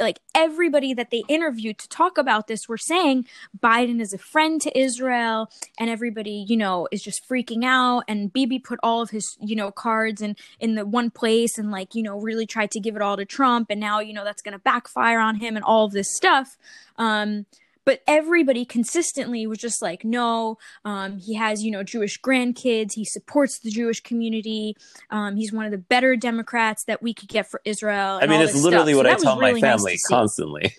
like 0.00 0.18
everybody 0.34 0.94
that 0.94 1.10
they 1.10 1.22
interviewed 1.28 1.78
to 1.78 1.88
talk 1.88 2.18
about 2.18 2.46
this 2.46 2.68
were 2.68 2.78
saying 2.78 3.26
Biden 3.58 4.00
is 4.00 4.12
a 4.12 4.18
friend 4.18 4.60
to 4.62 4.78
Israel, 4.78 5.50
and 5.78 5.88
everybody, 5.88 6.44
you 6.46 6.56
know, 6.56 6.88
is 6.90 7.02
just 7.02 7.28
freaking 7.28 7.64
out. 7.64 8.04
And 8.08 8.32
Bibi 8.32 8.58
put 8.58 8.78
all 8.82 9.02
of 9.02 9.10
his, 9.10 9.36
you 9.40 9.56
know, 9.56 9.70
cards 9.70 10.20
in 10.20 10.36
in 10.60 10.74
the 10.74 10.86
one 10.86 11.10
place, 11.10 11.58
and 11.58 11.70
like, 11.70 11.94
you 11.94 12.02
know, 12.02 12.18
really 12.18 12.46
tried 12.46 12.70
to 12.72 12.80
give 12.80 12.96
it 12.96 13.02
all 13.02 13.16
to 13.16 13.24
Trump, 13.24 13.68
and 13.70 13.80
now, 13.80 14.00
you 14.00 14.12
know, 14.12 14.24
that's 14.24 14.42
going 14.42 14.52
to 14.52 14.58
backfire 14.58 15.20
on 15.20 15.36
him, 15.36 15.56
and 15.56 15.64
all 15.64 15.84
of 15.84 15.92
this 15.92 16.14
stuff. 16.14 16.56
Um, 16.96 17.46
but 17.84 18.00
everybody 18.06 18.64
consistently 18.64 19.46
was 19.46 19.58
just 19.58 19.82
like 19.82 20.04
no 20.04 20.58
um, 20.84 21.18
he 21.18 21.34
has 21.34 21.64
you 21.64 21.70
know 21.70 21.82
jewish 21.82 22.20
grandkids 22.20 22.94
he 22.94 23.04
supports 23.04 23.58
the 23.58 23.70
jewish 23.70 24.00
community 24.00 24.76
um, 25.10 25.36
he's 25.36 25.52
one 25.52 25.64
of 25.64 25.70
the 25.72 25.78
better 25.78 26.16
democrats 26.16 26.84
that 26.84 27.02
we 27.02 27.12
could 27.14 27.28
get 27.28 27.48
for 27.50 27.60
israel 27.64 28.18
I 28.22 28.26
mean, 28.26 28.38
all 28.38 28.44
it's 28.44 28.52
this 28.54 28.62
literally 28.62 28.92
stuff. 28.94 29.04
what 29.04 29.06
So 29.06 29.12
I 29.12 29.22
tell 29.22 29.36
my 29.40 29.48
really 29.48 29.60
nice 29.60 29.70
family 29.84 29.96
see. 29.96 30.08
constantly. 30.08 30.76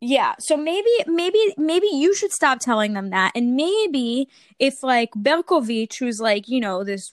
yeah 0.00 0.34
so 0.38 0.56
maybe 0.56 0.88
maybe 1.06 1.38
maybe 1.56 1.86
you 1.86 2.14
should 2.14 2.32
stop 2.32 2.58
telling 2.58 2.92
them 2.92 3.10
that 3.10 3.32
and 3.34 3.56
maybe 3.56 4.28
if 4.58 4.82
like 4.82 5.10
berkovich 5.12 5.98
who's 5.98 6.20
like 6.20 6.48
you 6.48 6.60
know 6.60 6.84
this 6.84 7.12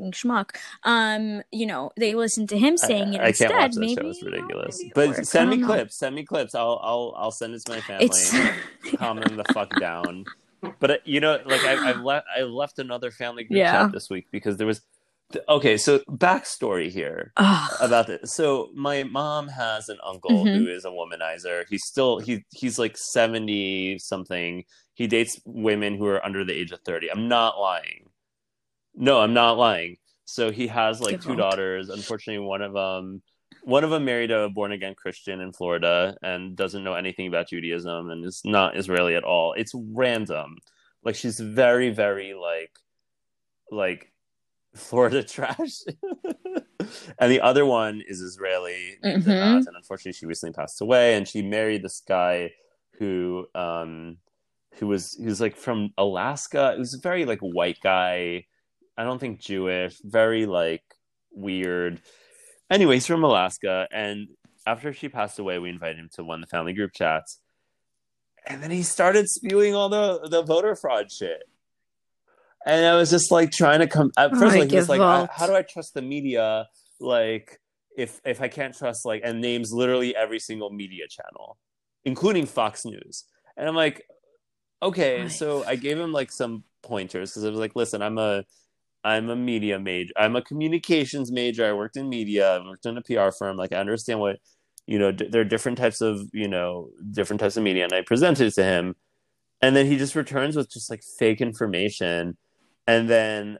right-wing 0.00 0.12
schmuck 0.12 0.56
um 0.84 1.42
you 1.52 1.66
know 1.66 1.90
they 1.96 2.14
listen 2.14 2.46
to 2.46 2.58
him 2.58 2.76
saying 2.76 3.14
it 3.14 3.20
I, 3.20 3.24
I 3.24 3.28
instead 3.28 3.50
can't 3.50 3.60
watch 3.60 3.74
that 3.74 3.80
maybe 3.80 3.94
show; 3.94 4.08
it's 4.08 4.22
ridiculous. 4.22 4.78
maybe 4.78 4.88
it 4.88 4.94
but 4.94 5.08
works. 5.08 5.28
Send 5.28 5.50
me 5.50 5.56
know. 5.56 5.66
clips. 5.66 5.98
Send 5.98 6.14
me 6.14 6.24
clips. 6.24 6.54
I'll 6.54 6.80
I'll 6.82 7.14
I'll 7.16 7.30
send 7.30 7.54
it 7.54 7.62
to 7.62 7.70
my 7.70 7.80
family. 7.80 8.06
it's 8.08 8.34
calm 8.98 9.18
them 9.18 9.36
the 9.36 9.44
fuck 9.44 9.76
down. 9.78 10.24
But 10.80 10.90
uh, 10.90 10.96
you 11.04 11.20
know, 11.20 11.38
like 11.44 11.64
I, 11.64 11.90
I've 11.90 12.00
left, 12.00 12.26
I 12.36 12.42
left 12.42 12.78
another 12.78 13.10
family 13.10 13.44
group 13.44 13.58
Yeah. 13.58 13.72
chat 13.72 13.92
this 13.92 14.08
week 14.10 14.26
because 14.32 14.56
there 14.56 14.66
was. 14.66 14.80
Okay, 15.48 15.76
so 15.76 16.00
backstory 16.10 16.90
here 16.90 17.32
Ugh. 17.36 17.70
about 17.80 18.08
this. 18.08 18.34
So 18.34 18.70
my 18.74 19.04
mom 19.04 19.46
has 19.46 19.88
an 19.88 19.98
uncle 20.04 20.44
Mhm. 20.44 20.54
who 20.56 20.66
is 20.66 20.84
a 20.84 20.88
womanizer. 20.88 21.64
He's 21.68 21.84
still 21.84 22.18
he 22.18 22.44
he's 22.50 22.78
like 22.80 22.96
seventy 22.96 23.98
something. 24.00 24.64
He 24.94 25.06
dates 25.06 25.40
women 25.44 25.96
who 25.96 26.06
are 26.06 26.24
under 26.24 26.44
the 26.44 26.52
age 26.52 26.72
of 26.72 26.80
thirty. 26.80 27.08
I'm 27.10 27.28
not 27.28 27.60
lying. 27.60 28.09
No, 28.94 29.20
I'm 29.20 29.34
not 29.34 29.58
lying. 29.58 29.96
So 30.24 30.50
he 30.50 30.66
has 30.68 31.00
like 31.00 31.20
two 31.20 31.34
daughters. 31.36 31.88
Unfortunately, 31.88 32.44
one 32.44 32.62
of 32.62 32.72
them 32.72 33.22
one 33.62 33.84
of 33.84 33.90
them 33.90 34.04
married 34.04 34.30
a 34.30 34.48
born 34.48 34.72
again 34.72 34.94
Christian 34.94 35.40
in 35.40 35.52
Florida 35.52 36.16
and 36.22 36.56
doesn't 36.56 36.82
know 36.84 36.94
anything 36.94 37.26
about 37.26 37.48
Judaism 37.48 38.08
and 38.10 38.24
is 38.24 38.40
not 38.44 38.76
Israeli 38.76 39.14
at 39.16 39.24
all. 39.24 39.52
It's 39.54 39.72
random. 39.74 40.56
Like 41.04 41.14
she's 41.14 41.38
very, 41.40 41.90
very 41.90 42.32
like 42.34 42.72
like 43.70 44.12
Florida 44.74 45.22
trash. 45.34 45.80
and 47.18 47.30
the 47.30 47.40
other 47.40 47.66
one 47.66 48.02
is 48.06 48.20
Israeli 48.20 48.98
Mhm. 49.04 49.28
Anat, 49.28 49.66
and 49.66 49.76
unfortunately 49.76 50.12
she 50.12 50.26
recently 50.26 50.52
passed 50.54 50.80
away 50.80 51.14
and 51.14 51.26
she 51.28 51.42
married 51.42 51.82
this 51.82 52.02
guy 52.06 52.52
who 52.98 53.46
um 53.54 54.18
who 54.76 54.86
was 54.86 55.14
he 55.18 55.26
was 55.26 55.40
like 55.40 55.56
from 55.56 55.90
Alaska. 55.98 56.72
It 56.74 56.78
was 56.78 56.94
a 56.94 56.98
very 57.00 57.24
like 57.24 57.40
white 57.40 57.78
guy. 57.82 58.46
I 59.00 59.04
don't 59.04 59.18
think 59.18 59.40
Jewish, 59.40 59.96
very 60.04 60.44
like 60.44 60.82
weird. 61.32 62.02
Anyway, 62.68 62.96
he's 62.96 63.06
from 63.06 63.24
Alaska, 63.24 63.88
and 63.90 64.28
after 64.66 64.92
she 64.92 65.08
passed 65.08 65.38
away, 65.38 65.58
we 65.58 65.70
invited 65.70 65.96
him 65.96 66.10
to 66.16 66.22
one 66.22 66.42
of 66.42 66.46
the 66.46 66.54
family 66.54 66.74
group 66.74 66.92
chats, 66.92 67.40
and 68.46 68.62
then 68.62 68.70
he 68.70 68.82
started 68.82 69.26
spewing 69.26 69.74
all 69.74 69.88
the 69.88 70.28
the 70.28 70.42
voter 70.42 70.76
fraud 70.76 71.10
shit. 71.10 71.44
And 72.66 72.84
I 72.84 72.94
was 72.94 73.08
just 73.08 73.30
like 73.30 73.52
trying 73.52 73.78
to 73.78 73.86
come. 73.86 74.12
At 74.18 74.32
first, 74.32 74.54
I 74.54 74.58
like 74.58 74.70
he 74.70 74.76
was 74.76 74.90
like, 74.90 75.00
I, 75.00 75.26
"How 75.32 75.46
do 75.46 75.54
I 75.54 75.62
trust 75.62 75.94
the 75.94 76.02
media? 76.02 76.68
Like, 77.00 77.58
if 77.96 78.20
if 78.26 78.42
I 78.42 78.48
can't 78.48 78.76
trust 78.76 79.06
like 79.06 79.22
and 79.24 79.40
names 79.40 79.72
literally 79.72 80.14
every 80.14 80.40
single 80.40 80.68
media 80.68 81.06
channel, 81.08 81.56
including 82.04 82.44
Fox 82.44 82.84
News." 82.84 83.24
And 83.56 83.66
I'm 83.66 83.74
like, 83.74 84.04
"Okay." 84.82 85.26
So 85.30 85.64
I 85.64 85.76
gave 85.76 85.98
him 85.98 86.12
like 86.12 86.30
some 86.30 86.64
pointers 86.82 87.30
because 87.30 87.46
I 87.46 87.48
was 87.48 87.58
like, 87.58 87.74
"Listen, 87.74 88.02
I'm 88.02 88.18
a 88.18 88.44
I'm 89.04 89.30
a 89.30 89.36
media 89.36 89.78
major. 89.78 90.12
I'm 90.16 90.36
a 90.36 90.42
communications 90.42 91.32
major. 91.32 91.66
I 91.66 91.72
worked 91.72 91.96
in 91.96 92.08
media. 92.08 92.56
I 92.56 92.66
worked 92.66 92.86
in 92.86 92.98
a 92.98 93.02
PR 93.02 93.30
firm. 93.30 93.56
Like 93.56 93.72
I 93.72 93.76
understand 93.76 94.20
what 94.20 94.38
you 94.86 94.98
know. 94.98 95.12
D- 95.12 95.28
there 95.30 95.40
are 95.40 95.44
different 95.44 95.78
types 95.78 96.00
of 96.00 96.20
you 96.32 96.48
know 96.48 96.90
different 97.10 97.40
types 97.40 97.56
of 97.56 97.62
media, 97.62 97.84
and 97.84 97.92
I 97.92 98.02
presented 98.02 98.46
it 98.46 98.54
to 98.54 98.64
him, 98.64 98.96
and 99.62 99.74
then 99.74 99.86
he 99.86 99.96
just 99.96 100.14
returns 100.14 100.56
with 100.56 100.70
just 100.70 100.90
like 100.90 101.02
fake 101.18 101.40
information, 101.40 102.36
and 102.86 103.08
then 103.08 103.58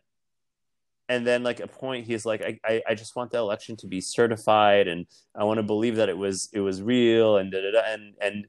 and 1.10 1.26
then 1.26 1.42
like 1.42 1.58
a 1.58 1.66
point 1.66 2.06
he's 2.06 2.24
like 2.24 2.40
I, 2.40 2.58
I, 2.64 2.82
I 2.90 2.94
just 2.94 3.16
want 3.16 3.32
the 3.32 3.38
election 3.38 3.76
to 3.78 3.88
be 3.88 4.00
certified 4.00 4.86
and 4.86 5.06
i 5.34 5.42
want 5.42 5.58
to 5.58 5.64
believe 5.64 5.96
that 5.96 6.08
it 6.08 6.16
was 6.16 6.48
it 6.52 6.60
was 6.60 6.80
real 6.80 7.36
and 7.36 7.50
da, 7.50 7.60
da, 7.60 7.72
da, 7.72 7.80
and 7.92 8.14
and 8.22 8.46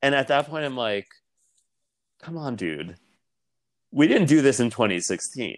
and 0.00 0.14
at 0.14 0.28
that 0.28 0.46
point 0.46 0.64
i'm 0.64 0.76
like 0.76 1.08
come 2.22 2.38
on 2.38 2.54
dude 2.54 2.96
we 3.90 4.06
didn't 4.06 4.28
do 4.28 4.40
this 4.40 4.60
in 4.60 4.70
2016 4.70 5.56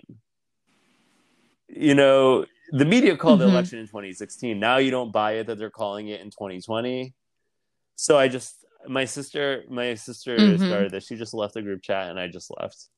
you 1.74 1.94
know 1.94 2.44
the 2.72 2.84
media 2.84 3.16
called 3.16 3.40
the 3.40 3.46
Mhm. 3.46 3.50
election 3.52 3.78
in 3.78 3.86
2016 3.86 4.58
now 4.58 4.76
you 4.78 4.90
don't 4.90 5.12
buy 5.12 5.32
it 5.32 5.46
that 5.46 5.58
they're 5.58 5.70
calling 5.70 6.08
it 6.08 6.20
in 6.20 6.30
2020 6.30 7.14
so 7.96 8.18
i 8.18 8.28
just 8.28 8.64
my 8.88 9.04
sister 9.04 9.64
my 9.68 9.94
sister 9.94 10.36
Mhm. 10.38 10.66
started 10.66 10.90
this 10.92 11.06
she 11.06 11.16
just 11.16 11.34
left 11.34 11.54
the 11.54 11.62
group 11.62 11.82
chat 11.82 12.08
and 12.10 12.18
i 12.18 12.26
just 12.28 12.50
left 12.58 12.88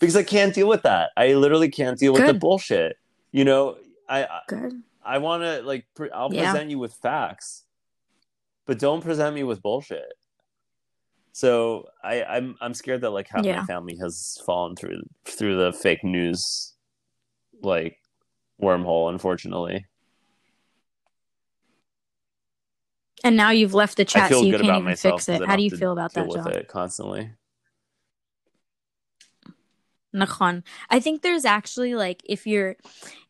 because 0.00 0.16
i 0.16 0.22
can't 0.22 0.54
deal 0.54 0.68
with 0.68 0.82
that 0.82 1.10
i 1.16 1.32
literally 1.34 1.68
can't 1.70 1.98
deal 1.98 2.12
with 2.12 2.26
the 2.26 2.34
bullshit 2.34 2.96
you 3.32 3.44
know 3.44 3.76
i 4.08 4.24
I- 4.24 4.40
I 5.06 5.18
want 5.18 5.42
to 5.42 5.62
like 5.62 5.86
pre- 5.94 6.10
I'll 6.10 6.32
Yeah. 6.32 6.50
present 6.50 6.70
you 6.70 6.78
with 6.78 6.94
facts, 6.94 7.64
but 8.66 8.78
don't 8.78 9.02
present 9.02 9.34
me 9.34 9.42
with 9.42 9.60
bullshit. 9.60 10.14
So 11.32 11.88
I, 12.02 12.22
I'm 12.24 12.56
I'm 12.60 12.72
scared 12.74 13.00
that 13.02 13.10
like 13.10 13.28
half 13.28 13.44
Yeah. 13.44 13.60
my 13.60 13.66
family 13.66 13.96
has 14.00 14.40
fallen 14.46 14.76
through 14.76 15.02
through 15.26 15.56
the 15.56 15.72
fake 15.72 16.04
news 16.04 16.73
like 17.64 17.98
wormhole. 18.60 19.10
Unfortunately, 19.10 19.86
And 23.24 23.36
now 23.36 23.50
you've 23.50 23.74
left 23.74 23.96
the 23.96 24.04
chat, 24.04 24.30
so 24.30 24.42
you 24.42 24.52
can't 24.52 24.64
even 24.64 24.96
fix 24.96 25.28
it. 25.28 25.44
How 25.46 25.56
do 25.56 25.62
you 25.62 25.70
feel 25.70 25.92
about 25.92 26.12
that, 26.12 26.28
with 26.28 26.36
John? 26.36 26.52
it 26.52 26.68
constantly? 26.68 27.30
I 30.90 31.00
think 31.00 31.22
there's 31.22 31.44
actually 31.44 31.94
like 31.94 32.22
if 32.24 32.46
you're 32.46 32.76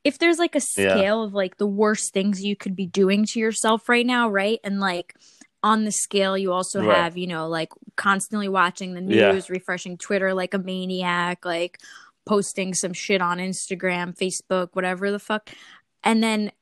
if 0.05 0.19
there's 0.19 0.39
like 0.39 0.55
a 0.55 0.61
Yeah. 0.61 0.93
scale 0.93 1.23
of 1.23 1.33
like 1.33 1.57
the 1.57 1.67
worst 1.67 2.13
things 2.13 2.45
you 2.45 2.57
could 2.57 2.77
be 2.77 2.87
doing 2.87 3.25
to 3.27 3.41
yourself 3.41 3.89
right 3.89 4.05
now, 4.07 4.29
right? 4.29 4.61
And 4.63 4.81
like 4.81 5.15
on 5.63 5.85
the 5.85 5.93
scale 5.93 6.37
you 6.37 6.53
also 6.53 6.83
Right. 6.83 6.95
have, 6.95 7.17
you 7.17 7.27
know, 7.27 7.49
like 7.49 7.71
constantly 7.97 8.49
watching 8.49 8.93
the 8.95 9.01
Yeah. 9.01 9.33
news, 9.33 9.49
refreshing 9.49 9.97
Twitter 9.97 10.35
like 10.35 10.53
a 10.53 10.59
maniac, 10.59 11.45
like 11.45 11.81
posting 12.27 12.75
some 12.75 12.93
shit 12.93 13.21
on 13.21 13.39
Instagram, 13.39 14.17
Facebook, 14.17 14.69
whatever 14.73 15.11
the 15.11 15.19
fuck. 15.19 15.51
And 16.03 16.23
then 16.23 16.53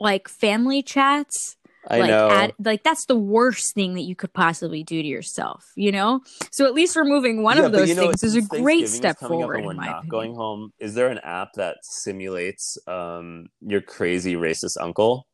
like 0.00 0.28
family 0.28 0.82
chats 0.82 1.56
I 1.88 1.98
like 2.00 2.10
know. 2.10 2.50
like 2.64 2.82
that's 2.84 3.06
the 3.06 3.16
worst 3.16 3.74
thing 3.74 3.94
that 3.94 4.02
you 4.02 4.14
could 4.16 4.32
possibly 4.32 4.82
do 4.84 5.00
to 5.02 5.06
yourself 5.08 5.64
you 5.76 5.90
know 5.92 6.20
so 6.52 6.64
at 6.64 6.74
least 6.74 6.94
removing 6.96 7.42
one 7.42 7.56
Yeah, 7.56 7.66
of 7.66 7.72
those 7.72 7.88
you 7.88 7.94
know, 7.96 8.02
things 8.08 8.22
is 8.22 8.36
a 8.36 8.42
great 8.42 8.88
step 8.88 9.18
forward 9.18 9.64
we're 9.64 9.70
in 9.72 9.76
my 9.76 9.86
not 9.86 9.98
opinion. 9.98 10.08
going 10.10 10.34
home. 10.34 10.72
Is 10.78 10.94
there 10.94 11.08
an 11.08 11.18
app 11.18 11.54
that 11.54 11.78
simulates 11.82 12.78
um, 12.86 13.46
your 13.60 13.80
crazy 13.80 14.34
racist 14.34 14.76
uncle? 14.80 15.26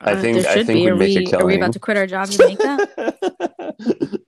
I 0.00 0.12
Uh, 0.12 0.20
think 0.20 0.42
there 0.42 0.52
I 0.58 0.64
think 0.64 0.84
we'd 0.84 0.88
Are 0.90 0.96
make 0.96 1.18
we, 1.18 1.32
a 1.32 1.38
are 1.38 1.46
we 1.46 1.56
about 1.56 1.72
to 1.74 1.78
quit 1.78 1.96
our 1.96 2.06
jobs 2.06 2.38
and 2.38 2.48
make 2.48 2.58
that? 2.58 4.20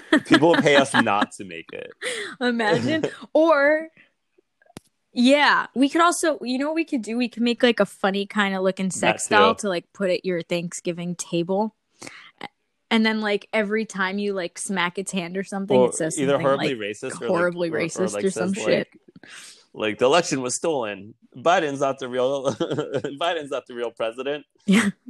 People 0.26 0.54
pay 0.56 0.76
us 0.76 0.94
not 0.94 1.32
to 1.32 1.44
make 1.44 1.72
it. 1.72 1.90
Imagine. 2.40 3.06
Or, 3.32 3.88
yeah, 5.12 5.66
we 5.74 5.88
could 5.88 6.00
also, 6.00 6.38
you 6.42 6.58
know 6.58 6.66
what 6.66 6.74
we 6.74 6.84
could 6.84 7.02
do? 7.02 7.16
We 7.16 7.28
could 7.28 7.42
make 7.42 7.62
like 7.62 7.80
a 7.80 7.86
funny 7.86 8.26
kind 8.26 8.54
of 8.54 8.62
looking 8.62 8.90
sex 8.90 9.28
doll 9.28 9.54
to 9.56 9.68
like 9.68 9.92
put 9.92 10.10
at 10.10 10.24
your 10.24 10.42
Thanksgiving 10.42 11.14
table. 11.14 11.74
And 12.90 13.04
then, 13.04 13.20
like, 13.20 13.48
every 13.52 13.86
time 13.86 14.18
you 14.18 14.34
like 14.34 14.56
smack 14.56 14.98
its 14.98 15.10
hand 15.10 15.36
or 15.36 15.42
something, 15.42 15.76
Or 15.76 15.88
it 15.88 15.94
says 15.94 16.18
either 16.18 16.38
horribly 16.38 16.76
like, 16.76 16.90
racist 16.90 17.20
or 17.20 17.26
horribly 17.26 17.70
like, 17.70 17.80
racist 17.90 17.98
or 17.98 18.22
like 18.22 18.30
some 18.30 18.54
says, 18.54 18.64
shit. 18.64 18.88
Like, 19.22 19.30
like 19.74 19.98
the 19.98 20.04
election 20.04 20.42
was 20.42 20.54
stolen. 20.54 21.14
Biden's 21.36 21.80
not 21.80 21.98
the 21.98 22.08
real. 22.08 22.54
Biden's 22.54 23.50
not 23.50 23.66
the 23.66 23.74
real 23.74 23.90
president. 23.90 24.46
yeah. 24.66 24.90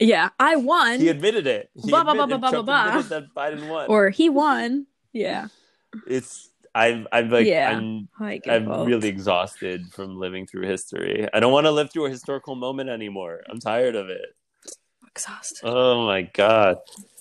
yeah, 0.00 0.30
I 0.40 0.56
won. 0.56 0.98
He 1.00 1.08
admitted 1.08 1.46
it. 1.46 1.70
He 1.74 1.90
Blah, 1.90 2.04
blah, 2.04 2.14
blah, 2.14 2.24
admitted, 2.24 2.40
blah, 2.40 2.50
Trump 2.50 2.66
blah, 2.66 2.84
blah. 2.84 2.98
admitted 3.00 3.10
that 3.10 3.34
Biden 3.34 3.68
won. 3.68 3.86
or 3.88 4.10
he 4.10 4.28
won. 4.28 4.86
Yeah. 5.12 5.48
it's 6.06 6.48
I'm 6.74 7.06
I'm 7.12 7.30
like 7.30 7.46
Yeah. 7.46 7.70
I'm 7.76 8.08
I 8.20 8.38
get 8.38 8.54
I'm 8.56 8.64
both. 8.66 8.86
really 8.88 9.08
exhausted 9.08 9.92
from 9.92 10.18
living 10.18 10.46
through 10.46 10.66
history. 10.68 11.28
I 11.32 11.40
don't 11.40 11.52
want 11.52 11.66
to 11.66 11.72
live 11.72 11.92
through 11.92 12.06
a 12.06 12.10
historical 12.10 12.54
moment 12.54 12.90
anymore. 12.90 13.42
I'm 13.50 13.58
tired 13.60 13.96
of 13.96 14.08
it. 14.08 14.34
exhausted. 15.08 15.68
Oh 15.68 16.06
my 16.06 16.22
god. 16.22 16.78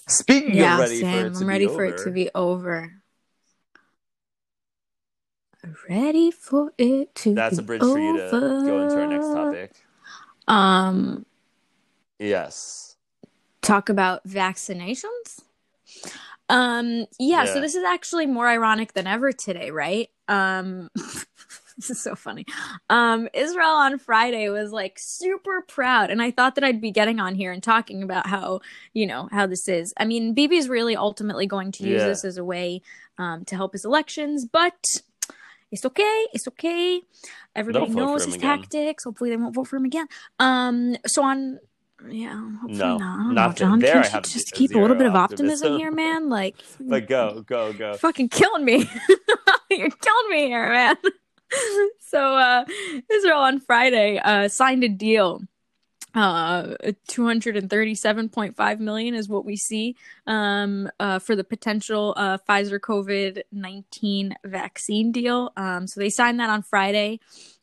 Speaking 0.08 0.56
yeah, 0.56 0.76
of 0.76 0.80
ready 0.80 1.02
same. 1.02 1.12
for 1.12 1.26
it 1.28 1.34
to 1.36 1.46
I'm 1.46 1.48
ready 1.48 1.66
be 1.68 1.74
for 1.74 1.86
over, 1.86 1.86
it 1.86 1.98
to 2.04 2.12
be 2.12 2.30
over. 2.36 2.94
Ready 5.90 6.32
for 6.32 6.74
it 6.78 7.14
to 7.16 7.34
that's 7.36 7.58
be 7.58 7.64
a 7.64 7.66
bridge 7.66 7.82
for 7.82 8.00
you 8.00 8.18
to 8.18 8.30
go 8.32 8.82
into 8.84 8.96
our 9.02 9.08
next 9.08 9.28
topic. 9.28 9.72
Um, 10.48 11.26
Yes. 12.20 12.95
talk 13.61 13.89
about 13.89 14.28
vaccinations. 14.28 15.41
Um, 16.49 17.05
yeah, 17.20 17.45
so 17.45 17.61
this 17.61 17.76
is 17.76 17.84
actually 17.84 18.26
more 18.26 18.47
ironic 18.47 18.93
than 18.93 19.05
ever 19.07 19.32
today, 19.32 19.70
right? 19.72 20.09
Um, 20.28 20.89
this 20.95 21.89
is 21.91 22.01
so 22.01 22.15
funny. 22.15 22.45
Um, 22.89 23.30
Israel 23.34 23.70
on 23.70 23.99
Friday 23.99 24.49
was 24.49 24.72
like 24.72 24.97
super 24.99 25.61
proud, 25.67 26.09
and 26.09 26.22
I 26.22 26.32
thought 26.32 26.55
that 26.55 26.63
I'd 26.63 26.82
be 26.82 26.91
getting 26.91 27.20
on 27.20 27.36
here 27.36 27.51
and 27.51 27.61
talking 27.61 28.01
about 28.03 28.28
how 28.28 28.61
you 28.93 29.05
know 29.05 29.30
how 29.32 29.45
this 29.45 29.67
is. 29.67 29.93
I 29.97 30.05
mean, 30.05 30.34
Bibi's 30.36 30.67
really 30.70 30.95
ultimately 30.95 31.45
going 31.45 31.72
to 31.74 31.84
use 31.84 32.01
Yeah. 32.01 32.07
this 32.07 32.26
as 32.26 32.38
a 32.38 32.43
way 32.43 32.82
um, 33.20 33.45
to 33.45 33.55
help 33.55 33.74
his 33.74 33.86
elections, 33.86 34.45
but 34.45 34.84
it's 35.72 35.86
okay. 35.86 36.26
It's 36.34 36.47
okay. 36.47 37.01
Everybody 37.55 37.86
Don't 37.86 37.93
vote 37.93 37.99
for 38.01 38.05
knows 38.07 38.26
his 38.26 38.36
again. 38.36 38.59
tactics. 38.59 39.03
Hopefully, 39.03 39.30
they 39.30 39.38
won't 39.38 39.53
vote 39.53 39.67
for 39.67 39.76
him 39.76 39.86
again. 39.86 40.07
Um, 40.39 40.95
so 41.05 41.24
on. 41.24 41.59
Yeah, 42.08 42.34
No, 42.64 42.97
not. 42.97 43.02
I 43.02 43.24
don't 43.24 43.34
know, 43.36 43.52
John. 43.54 43.80
there 43.80 44.02
Can't 44.04 44.16
I 44.16 44.18
you 44.20 44.22
just 44.24 44.54
keep 44.54 44.74
a 44.76 44.80
little 44.80 44.95
bit 44.95 45.08
of 45.08 45.16
optimism 45.16 45.74
optimism. 45.74 45.78
here, 45.80 45.91
man? 45.91 46.30
Like, 46.30 46.56
But 46.80 47.08
go, 47.08 47.43
go, 47.45 47.74
go. 47.74 47.93
fucking 47.95 48.30
killing 48.30 48.64
me. 48.66 48.89
You're 49.70 49.89
killing 49.89 50.30
me 50.30 50.47
here, 50.47 50.70
man. 50.70 50.95
so 52.00 52.36
uh 52.36 52.64
Israel 53.12 53.39
on 53.39 53.60
Friday 53.60 54.20
uh 54.20 54.47
signed 54.47 54.84
a 54.84 54.88
deal. 54.89 55.41
Uh 56.16 56.76
237.5 57.10 58.80
million 58.80 59.14
is 59.16 59.28
what 59.30 59.45
we 59.45 59.56
see 59.56 59.95
um 60.28 60.89
uh 61.00 61.20
for 61.20 61.36
the 61.36 61.43
potential 61.43 62.14
uh 62.18 62.38
Pfizer 62.47 62.80
COVID-19 62.80 64.34
vaccine 64.45 65.12
deal. 65.12 65.52
Um 65.58 65.88
so 65.88 66.00
they 66.00 66.10
signed 66.10 66.39
that 66.39 66.50
on 66.50 66.62
Friday. 66.64 67.20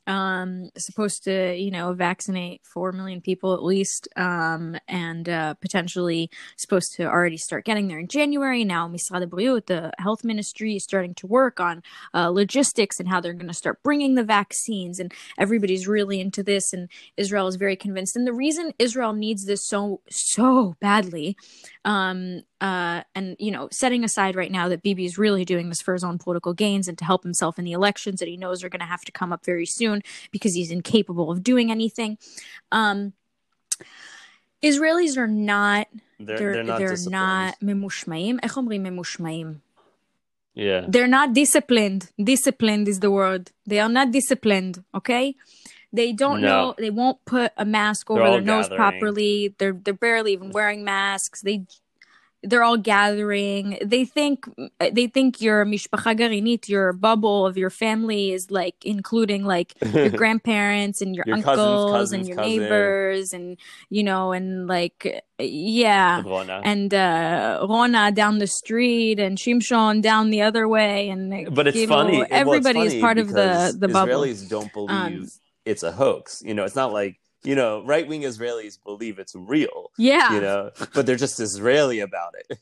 Um 0.07 0.71
supposed 0.77 1.25
to, 1.25 1.57
you 1.57 1.71
know, 1.71 1.93
vaccinate 1.93 2.63
4 2.65 2.93
million 2.93 3.21
people 3.21 3.55
at 3.55 3.63
least 3.63 4.09
um 4.17 4.77
and 4.89 5.29
uh 5.29 5.55
potentially 5.55 6.31
supposed 6.57 6.95
to 6.97 7.05
already 7.05 7.37
start 7.37 7.65
getting 7.65 7.89
there 7.89 7.99
in 7.99 8.09
January. 8.09 8.65
Now, 8.65 8.89
Misrad 8.89 9.27
Briut, 9.27 9.67
the 9.67 9.93
health 9.99 10.25
ministry, 10.25 10.77
is 10.77 10.85
starting 10.85 11.15
to 11.15 11.27
work 11.27 11.61
on 11.61 11.83
uh, 12.15 12.29
logistics 12.29 12.99
and 12.99 13.09
how 13.09 13.21
they're 13.21 13.33
going 13.33 13.49
to 13.49 13.55
start 13.55 13.83
bringing 13.83 14.15
the 14.15 14.25
vaccines, 14.25 14.99
and 14.99 15.13
everybody's 15.39 15.89
really 15.89 16.21
into 16.21 16.43
this. 16.43 16.73
And 16.73 16.89
Israel 17.17 17.47
is 17.47 17.57
very 17.57 17.77
convinced. 17.77 18.17
And 18.17 18.27
the 18.27 18.33
reason 18.33 18.73
Israel 18.79 19.13
needs 19.13 19.45
this 19.45 19.67
so 19.67 20.01
so 20.11 20.77
badly, 20.81 21.37
um, 21.86 22.44
uh, 22.60 23.02
and 23.16 23.36
you 23.40 23.52
know, 23.52 23.68
setting 23.72 24.04
aside 24.04 24.36
right 24.36 24.52
now 24.52 24.68
that 24.70 24.82
Bibi 24.84 25.06
is 25.06 25.18
really 25.18 25.46
doing 25.46 25.70
this 25.70 25.82
for 25.82 25.94
his 25.94 26.04
own 26.04 26.18
political 26.18 26.54
gains 26.54 26.88
and 26.88 26.98
to 26.98 27.06
help 27.06 27.24
himself 27.24 27.58
in 27.60 27.66
the 27.66 27.72
elections 27.72 28.20
that 28.20 28.28
he 28.28 28.38
knows 28.38 28.64
are 28.64 28.70
going 28.70 28.80
to 28.80 28.86
have 28.86 29.02
to 29.02 29.12
come 29.12 29.32
up 29.34 29.46
very 29.46 29.66
soon 29.66 30.02
because 30.32 30.54
he's 30.54 30.72
incapable 30.72 31.32
of 31.32 31.44
doing 31.44 31.72
anything. 31.72 32.18
Um, 32.72 33.14
Israelis 34.64 35.18
are 35.18 35.28
not 35.28 35.88
They're, 36.20 36.38
they're 36.38 36.54
they're 36.54 36.64
not 36.64 36.80
they're 36.80 36.90
disciplined. 36.90 37.12
not 37.12 37.56
ממושמעים. 37.62 38.40
איך 38.44 38.58
אומרים 38.58 38.84
ממושמעים? 38.84 39.60
Yeah. 40.54 40.86
They're 40.88 41.08
not 41.08 41.34
disciplined. 41.34 42.12
Disciplined 42.22 42.88
is 42.88 43.00
the 43.00 43.10
word. 43.10 43.52
They 43.66 43.80
are 43.80 43.90
not 43.90 44.12
disciplined, 44.12 44.84
okay? 44.94 45.36
They 45.93 46.13
don't 46.13 46.41
No. 46.41 46.49
know 46.49 46.75
they 46.77 46.91
won't 46.91 47.25
put 47.25 47.53
a 47.57 47.65
mask 47.65 48.11
over 48.11 48.31
their 48.31 48.41
nose 48.41 48.69
gathering. 48.69 48.77
properly. 48.79 49.55
They're 49.59 49.73
they're 49.73 49.95
barely 49.95 50.33
even 50.33 50.51
wearing 50.51 50.85
masks. 50.85 51.41
They 51.43 51.67
they're 52.43 52.63
all 52.63 52.77
gathering. 52.77 53.79
They 53.85 54.05
think 54.05 54.47
they 54.79 55.07
think 55.09 55.41
your 55.41 55.65
mishpacha 55.65 56.17
garinit, 56.17 56.69
your 56.69 56.93
bubble 56.93 57.45
of 57.47 57.57
your 57.57 57.71
family 57.71 58.31
is 58.31 58.51
like 58.51 58.77
including 58.85 59.45
like 59.45 59.75
your 59.95 60.11
grandparents 60.23 61.01
and 61.01 61.17
your, 61.17 61.25
Your 61.27 61.37
uncles 61.37 61.91
cousin's 61.91 62.13
and 62.13 62.29
your 62.29 62.37
cousin. 62.37 62.59
neighbors 62.61 63.33
and 63.33 63.57
you 63.91 64.05
know 64.05 64.33
and 64.33 64.69
like 64.69 65.25
yeah 65.41 66.23
Rona. 66.23 66.61
and 66.63 66.93
uh, 66.95 67.67
Rona 67.69 68.13
down 68.13 68.39
the 68.39 68.47
street 68.47 69.19
and 69.19 69.39
Shimshon 69.39 70.01
down 70.03 70.31
the 70.31 70.43
other 70.43 70.69
way, 70.69 71.09
and 71.09 71.53
But 71.55 71.67
it's 71.67 71.79
you 71.79 71.87
know, 71.87 71.95
funny. 71.95 72.19
well, 72.19 72.23
it's 72.25 72.31
Everybody 72.33 72.81
is 72.81 72.95
part 73.01 73.19
of 73.19 73.29
the 73.33 73.75
the 73.77 73.89
bubble. 73.89 74.13
Israelis 74.13 74.49
don't 74.49 74.73
believe 74.73 74.91
Um, 74.91 75.27
it's 75.67 75.83
a 75.83 75.93
hoax. 75.93 76.43
You 76.45 76.55
know, 76.55 76.65
it's 76.65 76.77
not 76.77 76.93
like 76.93 77.21
you 77.45 77.55
know, 77.55 77.85
right 77.85 78.09
wing 78.09 78.23
Israelis 78.23 78.77
believe 78.83 79.19
it's 79.21 79.35
real. 79.37 79.93
Yeah, 79.99 80.35
You 80.35 80.41
know, 80.41 80.71
but 80.95 81.07
they're 81.07 81.15
just 81.17 81.39
Israeli 81.39 82.01
about 82.01 82.33
it. 82.41 82.59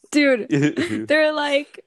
dude, 0.12 1.06
they're 1.08 1.32
like 1.32 1.80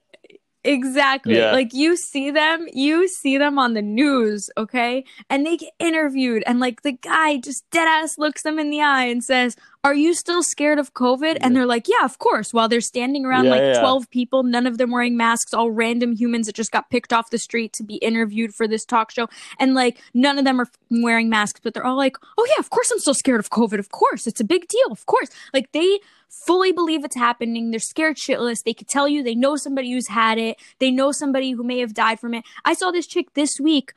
exactly 0.65 1.37
Yeah. 1.37 1.51
like 1.53 1.73
you 1.73 1.95
see 1.95 2.31
them, 2.31 2.67
you 2.73 3.07
see 3.07 3.37
them 3.37 3.57
on 3.57 3.73
the 3.73 3.81
news, 3.81 4.49
okay, 4.57 5.05
and 5.29 5.45
they 5.45 5.55
get 5.57 5.71
interviewed, 5.79 6.43
and 6.45 6.59
like 6.59 6.81
the 6.81 6.91
guy 6.91 7.37
just 7.37 7.69
dead 7.71 7.87
ass 7.87 8.17
looks 8.17 8.43
them 8.43 8.59
in 8.59 8.69
the 8.69 8.81
eye 8.81 9.05
and 9.05 9.23
says, 9.23 9.55
are 9.83 9.93
you 9.93 10.13
still 10.13 10.43
scared 10.43 10.77
of 10.77 10.93
COVID? 10.93 11.37
And 11.39 11.55
they're 11.55 11.65
like, 11.65 11.87
yeah, 11.87 12.03
of 12.03 12.19
course. 12.19 12.53
While 12.53 12.67
they're 12.67 12.81
standing 12.81 13.25
around 13.25 13.45
Yeah, 13.45 13.51
like 13.51 13.61
yeah. 13.61 13.79
12 13.79 14.09
people, 14.09 14.43
none 14.43 14.67
of 14.67 14.77
them 14.77 14.91
wearing 14.91 15.15
masks, 15.15 15.53
all 15.53 15.71
random 15.71 16.13
humans 16.15 16.47
that 16.47 16.55
just 16.55 16.71
got 16.71 16.89
picked 16.89 17.13
off 17.13 17.29
the 17.29 17.37
street 17.37 17.71
to 17.73 17.83
be 17.83 17.95
interviewed 17.95 18.53
for 18.53 18.67
this 18.67 18.83
talk 18.83 19.11
show. 19.11 19.29
And 19.57 19.73
like, 19.75 20.01
none 20.13 20.37
of 20.37 20.43
them 20.43 20.59
are 20.59 20.67
wearing 20.89 21.29
masks, 21.29 21.61
but 21.63 21.73
they're 21.73 21.85
all 21.85 21.97
like, 21.97 22.17
oh 22.37 22.47
yeah, 22.49 22.59
of 22.59 22.69
course 22.69 22.91
I'm 22.91 22.99
still 22.99 23.13
scared 23.13 23.39
of 23.39 23.49
COVID. 23.49 23.79
Of 23.79 23.89
course. 23.89 24.27
It's 24.27 24.41
a 24.41 24.45
big 24.45 24.67
deal. 24.67 24.91
Of 24.91 25.05
course. 25.05 25.29
Like, 25.53 25.71
they 25.71 25.99
fully 26.45 26.71
believe 26.71 27.05
it's 27.05 27.15
happening. 27.15 27.71
They're 27.71 27.79
scared 27.79 28.17
shitless. 28.17 28.63
They 28.63 28.73
could 28.73 28.87
tell 28.87 29.07
you 29.07 29.23
they 29.23 29.35
know 29.35 29.55
somebody 29.55 29.91
who's 29.91 30.09
had 30.09 30.37
it, 30.37 30.57
they 30.79 30.91
know 30.91 31.11
somebody 31.11 31.51
who 31.51 31.63
may 31.63 31.79
have 31.79 31.93
died 31.93 32.19
from 32.19 32.33
it. 32.33 32.43
I 32.65 32.73
saw 32.73 32.91
this 32.91 33.07
chick 33.07 33.33
this 33.33 33.59
week 33.59 33.93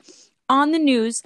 on 0.49 0.73
the 0.73 0.79
news 0.79 1.23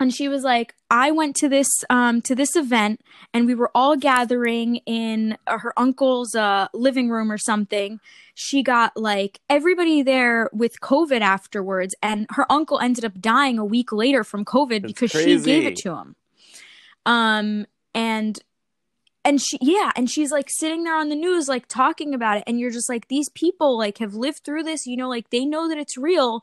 and 0.00 0.12
she 0.12 0.28
was 0.28 0.42
like 0.42 0.74
i 0.90 1.10
went 1.10 1.36
to 1.36 1.48
this 1.48 1.68
um 1.90 2.20
to 2.22 2.34
this 2.34 2.56
event 2.56 3.00
and 3.32 3.46
we 3.46 3.54
were 3.54 3.70
all 3.74 3.96
gathering 3.96 4.76
in 4.86 5.36
uh, 5.46 5.58
her 5.58 5.72
uncle's 5.78 6.34
uh 6.34 6.66
living 6.74 7.10
room 7.10 7.30
or 7.30 7.38
something. 7.38 8.00
She 8.34 8.62
got 8.62 8.96
like 8.96 9.40
everybody 9.48 10.02
there 10.02 10.48
with 10.52 10.80
covid 10.80 11.20
afterwards 11.20 11.94
and 12.02 12.26
her 12.30 12.50
uncle 12.50 12.80
ended 12.80 13.04
up 13.04 13.20
dying 13.20 13.58
a 13.58 13.64
week 13.64 13.92
later 13.92 14.24
from 14.24 14.44
covid 14.44 14.82
That's 14.82 14.92
because 14.94 15.10
she 15.10 15.38
gave 15.38 15.66
it 15.66 15.76
to 15.76 15.94
him. 15.94 16.16
Um 17.06 17.66
and 17.94 18.38
and 19.24 19.40
she 19.40 19.58
yeah 19.60 19.92
and 19.94 20.10
she's 20.10 20.32
like 20.32 20.48
sitting 20.48 20.84
there 20.84 20.96
on 20.96 21.08
the 21.08 21.14
news 21.16 21.48
like 21.48 21.66
talking 21.68 22.14
about 22.14 22.38
it 22.38 22.44
and 22.46 22.58
you're 22.58 22.70
just 22.70 22.88
like 22.88 23.08
these 23.08 23.28
people 23.30 23.76
like 23.76 23.98
have 23.98 24.14
lived 24.14 24.40
through 24.44 24.62
this 24.62 24.86
you 24.86 24.96
know 24.96 25.08
like 25.08 25.30
they 25.30 25.44
know 25.44 25.68
that 25.68 25.78
it's 25.78 25.98
real 25.98 26.42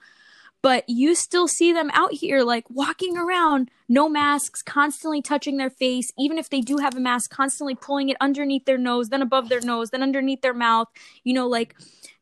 but 0.61 0.83
you 0.87 1.15
still 1.15 1.47
see 1.47 1.71
them 1.71 1.89
out 1.93 2.13
here 2.13 2.41
like 2.41 2.69
walking 2.69 3.17
around 3.17 3.69
no 3.87 4.09
masks 4.09 4.61
constantly 4.61 5.21
touching 5.21 5.57
their 5.57 5.69
face 5.69 6.11
even 6.17 6.37
if 6.37 6.49
they 6.49 6.61
do 6.61 6.77
have 6.77 6.95
a 6.95 6.99
mask 6.99 7.31
constantly 7.31 7.75
pulling 7.75 8.09
it 8.09 8.17
underneath 8.19 8.65
their 8.65 8.77
nose 8.77 9.09
then 9.09 9.21
above 9.21 9.49
their 9.49 9.61
nose 9.61 9.89
then 9.91 10.03
underneath 10.03 10.41
their 10.41 10.53
mouth 10.53 10.87
you 11.23 11.33
know 11.33 11.47
like 11.47 11.75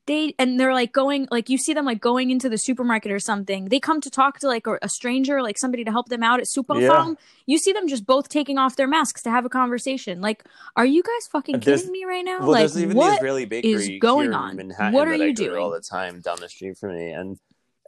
they 0.07 0.35
and 0.37 0.59
they're 0.59 0.73
like 0.73 0.91
going 0.91 1.27
like 1.31 1.49
you 1.49 1.57
see 1.57 1.73
them 1.73 1.85
like 1.85 1.99
going 1.99 2.29
into 2.29 2.47
the 2.47 2.57
supermarket 2.57 3.11
or 3.11 3.19
something. 3.19 3.69
They 3.69 3.79
come 3.79 4.01
to 4.01 4.09
talk 4.09 4.39
to 4.39 4.47
like 4.47 4.67
a, 4.67 4.87
stranger 4.87 5.41
like 5.41 5.57
somebody 5.57 5.83
to 5.83 5.91
help 5.91 6.09
them 6.09 6.21
out 6.21 6.39
at 6.39 6.47
Super-Pharm 6.47 7.17
you 7.47 7.57
see 7.57 7.73
them 7.73 7.87
just 7.87 8.05
both 8.05 8.29
taking 8.29 8.57
off 8.57 8.75
their 8.75 8.87
masks 8.87 9.23
to 9.23 9.31
have 9.31 9.45
a 9.45 9.49
conversation. 9.49 10.21
Like 10.21 10.43
are 10.75 10.85
you 10.85 11.01
guys 11.01 11.27
fucking 11.31 11.59
There's- 11.59 11.81
kidding 11.81 11.91
me 11.91 12.05
right 12.05 12.23
now? 12.23 12.39
Well, 12.39 12.51
like 12.51 12.59
there's 12.59 12.81
even 12.81 12.97
the 12.97 13.03
Israeli 13.03 13.45
bakery 13.45 13.99
going 13.99 14.33
on? 14.33 14.57
What 14.91 15.07
are 15.07 15.15
you 15.15 15.33
doing? 15.33 15.57
all 15.57 15.71
the 15.71 15.81
time 15.81 16.19
down 16.21 16.39
the 16.39 16.49
street 16.49 16.77
from 16.77 16.95
me, 16.95 17.11
and 17.11 17.39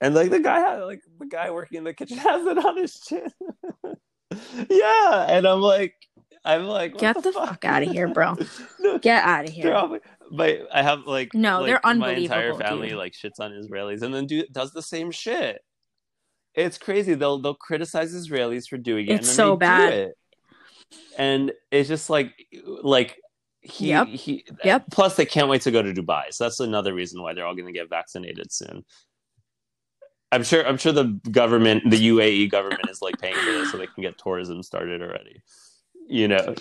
and 0.02 0.14
like 0.16 0.30
the 0.30 0.40
guy 0.40 0.60
had 0.60 0.82
like 0.82 1.02
the 1.20 1.26
guy 1.26 1.50
working 1.52 1.80
in 1.80 1.84
the 1.84 1.94
kitchen 1.94 2.18
has 2.18 2.46
it 2.46 2.64
on 2.64 2.78
his 2.78 3.00
chin. 3.00 3.30
yeah, 4.70 5.26
and 5.30 5.48
I'm 5.48 5.62
like, 5.62 5.96
I'm 6.46 6.66
like, 6.66 6.94
what 6.94 7.02
Get 7.02 7.24
the 7.24 7.32
fuck 7.32 7.66
out 7.66 7.84
of 7.84 7.92
here, 7.92 8.08
bro. 8.08 8.36
no, 8.80 9.00
get 9.00 9.24
out 9.24 9.46
of 9.46 9.52
here 9.52 9.74
all, 9.74 9.98
but 10.32 10.68
I 10.74 10.84
have 10.84 11.02
like 11.06 11.34
No, 11.34 11.60
like, 11.60 11.68
they're 11.68 11.86
unbelievable. 11.86 12.36
My 12.36 12.44
entire 12.44 12.54
family 12.56 12.90
dude. 12.90 12.98
like 12.98 13.14
shits 13.14 13.40
on 13.40 13.52
Israelis, 13.52 14.02
and 14.02 14.14
then 14.14 14.28
do 14.28 14.44
does 14.52 14.72
the 14.72 14.82
same 14.82 15.12
shit. 15.12 15.62
It's 16.54 16.78
crazy. 16.78 17.14
They'll 17.14 17.40
they'll 17.40 17.56
criticize 17.56 18.14
Israelis 18.14 18.68
for 18.68 18.78
doing 18.78 19.08
it. 19.08 19.14
It's 19.14 19.28
and 19.28 19.36
so 19.36 19.56
bad. 19.56 19.94
It. 19.94 20.18
And 21.18 21.52
it's 21.72 21.90
just 21.90 22.10
like 22.10 22.34
like 22.84 23.20
he 23.62 23.90
Yep. 23.90 24.08
he. 24.08 24.46
Yep. 24.64 24.86
Plus, 24.92 25.16
they 25.16 25.26
can't 25.26 25.50
wait 25.50 25.62
to 25.64 25.72
go 25.72 25.82
to 25.82 25.94
Dubai. 25.94 26.32
So 26.32 26.46
that's 26.46 26.60
another 26.60 26.94
reason 26.94 27.22
why 27.22 27.34
they're 27.34 27.46
all 27.46 27.56
going 27.56 27.68
to 27.68 27.78
get 27.78 27.90
vaccinated 27.90 28.52
soon. 28.52 28.86
I'm 30.31 30.45
sure. 30.45 30.67
I'm 30.67 30.79
sure 30.79 30.93
the 30.93 31.21
government, 31.31 31.91
the 31.91 32.09
UAE 32.09 32.51
government, 32.51 32.89
is 32.89 33.03
like 33.03 33.19
paying 33.21 33.35
for 33.35 33.53
this 33.53 33.71
so 33.71 33.77
they 33.79 33.87
can 33.87 34.03
get 34.03 34.17
tourism 34.19 34.63
started 34.63 35.03
already. 35.03 35.43
You 36.09 36.29
know, 36.29 36.55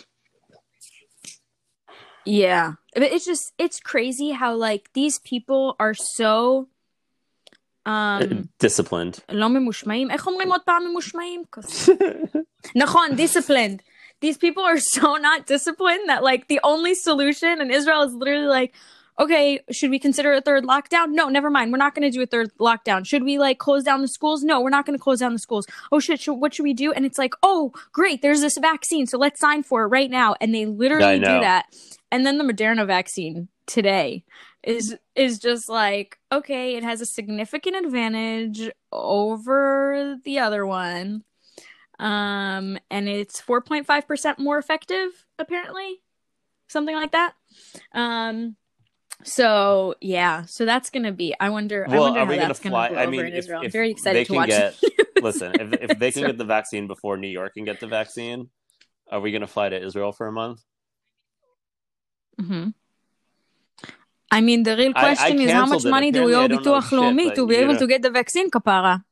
Yeah. 2.26 2.74
But 2.94 3.04
it's 3.04 3.26
just 3.26 3.54
it's 3.58 3.80
crazy 3.80 4.32
how 4.32 4.56
like 4.56 4.90
these 4.94 5.20
people 5.20 5.76
are 5.80 5.94
so 5.94 6.68
um 7.86 8.50
disciplined. 8.60 9.20
לא 9.32 9.50
ממושמעים, 9.50 10.12
איך 10.12 10.28
אומרים 10.28 10.52
עוד 10.52 10.62
פעם 10.66 10.84
ממושמעים? 10.88 11.44
נכון, 12.76 13.10
disciplined. 13.16 13.82
These 14.22 14.38
people 14.38 14.64
are 14.64 14.80
so 14.80 15.16
not 15.18 15.48
disciplined 15.48 16.08
that 16.08 16.22
like 16.24 16.48
the 16.48 16.60
only 16.64 16.94
solution 16.94 17.60
in 17.60 17.72
Israel 17.72 18.04
is 18.04 18.14
literally 18.14 18.48
like, 18.48 18.74
okay, 19.19 19.61
should 19.71 19.91
we 19.91 19.99
consider 19.99 20.33
a 20.33 20.41
third 20.41 20.65
lockdown? 20.65 21.11
No, 21.11 21.29
never 21.29 21.51
mind. 21.51 21.73
We're 21.73 21.79
not 21.79 21.95
going 21.95 22.11
to 22.11 22.17
do 22.17 22.23
a 22.23 22.27
third 22.27 22.51
lockdown. 22.61 23.07
Should 23.07 23.25
we 23.25 23.39
like 23.39 23.59
close 23.59 23.83
down 23.83 24.03
the 24.03 24.09
schools? 24.09 24.43
No, 24.43 24.61
we're 24.61 24.71
not 24.71 24.87
going 24.87 24.99
to 24.99 25.03
close 25.03 25.21
down 25.21 25.33
the 25.33 25.39
schools. 25.39 25.67
Oh 25.91 26.01
shit, 26.01 26.21
should, 26.21 26.35
what 26.35 26.55
should 26.55 26.65
we 26.65 26.75
do? 26.75 26.93
And 26.93 27.07
it's 27.07 27.19
like, 27.19 27.35
oh, 27.43 27.73
great, 27.93 28.23
there's 28.23 28.41
this 28.41 28.59
vaccine, 28.59 29.07
so 29.07 29.19
let's 29.19 29.41
sign 29.41 29.63
for 29.63 29.85
it 29.85 29.89
right 29.89 30.11
now. 30.11 30.35
And 30.41 30.55
they 30.55 30.67
literally 30.67 31.19
do 31.19 31.25
that. 31.25 31.67
And 32.11 32.25
then 32.27 32.39
the 32.39 32.45
Moderna 32.45 32.87
vaccine 32.87 33.49
today 33.67 34.25
is 34.63 34.97
is 35.15 35.39
just 35.39 35.69
like, 35.69 36.19
okay, 36.31 36.77
it 36.77 36.83
has 36.85 37.01
a 37.01 37.07
significant 37.07 37.87
advantage 37.87 38.71
over 38.93 40.17
the 40.25 40.39
other 40.39 40.67
one. 40.67 41.23
Um 41.99 42.79
and 42.91 43.09
it's 43.09 43.41
4.5% 43.41 44.39
more 44.39 44.59
effective 44.59 45.11
apparently. 45.39 46.03
Something 46.69 46.95
like 46.95 47.13
that. 47.13 47.35
Um 47.93 48.57
so 49.23 49.95
yeah, 50.01 50.45
so 50.45 50.65
that's 50.65 50.91
gonna 50.91 51.13
be. 51.13 51.35
I 51.39 51.51
wonder. 51.51 51.87
Well, 51.89 52.05
I 52.05 52.11
wonder 52.11 52.21
are 52.21 52.27
we 52.27 52.37
gonna 52.37 52.55
fly? 52.55 52.89
Gonna 52.89 53.01
I 53.01 53.07
mean, 53.07 53.27
if, 53.27 53.49
if 53.49 53.51
I'm 53.51 53.71
very 53.71 53.91
excited 53.91 54.27
to 54.27 54.33
watch. 54.35 54.49
Get, 54.49 54.75
listen, 55.23 55.53
if 55.59 55.91
if 55.91 55.99
they 55.99 56.13
can 56.13 56.27
get 56.27 56.39
the 56.39 56.45
vaccine 56.45 56.87
before 56.87 57.17
New 57.17 57.29
York 57.29 57.55
can 57.55 57.65
get 57.65 57.81
the 57.81 57.87
vaccine, 57.87 58.51
are 59.11 59.21
we 59.21 59.33
gonna 59.33 59.47
fly 59.47 59.69
to 59.69 59.79
Israel 59.83 60.13
for 60.13 60.27
a 60.27 60.33
month? 60.33 60.61
Hmm. 62.39 62.69
I 64.31 64.41
mean, 64.41 64.65
the 64.65 64.77
real 64.77 64.93
question 64.93 65.39
I, 65.39 65.43
I 65.43 65.47
is 65.47 65.53
how 65.53 65.67
much 65.67 65.85
money 65.85 66.11
do 66.11 66.25
we 66.25 66.35
owe 66.35 66.49
ביטוח 66.49 66.93
לאומי 66.93 67.31
to 67.35 67.47
be 67.47 67.57
able 67.57 67.75
know. 67.75 67.79
to 67.79 67.87
get 67.87 68.03
the 68.03 68.11
vaccine, 68.11 68.51
Kapara? 68.51 69.03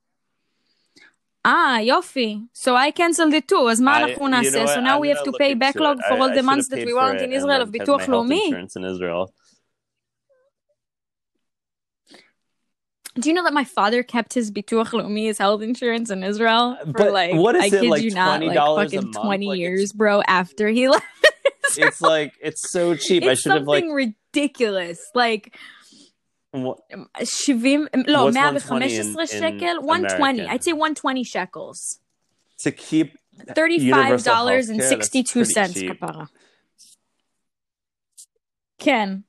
Ah, 1.47 1.79
Yofi, 1.81 2.49
So 2.55 2.75
I 2.75 2.91
canceled 2.91 3.35
it 3.35 3.47
too, 3.47 3.69
as 3.69 3.81
מה 3.81 3.99
אנחנו 3.99 4.29
נעשה? 4.29 4.67
So 4.67 4.81
now 4.81 4.97
I'm 4.97 5.01
we 5.01 5.09
have 5.09 5.23
to 5.25 5.33
pay 5.33 5.55
backlog 5.55 5.99
it. 5.99 6.05
for 6.09 6.15
all 6.19 6.31
I, 6.31 6.35
the 6.35 6.43
months 6.43 6.69
that 6.69 6.85
we 6.85 6.95
weren't 6.95 7.21
in 7.21 7.33
Israel 7.33 7.61
of 7.61 7.71
Bituach 7.71 8.07
Leumi. 8.07 8.47
Insurance 8.47 8.77
in 8.77 8.85
Israel. 8.85 9.33
Do 13.17 13.29
you 13.29 13.35
know 13.35 13.45
that 13.45 13.53
my 13.53 13.63
father 13.65 14.03
kept 14.03 14.35
his 14.35 14.51
Bituach 14.51 14.89
Leumi, 14.89 15.27
his 15.27 15.39
health 15.39 15.63
insurance 15.63 16.11
in 16.11 16.25
Israel 16.25 16.77
for 16.85 16.93
but 16.93 17.13
like 17.13 17.35
what 17.35 17.55
is 17.55 17.63
I 17.63 17.67
it, 17.67 17.81
kid 17.81 17.89
like, 17.89 18.03
you 18.03 18.11
not, 18.11 18.43
like 18.43 18.57
fucking 18.57 19.13
twenty 19.13 19.47
like, 19.47 19.59
years, 19.59 19.93
bro. 19.93 20.23
After 20.27 20.67
he 20.69 20.89
left, 20.95 21.05
Israel. 21.71 21.89
it's 21.89 22.01
like 22.01 22.33
it's 22.43 22.69
so 22.71 22.97
cheap. 22.97 23.23
It's 23.23 23.31
I 23.31 23.35
should 23.35 23.53
have 23.53 23.67
like 23.67 23.85
ridiculous, 23.89 25.01
like. 25.15 25.57
What, 26.51 26.81
70, 27.21 27.89
no, 28.07 28.25
115 28.27 29.27
shekel, 29.27 29.83
120. 29.83 30.47
I'd 30.47 30.63
say 30.63 30.73
120 30.73 31.25
shekels. 31.25 31.99
To 32.59 32.71
keep 32.71 33.19
$35.62. 33.49 36.29
Ken, 38.79 39.25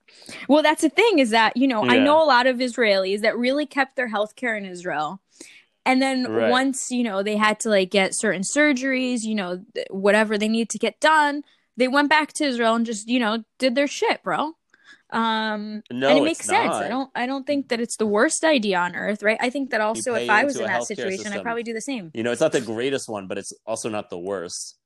well, 0.47 0.63
that's 0.63 0.82
the 0.82 0.89
thing 0.89 1.19
is 1.19 1.30
that, 1.32 1.55
you 1.57 1.67
know, 1.67 1.84
I 1.84 1.97
know 1.99 2.21
a 2.23 2.26
lot 2.26 2.47
of 2.47 2.57
Israelis 2.57 3.21
that 3.21 3.38
really 3.38 3.65
kept 3.65 3.95
their 3.95 4.07
health 4.07 4.36
care 4.36 4.55
in 4.55 4.65
Israel. 4.65 5.21
And 5.86 6.01
then 6.01 6.26
Right. 6.28 6.49
once, 6.49 6.89
you 6.89 7.03
know, 7.03 7.21
they 7.21 7.38
had 7.38 7.59
to 7.61 7.69
like 7.69 7.91
get 7.91 8.15
certain 8.15 8.41
surgeries, 8.41 9.21
you 9.23 9.36
know, 9.36 9.63
th- 9.76 9.88
whatever 9.91 10.38
they 10.38 10.47
need 10.47 10.69
to 10.71 10.80
get 10.80 10.99
done, 10.99 11.43
they 11.78 11.88
went 11.88 12.09
back 12.09 12.34
to 12.34 12.45
Israel 12.45 12.73
and 12.76 12.86
just, 12.86 13.07
you 13.07 13.19
know, 13.19 13.43
did 13.59 13.76
their 13.76 13.88
shit, 13.88 14.23
bro. 14.23 14.53
Um 15.11 15.84
No, 15.91 16.09
and 16.09 16.17
it 16.17 16.23
makes 16.23 16.45
sense. 16.45 16.73
not. 16.73 16.84
I 16.84 16.89
don't 16.89 17.09
I 17.15 17.26
don't 17.28 17.45
think 17.45 17.69
that 17.69 17.80
it's 17.80 17.97
the 17.97 18.07
worst 18.07 18.43
idea 18.43 18.80
on 18.80 18.95
earth, 18.95 19.21
right? 19.21 19.38
I 19.39 19.51
think 19.51 19.69
that 19.69 19.82
also 19.82 20.15
if 20.15 20.30
I 20.30 20.43
was 20.43 20.55
in 20.55 20.65
that 20.65 20.86
situation, 20.86 21.32
I'd 21.32 21.43
probably 21.43 21.63
do 21.63 21.73
the 21.73 21.82
same. 21.82 22.11
You 22.15 22.23
know, 22.23 22.32
it's 22.32 22.41
not 22.41 22.51
the 22.51 22.61
greatest 22.61 23.07
one, 23.07 23.28
but 23.28 23.38
it's 23.38 23.53
also 23.67 23.89
not 23.89 24.09
the 24.09 24.17
worst. 24.17 24.78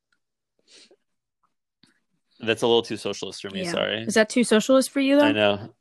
That's 2.40 2.62
a 2.62 2.68
little 2.68 2.82
too 2.82 2.98
socialist 2.98 3.42
for 3.42 3.50
me. 3.50 3.64
Yeah. 3.64 3.72
Sorry, 3.72 4.02
Is 4.04 4.14
that 4.14 4.30
too 4.30 4.44
socialist 4.44 4.90
for 4.92 5.00
you 5.00 5.18
though? 5.20 5.26
I 5.26 5.32
know. 5.32 5.74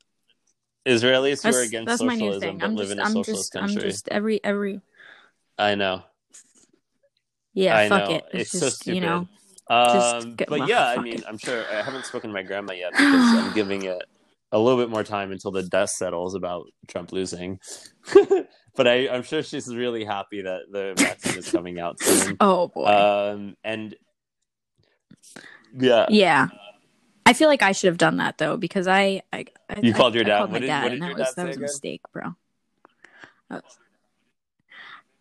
Israelis 0.86 1.42
who 1.42 1.50
are 1.50 1.52
That's, 1.52 1.66
against 1.68 1.86
that's 1.88 2.02
my 2.02 2.14
socialism 2.14 2.40
new 2.40 2.40
thing. 2.40 2.62
I'm 2.62 2.74
live 2.76 2.86
just, 2.86 2.92
in 2.92 2.98
a 2.98 3.02
I'm 3.02 3.12
socialist 3.12 3.52
just, 3.52 3.56
I'm 3.56 3.68
country. 3.68 3.90
just 3.90 4.08
every, 4.08 4.44
every, 4.44 4.80
I 5.58 5.74
know. 5.74 6.02
yeah, 7.52 7.76
I 7.76 7.88
fuck 7.88 8.08
know. 8.08 8.16
it. 8.16 8.24
It's, 8.32 8.54
It's, 8.54 8.60
so 8.60 8.66
just, 8.66 8.80
stupid. 8.80 8.94
you 8.94 9.00
know, 9.02 9.28
um, 9.68 10.34
get- 10.34 10.48
but 10.48 10.60
well, 10.60 10.68
yeah, 10.68 10.86
I 10.88 10.98
mean, 11.00 11.14
it. 11.14 11.24
I'm 11.28 11.36
sure 11.38 11.64
I 11.70 11.82
haven't 11.82 12.06
spoken 12.06 12.30
to 12.30 12.34
my 12.34 12.42
grandma 12.42 12.72
yet 12.72 12.92
because 12.92 13.04
I'm 13.44 13.52
giving 13.54 13.82
it 13.84 14.02
a 14.50 14.58
little 14.58 14.80
bit 14.80 14.88
more 14.88 15.04
time 15.04 15.30
until 15.30 15.50
the 15.50 15.62
dust 15.62 15.96
settles 15.96 16.34
about 16.34 16.66
Trump 16.86 17.12
losing. 17.12 17.60
but 18.76 18.88
I, 18.88 19.08
I'm 19.08 19.22
sure 19.22 19.42
she's 19.42 19.74
really 19.74 20.04
happy 20.04 20.40
that 20.42 20.60
the 20.72 20.94
vaccine 20.96 21.38
is 21.38 21.50
coming 21.50 21.78
out 21.78 22.00
soon. 22.00 22.36
oh 22.40 22.68
boy. 22.68 22.86
Um, 22.86 23.56
and 23.62 23.94
yeah, 25.76 26.06
yeah. 26.08 26.48
I 27.26 27.32
feel 27.34 27.48
like 27.48 27.62
I 27.62 27.72
should 27.72 27.88
have 27.88 27.98
done 27.98 28.16
that 28.18 28.38
though 28.38 28.56
because 28.56 28.86
I, 28.88 29.22
I, 29.32 29.44
I 29.68 29.80
You 29.82 29.92
I- 29.92 29.96
called 29.96 30.14
your 30.14 30.24
I 30.24 30.28
dad. 30.28 30.38
called 30.38 30.52
my 30.52 30.58
did- 30.60 30.66
dad, 30.66 30.82
what 30.84 30.92
and 30.92 31.00
did 31.02 31.10
that 31.10 31.18
was 31.18 31.34
that 31.34 31.46
was 31.46 31.56
a 31.56 31.60
mistake, 31.60 32.00
bro. 32.12 32.34
Was- 33.50 33.62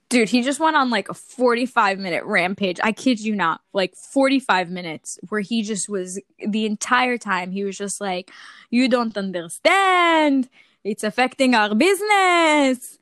Dude, 0.10 0.30
he 0.30 0.42
just 0.42 0.62
went 0.62 0.78
on 0.78 0.90
like 0.90 1.10
a 1.10 1.14
45 1.14 2.00
minute 2.00 2.24
rampage. 2.24 2.80
I 2.82 2.94
kid 2.94 3.20
you 3.20 3.36
not, 3.36 3.60
like 3.74 3.94
45 3.94 4.70
minutes 4.70 5.20
where 5.28 5.42
he 5.42 5.64
just 5.64 5.90
was 5.90 6.18
the 6.40 6.66
entire 6.66 7.18
time. 7.18 7.52
He 7.52 7.66
was 7.66 7.78
just 7.78 8.00
like, 8.00 8.32
You 8.70 8.88
don't 8.88 9.18
understand. 9.18 10.48
It's 10.86 11.04
affecting 11.04 11.56
our 11.56 11.76
business. 11.76 12.98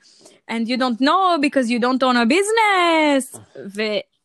And 0.47 0.67
you 0.67 0.77
don't 0.77 0.99
know 0.99 1.37
because 1.39 1.69
you 1.69 1.77
don't 1.77 2.01
own 2.01 2.17
a 2.17 2.25
business. 2.25 3.39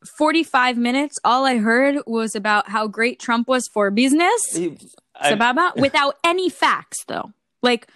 The 0.03 0.07
45 0.17 0.77
minutes, 0.79 1.19
all 1.25 1.45
I 1.45 1.57
heard 1.59 1.97
was 2.07 2.35
about 2.35 2.69
how 2.69 2.87
great 2.87 3.19
Trump 3.21 3.49
was 3.49 3.69
for 3.69 3.91
business. 3.91 4.59
I- 4.59 4.77
Sababa, 5.33 5.77
without 5.81 6.17
any 6.25 6.49
facts, 6.49 7.05
though. 7.07 7.33
Like, 7.63 7.87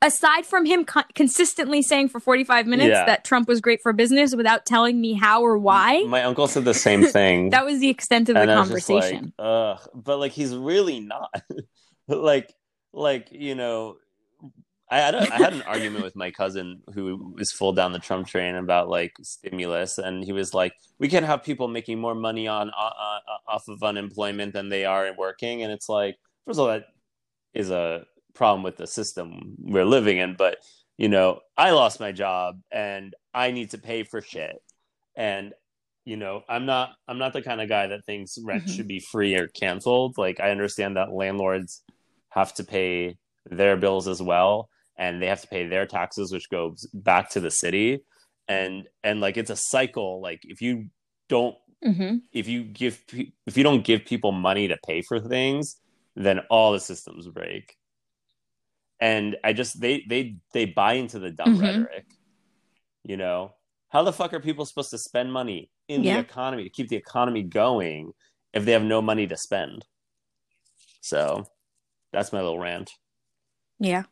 aside 0.00 0.46
from 0.46 0.64
him 0.64 0.84
co- 0.86 1.02
consistently 1.14 1.82
saying 1.82 2.08
for 2.08 2.18
45 2.20 2.66
minutes 2.66 2.88
Yeah. 2.90 3.04
that 3.04 3.24
Trump 3.24 3.46
was 3.48 3.60
great 3.60 3.80
for 3.82 3.92
business 3.92 4.34
without 4.34 4.64
telling 4.64 4.98
me 5.00 5.12
how 5.12 5.42
or 5.42 5.58
why, 5.58 6.04
my 6.04 6.22
uncle 6.24 6.46
said 6.48 6.64
the 6.64 6.72
same 6.74 7.04
thing. 7.16 7.50
that 7.50 7.64
was 7.66 7.80
the 7.80 7.90
extent 7.90 8.30
of 8.30 8.34
the 8.36 8.40
and 8.40 8.50
I 8.50 8.54
conversation. 8.56 9.34
like, 9.38 9.46
ugh. 9.46 9.88
But 9.94 10.18
like, 10.18 10.32
he's 10.32 10.56
really 10.56 11.00
not. 11.00 11.30
like, 12.08 12.52
like 12.94 13.28
you 13.30 13.54
know, 13.54 13.96
I 14.92 14.98
had 14.98 15.14
a, 15.14 15.34
I 15.34 15.38
had 15.38 15.54
an 15.54 15.62
argument 15.66 16.04
with 16.04 16.14
my 16.14 16.30
cousin 16.30 16.82
who 16.92 17.32
was 17.38 17.50
full 17.50 17.72
down 17.72 17.92
the 17.92 17.98
Trump 17.98 18.26
train 18.26 18.56
about 18.56 18.90
like 18.90 19.14
stimulus, 19.22 19.96
and 19.96 20.22
he 20.22 20.32
was 20.32 20.52
like, 20.52 20.74
"We 20.98 21.08
can't 21.08 21.24
have 21.24 21.42
people 21.42 21.66
making 21.66 21.98
more 21.98 22.14
money 22.14 22.46
on 22.46 22.68
uh, 22.68 22.90
uh, 23.00 23.18
off 23.48 23.68
of 23.68 23.82
unemployment 23.82 24.52
than 24.52 24.68
they 24.68 24.84
are 24.84 25.10
working," 25.16 25.62
and 25.62 25.72
it's 25.72 25.88
like, 25.88 26.16
first 26.44 26.58
of 26.58 26.66
all, 26.66 26.74
that 26.74 26.88
is 27.54 27.70
a 27.70 28.04
problem 28.34 28.62
with 28.62 28.76
the 28.76 28.86
system 28.86 29.56
we're 29.60 29.86
living 29.86 30.18
in, 30.18 30.36
but 30.36 30.58
you 30.98 31.08
know, 31.08 31.40
I 31.56 31.70
lost 31.70 31.98
my 31.98 32.12
job 32.12 32.60
and 32.70 33.14
I 33.32 33.50
need 33.50 33.70
to 33.70 33.78
pay 33.78 34.02
for 34.02 34.20
shit, 34.20 34.62
and 35.16 35.54
you 36.04 36.16
know 36.16 36.42
i'm 36.48 36.66
not 36.66 36.90
i'm 37.06 37.18
not 37.18 37.32
the 37.32 37.40
kind 37.40 37.60
of 37.60 37.68
guy 37.68 37.86
that 37.86 38.04
thinks 38.04 38.36
rent 38.42 38.68
should 38.68 38.88
be 38.88 39.00
free 39.00 39.36
or 39.36 39.46
canceled. 39.48 40.18
Like 40.18 40.38
i 40.40 40.50
understand 40.50 40.96
that 40.96 41.12
landlords 41.12 41.82
have 42.28 42.52
to 42.54 42.64
pay 42.64 43.16
their 43.48 43.76
bills 43.76 44.06
as 44.06 44.20
well 44.20 44.68
and 45.02 45.12
they 45.20 45.26
have 45.32 45.42
to 45.44 45.48
pay 45.54 45.64
their 45.66 45.86
taxes 45.98 46.32
which 46.32 46.48
goes 46.58 46.78
back 47.10 47.24
to 47.30 47.40
the 47.46 47.50
city. 47.64 47.88
And 48.48 48.74
and 49.06 49.16
like 49.24 49.36
it's 49.40 49.50
a 49.58 49.60
cycle. 49.74 50.10
Like 50.28 50.40
if 50.54 50.58
you 50.66 50.74
don't 51.34 51.56
hmm 51.84 52.16
if 52.40 52.46
you 52.48 52.60
give 52.80 52.94
if 53.50 53.54
you 53.58 53.64
don't 53.68 53.84
give 53.90 54.04
people 54.12 54.32
money 54.32 54.64
to 54.68 54.78
pay 54.88 55.00
for 55.08 55.18
things 55.34 55.64
then 56.26 56.38
all 56.54 56.68
the 56.72 56.80
systems 56.90 57.24
break. 57.38 57.64
And 59.10 59.36
i 59.48 59.50
just 59.60 59.80
they 59.84 59.94
they 60.12 60.22
they 60.54 60.66
buy 60.66 60.92
into 61.02 61.18
the 61.24 61.30
dumb 61.40 61.54
Mhm. 61.56 61.62
rhetoric 61.66 62.06
you 63.04 63.16
know? 63.16 63.38
How 63.88 64.02
the 64.04 64.12
fuck 64.12 64.32
are 64.32 64.40
people 64.48 64.64
supposed 64.64 64.90
to 64.90 64.98
spend 64.98 65.32
money 65.32 65.60
in 65.88 66.02
Yeah. 66.02 66.14
the 66.14 66.20
economy 66.28 66.62
to 66.64 66.70
keep 66.70 66.88
the 66.88 66.96
economy 66.96 67.42
going 67.42 68.12
if 68.52 68.64
they 68.64 68.72
have 68.72 68.84
no 68.94 69.02
money 69.02 69.26
to 69.26 69.36
spend? 69.36 69.84
So 71.00 71.44
that's 72.12 72.32
my 72.32 72.40
little 72.40 72.60
rant. 72.60 72.90
Yeah. 73.80 74.04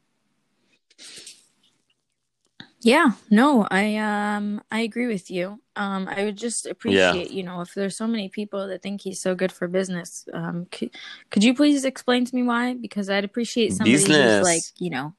Yeah, 2.82 3.12
no, 3.30 3.66
I 3.70 3.96
um 3.96 4.62
I 4.70 4.80
agree 4.80 5.06
with 5.06 5.30
you. 5.30 5.60
Um 5.76 6.08
I 6.08 6.24
would 6.24 6.36
just 6.36 6.64
appreciate, 6.66 7.30
you 7.30 7.42
know, 7.42 7.60
if 7.60 7.74
there's 7.74 7.96
so 7.96 8.06
many 8.06 8.28
people 8.30 8.68
that 8.68 8.82
think 8.82 9.02
he's 9.02 9.20
so 9.20 9.34
good 9.34 9.52
for 9.52 9.68
business, 9.68 10.26
um 10.32 10.66
could, 10.70 10.90
could 11.30 11.44
you 11.44 11.54
please 11.54 11.84
explain 11.84 12.24
to 12.24 12.34
me 12.34 12.42
why? 12.42 12.74
Because 12.74 13.10
I'd 13.10 13.24
appreciate 13.24 13.72
somebody 13.72 13.92
Business. 13.98 14.38
who's 14.38 14.42
like, 14.42 14.62
you 14.78 14.90
know, 14.90 15.14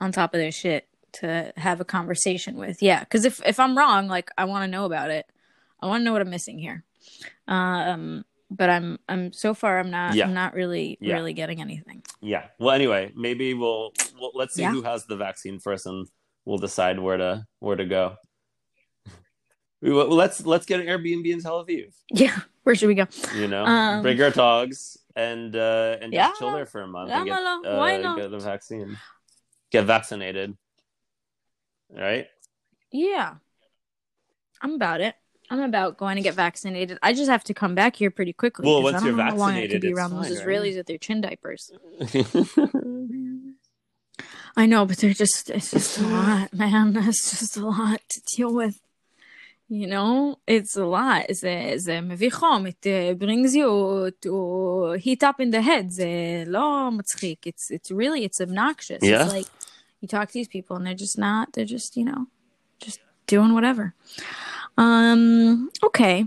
on 0.00 0.12
top 0.12 0.32
of 0.32 0.40
their 0.40 0.52
shit 0.52 0.88
to 1.12 1.52
have 1.56 1.80
a 1.80 1.84
conversation 1.84 2.56
with. 2.56 2.82
Yeah, 2.82 3.04
cuz 3.04 3.26
if 3.26 3.42
if 3.44 3.60
I'm 3.60 3.76
wrong, 3.76 4.08
like 4.08 4.30
I 4.38 4.46
want 4.46 4.64
to 4.64 4.70
know 4.70 4.86
about 4.86 5.10
it. 5.10 5.26
I 5.80 5.86
want 5.86 6.00
to 6.00 6.04
know 6.04 6.12
what 6.12 6.22
I'm 6.22 6.30
missing 6.30 6.58
here. 6.58 6.84
Um 7.46 8.24
but 8.50 8.70
I'm 8.70 8.98
I'm 9.08 9.32
so 9.32 9.52
far 9.54 9.78
I'm 9.78 9.90
not 9.90 10.14
Yeah. 10.14 10.24
I'm 10.26 10.34
not 10.34 10.54
really 10.54 10.96
Yeah. 11.00 11.14
really 11.14 11.32
getting 11.34 11.60
anything. 11.60 12.02
yeah 12.20 12.46
well 12.58 12.70
anyway 12.74 13.12
maybe 13.14 13.54
we'll, 13.54 13.92
we'll 14.18 14.32
let's 14.34 14.54
see 14.54 14.62
Yeah. 14.62 14.72
who 14.72 14.82
has 14.82 15.04
the 15.06 15.16
vaccine 15.16 15.58
first 15.58 15.86
and 15.86 16.06
we'll 16.44 16.58
decide 16.58 16.98
where 16.98 17.16
to 17.18 17.46
where 17.60 17.76
to 17.76 17.84
go 17.84 18.16
We- 19.80 19.92
well, 19.92 20.08
let's 20.08 20.44
let's 20.46 20.66
get 20.66 20.80
an 20.80 20.86
airbnb 20.86 21.26
in 21.30 21.40
tel 21.40 21.64
aviv 21.64 21.94
Yeah, 22.10 22.38
where 22.64 22.74
should 22.74 22.88
we 22.88 22.94
go? 22.94 23.06
you 23.36 23.48
know 23.48 23.64
Um, 23.64 24.02
bring 24.02 24.20
our 24.22 24.30
dogs 24.30 24.96
and 25.14 25.54
uh 25.54 25.96
and 26.00 26.12
just 26.12 26.38
chill 26.38 26.52
there 26.52 26.66
for 26.66 26.82
a 26.82 26.86
month 26.88 27.10
and 27.10 27.26
get, 27.26 27.38
uh, 27.38 27.76
why 27.76 27.98
not? 28.00 28.16
get 28.18 28.30
the 28.30 28.38
vaccine 28.40 28.96
get 29.70 29.84
vaccinated 29.84 30.56
right 31.90 32.26
Yeah. 32.92 33.34
I'm 34.60 34.74
about 34.74 35.00
it. 35.00 35.14
I'm 35.49 35.59
about 35.59 35.97
going 35.97 36.15
to 36.15 36.21
get 36.21 36.33
vaccinated. 36.33 36.97
I 37.03 37.13
just 37.13 37.29
have 37.29 37.43
to 37.45 37.53
come 37.53 37.75
back 37.75 37.95
here 37.95 38.09
pretty 38.09 38.33
quickly. 38.33 38.65
Well, 38.65 38.81
'cause 38.81 38.83
once 38.83 38.95
I 38.95 38.99
don't 38.99 39.07
you're 39.07 39.17
know 39.17 39.23
how 39.23 39.35
long 39.35 39.51
I 39.51 39.61
could 39.67 39.81
vaccinated, 39.81 39.81
be 39.81 39.87
it's 39.89 39.97
around 39.97 40.11
those 40.11 40.27
fine, 40.27 40.37
right? 40.37 40.45
Israelis 40.47 40.75
with 40.77 40.87
their 40.87 40.97
chin 40.97 41.21
diapers. 41.21 41.71
I 44.55 44.65
know, 44.67 44.85
but 44.85 44.97
they're 44.97 45.13
just, 45.13 45.49
it's 45.49 45.71
just 45.71 45.97
a 45.99 46.07
lot, 46.07 46.53
man. 46.53 46.95
It's 46.97 47.39
just 47.39 47.57
a 47.57 47.65
lot 47.65 48.01
to 48.09 48.21
deal 48.35 48.53
with. 48.53 48.79
You 49.69 49.87
know, 49.87 50.37
it's 50.45 50.75
a 50.75 50.85
lot. 50.85 51.25
זה, 51.31 51.73
זה 51.77 52.01
מביא 52.01 52.31
חום. 52.31 52.67
It 52.67 52.85
uh, 52.85 53.13
brings 53.15 53.55
you 53.55 54.11
to 54.21 54.93
heat 54.99 55.23
up 55.23 55.39
in 55.39 55.49
the 55.51 55.61
head. 55.61 55.89
זה 55.89 56.43
לא 56.47 56.89
מצחיק. 56.91 57.47
It's, 57.47 57.71
it's 57.71 57.89
really, 57.89 58.23
it's 58.23 58.39
obnoxious. 58.41 59.01
Yeah. 59.01 59.23
It's 59.23 59.33
like, 59.33 59.47
you 60.01 60.07
talk 60.07 60.27
to 60.27 60.33
these 60.33 60.47
people 60.49 60.75
and 60.75 60.85
they're 60.85 60.93
just 60.93 61.17
not, 61.17 61.53
they're 61.53 61.65
just, 61.65 61.97
you 61.97 62.05
know, 62.05 62.27
just 62.79 62.99
doing 63.25 63.53
whatever. 63.53 63.95
Um, 64.78 65.70
okay. 65.82 66.26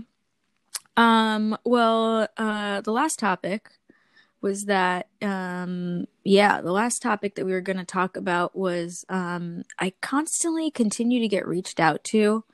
Um, 0.96 1.56
well, 1.64 2.28
uh, 2.36 2.82
the 2.82 2.92
last 2.92 3.18
topic 3.18 3.70
was 4.42 4.64
that, 4.66 5.08
um, 5.22 6.04
yeah, 6.22 6.60
the 6.60 6.72
last 6.72 7.00
topic 7.00 7.34
that 7.34 7.46
we 7.46 7.52
were 7.52 7.62
going 7.62 7.78
to 7.78 7.84
talk 7.84 8.16
about 8.16 8.54
was, 8.54 9.04
um, 9.08 9.62
I 9.78 9.94
constantly 10.02 10.70
continue 10.70 11.20
to 11.20 11.28
get 11.28 11.48
reached 11.48 11.80
out 11.80 12.04
to, 12.04 12.44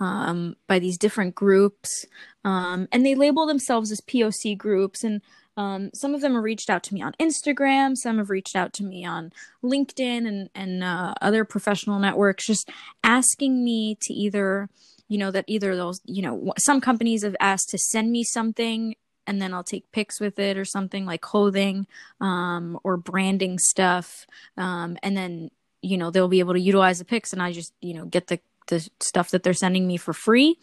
um, 0.00 0.56
by 0.66 0.80
these 0.80 0.98
different 0.98 1.36
groups, 1.36 2.04
um, 2.44 2.88
and 2.90 3.06
they 3.06 3.14
label 3.14 3.46
themselves 3.46 3.92
as 3.92 4.00
POC 4.00 4.58
groups, 4.58 5.04
and 5.04 5.22
um, 5.56 5.90
some 5.94 6.14
of 6.14 6.20
them 6.20 6.34
have 6.34 6.42
reached 6.42 6.68
out 6.68 6.82
to 6.84 6.94
me 6.94 7.00
on 7.00 7.12
Instagram, 7.20 7.96
some 7.96 8.18
have 8.18 8.30
reached 8.30 8.56
out 8.56 8.72
to 8.72 8.82
me 8.82 9.04
on 9.04 9.30
LinkedIn 9.62 10.26
and 10.26 10.50
and 10.54 10.82
uh, 10.82 11.14
other 11.22 11.44
professional 11.44 12.00
networks, 12.00 12.46
just 12.46 12.70
asking 13.04 13.62
me 13.62 13.96
to 14.00 14.12
either, 14.12 14.68
you 15.08 15.18
know, 15.18 15.30
that 15.30 15.44
either 15.46 15.76
those, 15.76 16.00
you 16.04 16.22
know, 16.22 16.52
some 16.58 16.80
companies 16.80 17.22
have 17.22 17.36
asked 17.40 17.70
to 17.70 17.78
send 17.78 18.10
me 18.10 18.24
something 18.24 18.94
and 19.26 19.40
then 19.40 19.54
I'll 19.54 19.64
take 19.64 19.90
pics 19.92 20.20
with 20.20 20.38
it 20.38 20.56
or 20.56 20.64
something 20.64 21.06
like 21.06 21.20
clothing 21.20 21.86
um, 22.20 22.78
or 22.84 22.96
branding 22.96 23.58
stuff, 23.58 24.26
um, 24.56 24.98
and 25.02 25.16
then 25.16 25.50
you 25.82 25.96
know 25.96 26.10
they'll 26.10 26.28
be 26.28 26.40
able 26.40 26.54
to 26.54 26.60
utilize 26.60 26.98
the 26.98 27.04
pics, 27.04 27.32
and 27.32 27.42
I 27.42 27.52
just 27.52 27.72
you 27.80 27.94
know 27.94 28.04
get 28.04 28.26
the 28.26 28.40
the 28.68 28.88
stuff 29.00 29.30
that 29.30 29.42
they're 29.42 29.52
sending 29.52 29.86
me 29.86 29.98
for 29.98 30.14
free. 30.14 30.58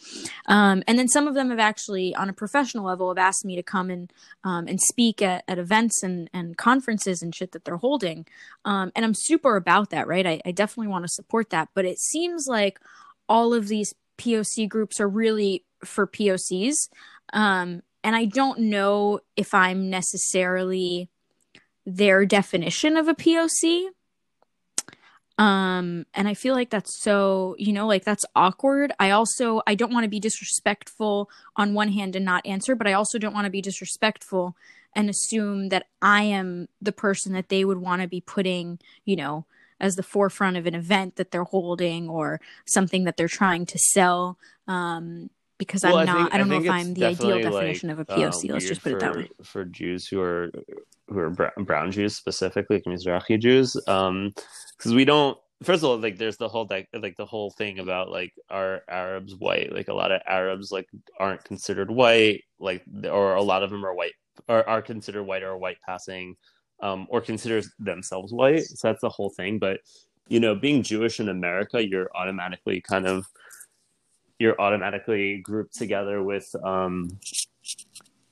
Um, 0.47 0.81
and 0.87 0.97
then 0.97 1.07
some 1.07 1.27
of 1.27 1.35
them 1.35 1.51
have 1.51 1.59
actually, 1.59 2.15
on 2.15 2.29
a 2.29 2.33
professional 2.33 2.85
level, 2.85 3.09
have 3.09 3.17
asked 3.19 3.45
me 3.45 3.55
to 3.55 3.63
come 3.63 3.91
and 3.91 4.11
um, 4.43 4.67
and 4.67 4.81
speak 4.81 5.21
at, 5.21 5.43
at 5.47 5.59
events 5.59 6.01
and, 6.01 6.29
and 6.33 6.57
conferences 6.57 7.21
and 7.21 7.35
shit 7.35 7.51
that 7.51 7.65
they're 7.65 7.77
holding. 7.77 8.25
Um, 8.65 8.91
and 8.95 9.05
I'm 9.05 9.13
super 9.13 9.55
about 9.55 9.91
that, 9.91 10.07
right? 10.07 10.25
I, 10.25 10.41
I 10.45 10.51
definitely 10.51 10.87
want 10.87 11.05
to 11.05 11.09
support 11.09 11.51
that. 11.51 11.69
But 11.75 11.85
it 11.85 11.99
seems 11.99 12.47
like 12.47 12.79
all 13.29 13.53
of 13.53 13.67
these 13.67 13.93
POC 14.21 14.67
groups 14.69 14.99
are 14.99 15.07
really 15.07 15.65
for 15.83 16.05
POCs. 16.05 16.89
Um, 17.33 17.81
and 18.03 18.15
I 18.15 18.25
don't 18.25 18.59
know 18.59 19.19
if 19.35 19.53
I'm 19.53 19.89
necessarily 19.89 21.09
their 21.85 22.25
definition 22.25 22.97
of 22.97 23.07
a 23.07 23.15
POC 23.15 23.89
um 25.37 26.05
and 26.13 26.27
i 26.27 26.33
feel 26.33 26.53
like 26.53 26.69
that's 26.69 27.01
so 27.01 27.55
you 27.57 27.71
know 27.71 27.87
like 27.87 28.03
that's 28.03 28.25
awkward 28.35 28.91
i 28.99 29.09
also 29.09 29.61
i 29.65 29.73
don't 29.73 29.93
want 29.93 30.03
to 30.03 30.09
be 30.09 30.19
disrespectful 30.19 31.29
on 31.55 31.73
one 31.73 31.87
hand 31.87 32.15
and 32.15 32.25
not 32.25 32.45
answer 32.45 32.75
but 32.75 32.85
i 32.85 32.93
also 32.93 33.17
don't 33.17 33.33
want 33.33 33.45
to 33.45 33.51
be 33.51 33.61
disrespectful 33.61 34.55
and 34.93 35.09
assume 35.09 35.69
that 35.69 35.87
i 36.01 36.21
am 36.21 36.67
the 36.81 36.91
person 36.91 37.33
that 37.33 37.49
they 37.49 37.63
would 37.63 37.77
want 37.77 38.01
to 38.01 38.07
be 38.07 38.21
putting 38.21 38.77
you 39.05 39.15
know 39.15 39.45
as 39.81 39.95
the 39.95 40.03
forefront 40.03 40.55
of 40.55 40.65
an 40.65 40.75
event 40.75 41.17
that 41.17 41.31
they're 41.31 41.43
holding 41.43 42.07
or 42.07 42.39
something 42.65 43.03
that 43.03 43.17
they're 43.17 43.27
trying 43.27 43.65
to 43.65 43.77
sell 43.77 44.37
um 44.67 45.29
because 45.57 45.83
Well, 45.83 45.97
i'm 45.97 46.01
I 46.03 46.05
not 46.05 46.17
think- 46.17 46.33
i 46.33 46.37
don't 46.37 46.47
know 46.49 46.61
if 46.61 46.69
i'm 46.69 46.93
the 46.93 47.05
ideal 47.05 47.41
definition 47.41 47.89
like, 47.89 47.99
of 47.99 48.09
a 48.09 48.13
poc 48.13 48.49
uh, 48.49 48.53
let's 48.53 48.67
just 48.67 48.81
put 48.81 48.93
weird 48.93 49.03
it 49.03 49.05
that 49.05 49.15
way 49.17 49.29
For 49.43 49.65
Jews 49.65 50.07
who 50.07 50.21
are 50.21 50.51
who 51.11 51.19
are 51.19 51.29
brown 51.29 51.91
Jews 51.91 52.15
specifically, 52.15 52.77
like 52.77 52.85
Mizrahi 52.85 53.37
Jews, 53.39 53.75
um, 53.87 54.33
because 54.77 54.93
we 54.93 55.03
don't. 55.03 55.37
First 55.61 55.83
of 55.83 55.89
all, 55.89 55.97
like 55.97 56.17
there's 56.17 56.37
the 56.37 56.47
whole 56.47 56.65
like, 56.69 56.87
like 56.93 57.17
the 57.17 57.25
whole 57.25 57.51
thing 57.51 57.79
about 57.79 58.09
like 58.09 58.33
are 58.49 58.81
Arabs 58.89 59.35
white? 59.35 59.73
Like 59.73 59.89
a 59.89 59.93
lot 59.93 60.11
of 60.11 60.21
Arabs 60.25 60.71
like 60.71 60.87
aren't 61.19 61.43
considered 61.43 61.91
white, 61.91 62.43
like 62.59 62.83
or 63.03 63.35
a 63.35 63.41
lot 63.41 63.61
of 63.61 63.69
them 63.69 63.85
are 63.85 63.93
white 63.93 64.13
or 64.47 64.67
are 64.67 64.81
considered 64.81 65.23
white 65.23 65.43
or 65.43 65.57
white 65.57 65.77
passing, 65.85 66.35
um, 66.81 67.07
or 67.09 67.21
considers 67.21 67.69
themselves 67.79 68.33
white. 68.33 68.63
So 68.63 68.87
that's 68.87 69.01
the 69.01 69.09
whole 69.09 69.29
thing. 69.29 69.59
But 69.59 69.79
you 70.27 70.39
know, 70.39 70.55
being 70.55 70.81
Jewish 70.83 71.19
in 71.19 71.29
America, 71.29 71.85
you're 71.85 72.09
automatically 72.15 72.81
kind 72.81 73.05
of 73.07 73.25
you're 74.39 74.59
automatically 74.59 75.37
grouped 75.37 75.75
together 75.77 76.23
with 76.23 76.53
um, 76.63 77.09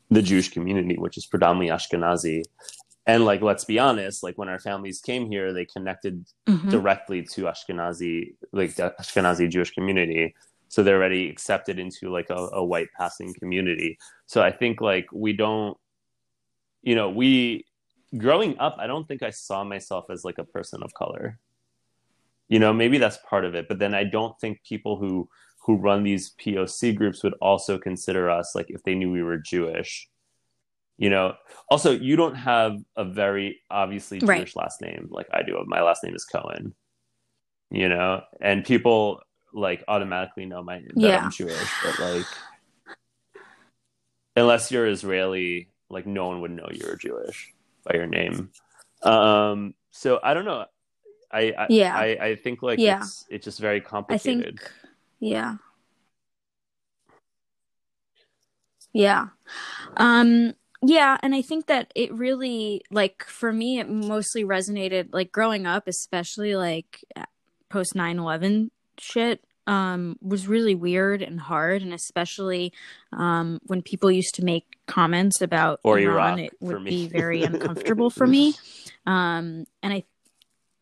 the 0.10 0.22
Jewish 0.22 0.50
community, 0.50 0.98
which 0.98 1.18
is 1.18 1.26
predominantly 1.26 1.70
Ashkenazi. 1.76 2.44
And 3.06 3.26
like, 3.26 3.42
let's 3.42 3.66
be 3.66 3.80
honest, 3.80 4.24
like 4.24 4.38
when 4.38 4.50
our 4.50 4.60
families 4.60 5.02
came 5.02 5.30
here, 5.30 5.54
they 5.54 5.66
connected 5.66 6.26
Mhm. 6.48 6.72
directly 6.72 7.22
to 7.24 7.44
Ashkenazi, 7.44 8.36
like 8.52 8.76
the 8.76 8.94
Ashkenazi 9.00 9.50
Jewish 9.50 9.72
community. 9.72 10.36
So 10.68 10.84
they're 10.84 10.98
already 10.98 11.30
accepted 11.30 11.80
into 11.80 12.10
like 12.10 12.30
a, 12.30 12.50
a 12.54 12.64
white 12.64 12.90
passing 12.98 13.34
community. 13.36 13.98
So 14.26 14.42
I 14.42 14.52
think 14.52 14.82
like 14.82 15.08
we 15.12 15.34
don't, 15.34 15.78
you 16.82 16.96
know, 16.96 17.10
we 17.10 17.66
growing 18.18 18.58
up, 18.60 18.76
I 18.80 18.88
don't 18.88 19.08
think 19.08 19.24
I 19.24 19.30
saw 19.30 19.64
myself 19.64 20.06
as 20.10 20.24
like 20.26 20.38
a 20.38 20.44
person 20.44 20.82
of 20.84 20.94
color. 20.94 21.40
You 22.48 22.60
know, 22.60 22.74
maybe 22.74 22.98
that's 22.98 23.18
part 23.30 23.46
of 23.46 23.54
it, 23.56 23.68
but 23.68 23.78
then 23.80 23.94
I 23.94 24.04
don't 24.04 24.40
think 24.40 24.64
people 24.64 24.98
who 24.98 25.30
who 25.62 25.76
run 25.76 26.04
these 26.04 26.34
POC 26.44 26.96
groups 26.96 27.22
would 27.24 27.36
also 27.42 27.78
consider 27.78 28.30
us 28.30 28.56
like 28.56 28.68
if 28.70 28.82
they 28.84 28.96
knew 28.96 29.12
we 29.12 29.22
were 29.22 29.38
Jewish. 29.38 30.10
You 30.98 31.10
know, 31.10 31.36
also 31.70 31.92
you 31.92 32.16
don't 32.16 32.36
have 32.36 32.78
a 32.96 33.06
very 33.06 33.62
obviously 33.70 34.20
Jewish 34.20 34.30
Right. 34.30 34.56
last 34.56 34.82
name 34.82 35.08
like 35.12 35.28
I 35.32 35.44
do. 35.44 35.64
My 35.68 35.82
last 35.82 36.04
name 36.04 36.16
is 36.16 36.26
Cohen. 36.26 36.74
You 37.70 37.88
know, 37.88 38.24
and 38.42 38.66
people 38.66 39.22
like 39.54 39.84
automatically 39.88 40.46
know 40.46 40.64
my 40.64 40.80
that 40.80 40.92
Yeah. 40.96 41.24
I'm 41.24 41.32
Jewish, 41.32 41.70
but 41.84 42.00
like 42.00 42.26
unless 44.36 44.72
you're 44.72 44.88
Israeli, 44.88 45.70
like 45.90 46.08
no 46.08 46.28
one 46.28 46.42
would 46.42 46.52
know 46.52 46.68
you're 46.72 46.96
Jewish 46.96 47.54
by 47.86 47.96
your 47.96 48.08
name. 48.08 48.50
Um, 49.04 49.74
so 49.92 50.20
I 50.24 50.34
don't 50.34 50.46
know. 50.46 50.66
I 51.32 51.54
I, 51.58 51.68
Yeah. 51.70 51.96
I, 51.96 52.06
I 52.22 52.36
think 52.36 52.62
like 52.62 52.80
Yeah. 52.80 53.02
it's 53.02 53.26
it's 53.30 53.46
just 53.46 53.60
very 53.60 53.82
complicated. 53.82 54.42
I 54.42 54.44
think, 54.44 54.72
yeah, 55.20 55.56
yeah, 58.94 59.28
um, 59.98 60.54
yeah, 60.82 61.18
and 61.22 61.36
I 61.36 61.42
think 61.42 61.68
that 61.68 61.92
it 61.94 62.12
really, 62.14 62.82
like, 62.90 63.24
for 63.26 63.52
me, 63.52 63.80
it 63.80 63.90
mostly 63.90 64.44
resonated, 64.46 65.10
like, 65.12 65.32
growing 65.32 65.66
up, 65.68 65.88
especially 65.88 66.56
like 66.56 67.04
post 67.70 67.96
9-11 67.96 68.72
shit. 68.98 69.44
Um, 69.70 70.18
was 70.22 70.48
really 70.48 70.74
weird 70.74 71.22
and 71.22 71.40
hard, 71.40 71.82
and 71.84 71.94
especially 71.94 72.74
um, 73.14 73.60
when 73.68 73.82
people 73.84 74.10
used 74.10 74.36
to 74.36 74.44
make 74.44 74.66
comments 74.88 75.42
about 75.42 75.80
Or 75.84 76.00
Iran, 76.00 76.40
Iraq, 76.40 76.52
it 76.54 76.54
would 76.60 76.84
be 76.84 77.08
very 77.08 77.44
uncomfortable 77.50 78.10
for 78.10 78.26
me. 78.26 78.54
Um, 79.06 79.66
and 79.84 79.94
I 79.94 80.04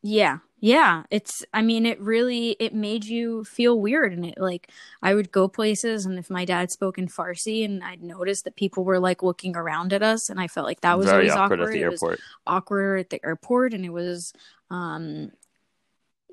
yeah 0.04 0.38
yeah 0.60 1.04
it's 1.12 1.44
i 1.54 1.62
mean 1.62 1.86
it 1.86 2.00
really 2.00 2.56
it 2.60 2.74
made 2.74 3.04
you 3.06 3.44
feel 3.44 3.80
weird 3.80 4.14
and 4.14 4.26
it 4.26 4.36
like 4.38 4.70
i 5.02 5.14
would 5.14 5.32
go 5.32 5.48
places 5.48 6.06
and 6.06 6.18
if 6.18 6.30
my 6.30 6.46
dad 6.46 6.72
spoke 6.72 6.98
in 6.98 7.08
farsi 7.08 7.66
and 7.66 7.84
i'd 7.84 8.02
notice 8.02 8.44
that 8.44 8.56
people 8.56 8.84
were 8.84 9.00
like 9.00 9.22
looking 9.22 9.56
around 9.56 9.94
at 9.94 10.02
us 10.02 10.30
and 10.30 10.40
i 10.40 10.48
felt 10.48 10.66
like 10.66 10.82
that 10.82 10.98
was 10.98 11.06
very 11.08 11.30
always 11.30 11.32
awkward, 11.36 11.60
awkward, 11.60 11.70
at 11.70 11.74
the 11.74 11.82
It 11.82 11.90
was 11.92 12.04
airport. 12.04 12.20
awkward 12.48 13.00
at 13.00 13.10
the 13.10 13.26
airport 13.26 13.74
and 13.74 13.86
it 13.86 13.94
was 13.94 14.34
um 14.70 15.32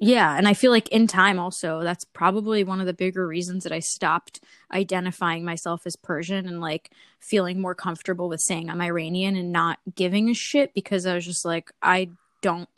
yeah 0.01 0.37
and 0.37 0.49
i 0.49 0.55
feel 0.55 0.71
like 0.71 0.89
in 0.89 1.07
time 1.07 1.39
also 1.39 1.83
that's 1.83 2.05
probably 2.05 2.65
one 2.65 2.81
of 2.81 2.87
the 2.87 2.93
bigger 2.93 3.27
reasons 3.27 3.65
that 3.65 3.73
i 3.73 3.79
stopped 3.79 4.41
identifying 4.73 5.45
myself 5.45 5.87
as 5.87 5.97
persian 5.97 6.47
and 6.49 6.61
like 6.61 6.91
feeling 7.21 7.61
more 7.61 7.75
comfortable 7.75 8.29
with 8.29 8.41
saying 8.41 8.69
i'm 8.69 8.81
iranian 8.81 9.37
and 9.37 9.53
not 9.53 9.79
giving 9.95 10.29
a 10.29 10.35
shit 10.35 10.75
because 10.75 11.07
i 11.07 11.15
was 11.15 11.25
just 11.25 11.45
like 11.45 11.71
i 11.83 12.09
don't 12.43 12.69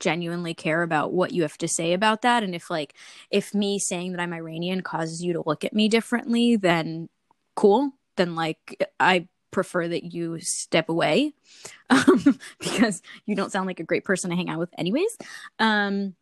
genuinely 0.00 0.54
care 0.54 0.82
about 0.82 1.12
what 1.12 1.32
you 1.32 1.42
have 1.42 1.58
to 1.58 1.68
say 1.68 1.92
about 1.92 2.22
that. 2.22 2.42
And 2.42 2.54
if 2.54 2.70
like 2.70 2.94
if 3.30 3.54
me 3.54 3.78
saying 3.78 4.12
that 4.12 4.20
i'm 4.20 4.32
iranian 4.32 4.82
causes 4.82 5.22
you 5.22 5.32
to 5.32 5.42
look 5.46 5.64
at 5.64 5.72
me 5.72 5.88
differently 5.88 6.56
then 6.56 7.08
cool. 7.54 7.92
Then 8.16 8.34
like 8.34 8.90
i 9.00 9.28
prefer 9.50 9.88
that 9.88 10.12
you 10.12 10.38
step 10.40 10.90
away 10.90 11.32
um, 11.90 12.38
because 12.60 13.00
you 13.24 13.34
don't 13.34 13.50
sound 13.50 13.66
like 13.66 13.80
a 13.80 13.84
great 13.84 14.04
person 14.04 14.30
to 14.30 14.36
hang 14.36 14.50
out 14.50 14.58
with 14.58 14.70
anyways. 14.76 15.16
Um 15.58 16.14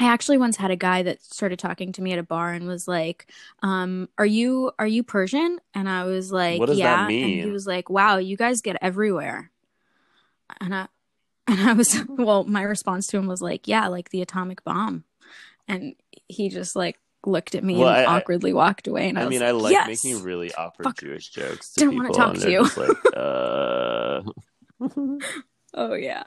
I 0.00 0.06
actually 0.06 0.38
once 0.38 0.56
had 0.56 0.70
a 0.70 0.76
guy 0.76 1.02
that 1.04 1.22
started 1.22 1.58
talking 1.58 1.92
to 1.92 2.02
me 2.02 2.12
at 2.12 2.18
a 2.18 2.22
bar 2.24 2.52
and 2.52 2.66
was 2.66 2.88
like, 2.88 3.30
um, 3.62 4.08
"Are 4.18 4.26
you 4.26 4.72
are 4.78 4.86
you 4.86 5.02
Persian?" 5.04 5.60
And 5.74 5.88
I 5.88 6.04
was 6.04 6.32
like, 6.32 6.58
What 6.58 6.66
does 6.66 6.78
that 6.78 7.02
"Yeah." 7.02 7.06
mean? 7.06 7.24
And 7.24 7.44
he 7.44 7.50
was 7.50 7.66
like, 7.66 7.88
"Wow, 7.88 8.16
you 8.16 8.36
guys 8.36 8.60
get 8.62 8.76
everywhere." 8.82 9.50
And 10.60 10.74
I 10.74 10.88
and 11.46 11.60
I 11.60 11.72
was 11.74 11.96
well, 12.08 12.44
my 12.44 12.62
response 12.62 13.06
to 13.08 13.18
him 13.18 13.26
was 13.26 13.40
like, 13.42 13.68
"Yeah, 13.68 13.88
like 13.88 14.10
the 14.10 14.22
atomic 14.22 14.64
bomb." 14.64 15.04
And 15.68 15.94
he 16.28 16.48
just 16.48 16.74
like 16.74 16.98
looked 17.24 17.54
at 17.54 17.62
me 17.62 17.78
Well, 17.78 17.88
and 17.88 18.06
I- 18.06 18.16
awkwardly 18.16 18.52
walked 18.52 18.88
away. 18.88 19.08
And 19.08 19.16
I, 19.18 19.22
I 19.22 19.24
was 19.26 19.30
mean, 19.30 19.40
like, 19.40 19.48
I 19.48 19.52
like 19.52 19.72
yes! 19.72 19.86
making 20.04 20.22
really 20.24 20.52
awkward 20.54 20.84
Fuck. 20.84 20.98
Jewish 20.98 21.28
jokes 21.28 21.72
to 21.74 21.80
Don't 21.80 21.94
wanna 21.96 22.10
talk 22.12 22.34
to 22.34 22.50
you. 22.50 22.62
like, 22.62 23.06
uh... 23.16 24.22
Oh 25.74 25.94
yeah. 25.94 26.24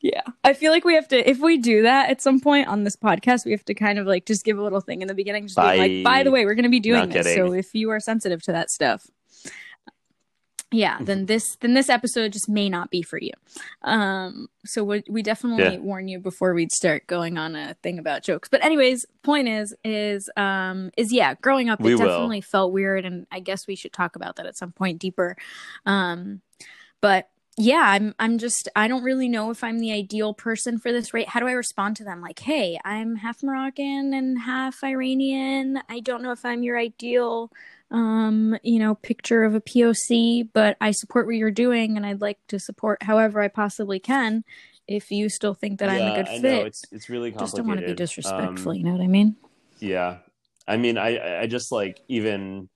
Yeah. 0.00 0.22
I 0.44 0.52
feel 0.52 0.70
like 0.72 0.84
we 0.84 0.94
have 0.94 1.08
to 1.08 1.28
if 1.28 1.40
we 1.40 1.58
do 1.58 1.82
that 1.82 2.10
at 2.10 2.20
some 2.22 2.40
point 2.40 2.68
on 2.68 2.84
this 2.84 2.96
podcast, 2.96 3.44
we 3.44 3.52
have 3.52 3.64
to 3.66 3.74
kind 3.74 3.98
of 3.98 4.06
like 4.06 4.26
just 4.26 4.44
give 4.44 4.58
a 4.58 4.62
little 4.62 4.80
thing 4.80 5.02
in 5.02 5.08
the 5.08 5.14
beginning, 5.14 5.46
just 5.46 5.56
like, 5.58 6.04
by 6.04 6.22
the 6.22 6.30
way, 6.30 6.44
we're 6.44 6.54
gonna 6.54 6.68
be 6.68 6.80
doing 6.80 7.00
Not 7.00 7.10
this. 7.10 7.26
kidding. 7.26 7.46
So 7.48 7.52
if 7.54 7.74
you 7.74 7.90
are 7.90 8.00
sensitive 8.00 8.42
to 8.44 8.52
that 8.52 8.70
stuff. 8.70 9.06
Yeah, 10.70 10.98
then 11.00 11.26
this 11.26 11.54
then 11.60 11.74
this 11.74 11.88
episode 11.88 12.32
just 12.32 12.48
may 12.48 12.68
not 12.68 12.90
be 12.90 13.00
for 13.02 13.16
you. 13.20 13.30
Um 13.82 14.48
so 14.64 14.82
we, 14.82 15.04
we 15.08 15.22
definitely 15.22 15.74
Yeah. 15.74 15.78
warn 15.78 16.08
you 16.08 16.18
before 16.18 16.52
we 16.52 16.68
start 16.68 17.06
going 17.06 17.38
on 17.38 17.54
a 17.54 17.74
thing 17.84 18.00
about 18.00 18.24
jokes. 18.24 18.48
But 18.48 18.64
anyways, 18.64 19.06
point 19.22 19.46
is 19.46 19.72
is 19.84 20.28
um 20.36 20.90
is 20.96 21.12
yeah, 21.12 21.34
growing 21.34 21.68
up 21.68 21.78
it 21.80 21.84
We 21.84 21.94
will. 21.94 22.06
definitely 22.08 22.40
felt 22.40 22.72
weird 22.72 23.04
and 23.04 23.24
I 23.30 23.38
guess 23.38 23.68
we 23.68 23.76
should 23.76 23.92
talk 23.92 24.16
about 24.16 24.34
that 24.36 24.46
at 24.46 24.56
some 24.56 24.72
point 24.72 24.98
deeper. 24.98 25.36
Um 25.86 26.40
but 27.00 27.28
yeah 27.56 27.84
i'm 27.86 28.14
i'm 28.18 28.38
just 28.38 28.68
i 28.74 28.88
don't 28.88 29.04
really 29.04 29.28
know 29.28 29.50
if 29.50 29.62
i'm 29.62 29.78
the 29.78 29.92
ideal 29.92 30.34
person 30.34 30.78
for 30.78 30.90
this 30.92 31.14
right? 31.14 31.28
How 31.28 31.38
do 31.40 31.46
i 31.46 31.52
respond 31.52 31.96
to 31.96 32.04
them? 32.04 32.20
Like 32.20 32.40
hey 32.40 32.78
i'm 32.84 33.16
half 33.16 33.42
moroccan 33.42 34.12
and 34.12 34.38
half 34.40 34.82
iranian. 34.82 35.80
I 35.88 36.00
don't 36.00 36.22
know 36.22 36.32
if 36.32 36.44
i'm 36.44 36.62
your 36.62 36.78
ideal 36.78 37.50
um 37.90 38.56
you 38.62 38.78
know 38.78 38.94
picture 38.96 39.44
of 39.44 39.54
a 39.54 39.60
poc 39.60 40.48
but 40.52 40.76
i 40.80 40.90
support 40.90 41.26
what 41.26 41.36
you're 41.36 41.50
doing 41.50 41.96
and 41.96 42.04
i'd 42.06 42.20
like 42.20 42.38
to 42.48 42.58
support 42.58 43.02
however 43.02 43.40
i 43.42 43.48
possibly 43.48 44.00
can 44.00 44.42
if 44.88 45.10
you 45.10 45.28
still 45.28 45.54
think 45.54 45.78
that 45.78 45.90
i'm 45.90 46.08
a 46.08 46.10
good 46.12 46.28
I 46.28 46.38
know, 46.38 46.40
fit. 46.40 46.66
It's 46.68 46.82
it's 46.90 47.08
really 47.08 47.30
complicated. 47.30 47.40
I 47.40 47.44
just 47.44 47.56
don't 47.56 47.66
want 47.68 47.80
to 47.80 47.86
be 47.86 47.94
disrespectful 47.94 48.72
Um, 48.72 48.78
you 48.78 48.84
know 48.84 48.92
what 48.92 49.00
i 49.02 49.06
mean? 49.06 49.36
Yeah, 49.80 50.18
I 50.66 50.76
mean, 50.78 50.96
I- 50.98 51.42
I 51.42 51.46
just 51.46 51.70
like 51.70 52.00
even 52.08 52.68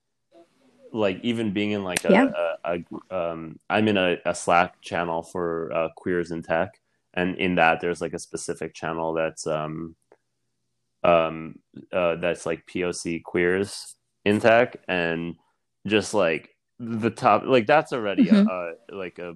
like 0.93 1.21
even 1.23 1.53
being 1.53 1.73
in 1.73 1.85
like 1.85 2.05
a, 2.05 2.13
Yeah. 2.13 2.31
a, 2.65 2.85
a 3.11 3.17
um 3.17 3.59
I'm 3.71 3.89
in 3.89 3.97
a, 3.97 4.19
a 4.25 4.35
Slack 4.35 4.81
channel 4.83 5.23
for 5.23 5.73
uh, 5.73 5.89
queers 5.97 6.31
in 6.31 6.43
tech, 6.43 6.81
and 7.15 7.37
in 7.37 7.57
that 7.57 7.81
there's 7.81 8.01
like 8.01 8.15
a 8.15 8.19
specific 8.19 8.75
channel 8.75 9.15
that's 9.15 9.47
um 9.47 9.97
um 11.05 11.55
uh 11.93 12.17
that's 12.17 12.45
like 12.47 12.67
POC 12.67 13.23
queers 13.23 13.97
in 14.25 14.41
tech, 14.41 14.77
and 14.89 15.37
just 15.87 16.15
like 16.15 16.51
the 16.79 17.11
top 17.11 17.43
like 17.45 17.67
that's 17.67 17.93
already 17.93 18.29
Mhm. 18.31 18.47
a, 18.47 18.51
a 18.51 18.73
like 18.93 19.19
a 19.19 19.35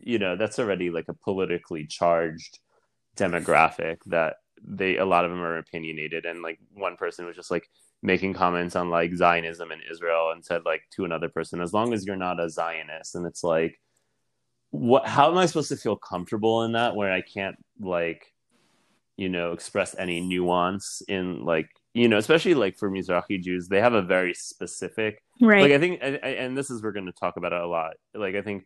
you 0.00 0.18
know 0.18 0.36
that's 0.36 0.58
already 0.58 0.90
like 0.90 1.06
a 1.08 1.14
politically 1.14 1.86
charged 1.86 2.58
demographic 3.16 3.98
that 4.06 4.36
they 4.62 4.96
a 4.96 5.04
lot 5.04 5.24
of 5.24 5.30
them 5.30 5.40
are 5.40 5.58
opinionated 5.58 6.24
and 6.26 6.42
like 6.42 6.58
one 6.74 6.96
person 6.96 7.26
was 7.26 7.36
just 7.36 7.50
like 7.50 7.68
making 8.02 8.34
comments 8.34 8.76
on 8.76 8.90
like 8.90 9.14
Zionism 9.14 9.72
in 9.72 9.80
Israel 9.90 10.30
and 10.32 10.44
said 10.44 10.62
like 10.64 10.82
to 10.92 11.04
another 11.04 11.28
person 11.28 11.60
as 11.60 11.72
long 11.72 11.92
as 11.92 12.06
you're 12.06 12.16
not 12.16 12.40
a 12.40 12.48
Zionist. 12.48 13.14
And 13.14 13.26
it's 13.26 13.42
like 13.42 13.80
what 14.70 15.06
how 15.06 15.30
am 15.30 15.38
I 15.38 15.46
supposed 15.46 15.70
to 15.70 15.76
feel 15.76 15.96
comfortable 15.96 16.64
in 16.64 16.72
that 16.72 16.94
where 16.94 17.12
I 17.12 17.22
can't 17.22 17.56
like 17.80 18.32
you 19.16 19.28
know 19.28 19.52
express 19.52 19.96
any 19.98 20.20
nuance 20.20 21.02
in 21.08 21.44
like 21.44 21.68
you 21.94 22.08
know 22.08 22.18
especially 22.18 22.54
like 22.54 22.76
for 22.76 22.90
Mizrahi 22.90 23.40
Jews 23.40 23.68
they 23.68 23.80
have 23.80 23.94
a 23.94 24.02
very 24.02 24.34
specific 24.34 25.22
right. 25.40 25.62
like 25.62 25.72
I 25.72 25.78
think, 25.78 26.02
I, 26.02 26.18
I, 26.22 26.28
and 26.30 26.56
this 26.56 26.70
is 26.70 26.82
we're 26.82 26.92
going 26.92 27.06
to 27.06 27.12
talk 27.12 27.36
about 27.36 27.52
it 27.52 27.60
a 27.60 27.66
lot. 27.66 27.94
Like 28.14 28.34
I 28.34 28.42
think, 28.42 28.64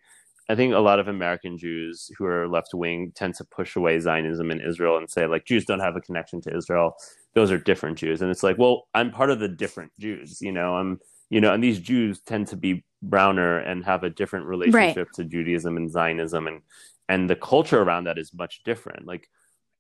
I 0.48 0.54
think 0.54 0.74
a 0.74 0.78
lot 0.78 0.98
of 0.98 1.08
American 1.08 1.56
Jews 1.56 2.10
who 2.18 2.24
are 2.24 2.48
left 2.48 2.74
wing 2.74 3.12
tend 3.14 3.34
to 3.36 3.44
push 3.44 3.76
away 3.76 3.98
Zionism 4.00 4.50
in 4.50 4.60
Israel 4.60 4.96
and 4.98 5.08
say 5.08 5.26
like 5.26 5.44
Jews 5.44 5.64
don't 5.64 5.80
have 5.80 5.96
a 5.96 6.00
connection 6.00 6.40
to 6.42 6.56
Israel; 6.56 6.96
those 7.34 7.50
are 7.50 7.58
different 7.58 7.98
Jews. 7.98 8.22
And 8.22 8.30
it's 8.30 8.42
like, 8.42 8.58
well, 8.58 8.88
I'm 8.94 9.10
part 9.10 9.30
of 9.30 9.40
the 9.40 9.48
different 9.48 9.92
Jews, 9.98 10.40
you 10.40 10.52
know. 10.52 10.76
I'm, 10.76 11.00
you 11.30 11.40
know, 11.40 11.52
and 11.52 11.62
these 11.62 11.78
Jews 11.80 12.20
tend 12.20 12.48
to 12.48 12.56
be 12.56 12.84
browner 13.02 13.58
and 13.58 13.84
have 13.84 14.04
a 14.04 14.10
different 14.10 14.46
relationship 14.46 15.10
to 15.12 15.24
Judaism 15.24 15.76
and 15.76 15.90
Zionism, 15.90 16.46
and 16.46 16.60
and 17.08 17.28
the 17.28 17.36
culture 17.36 17.80
around 17.80 18.04
that 18.04 18.18
is 18.18 18.34
much 18.34 18.62
different. 18.64 19.06
Like, 19.06 19.28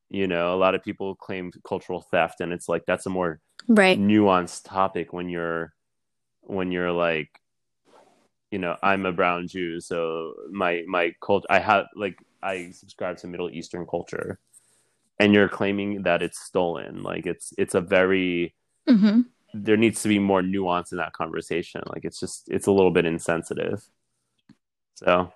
you 0.08 0.26
know, 0.26 0.54
a 0.54 0.56
lot 0.56 0.74
of 0.74 0.82
people 0.82 1.14
claim 1.14 1.52
cultural 1.64 2.00
theft, 2.00 2.40
and 2.40 2.52
it's 2.52 2.68
like 2.68 2.84
that's 2.86 3.06
a 3.06 3.10
more 3.10 3.40
right 3.68 3.98
nuanced 3.98 4.64
topic 4.64 5.12
when 5.12 5.28
you're 5.28 5.72
when 6.42 6.72
you're 6.72 6.92
like 6.92 7.28
you 8.50 8.58
know 8.58 8.76
i'm 8.82 9.06
a 9.06 9.12
brown 9.12 9.46
jew 9.46 9.80
so 9.80 10.34
my 10.50 10.82
my 10.86 11.14
cult 11.20 11.46
i 11.48 11.58
have 11.58 11.86
like 11.94 12.18
i 12.42 12.70
subscribe 12.70 13.16
to 13.16 13.26
middle 13.26 13.50
eastern 13.50 13.86
culture 13.86 14.38
and 15.22 15.34
you're 15.34 15.48
claiming 15.48 16.02
that 16.04 16.22
it's 16.22 16.40
stolen 16.40 17.02
like 17.02 17.26
it's 17.26 17.52
it's 17.58 17.74
a 17.74 17.80
very 17.80 18.54
Mm-hmm. 18.88 19.20
there 19.54 19.76
needs 19.76 20.02
to 20.02 20.08
be 20.08 20.18
more 20.18 20.42
nuance 20.42 20.92
in 20.92 20.98
that 20.98 21.12
conversation. 21.12 21.82
Like 21.86 22.04
it's 22.04 22.18
just 22.20 22.48
it's 22.48 22.66
a 22.66 22.72
little 22.72 22.90
bit 22.90 23.04
insensitive. 23.06 23.82
So 24.94 25.32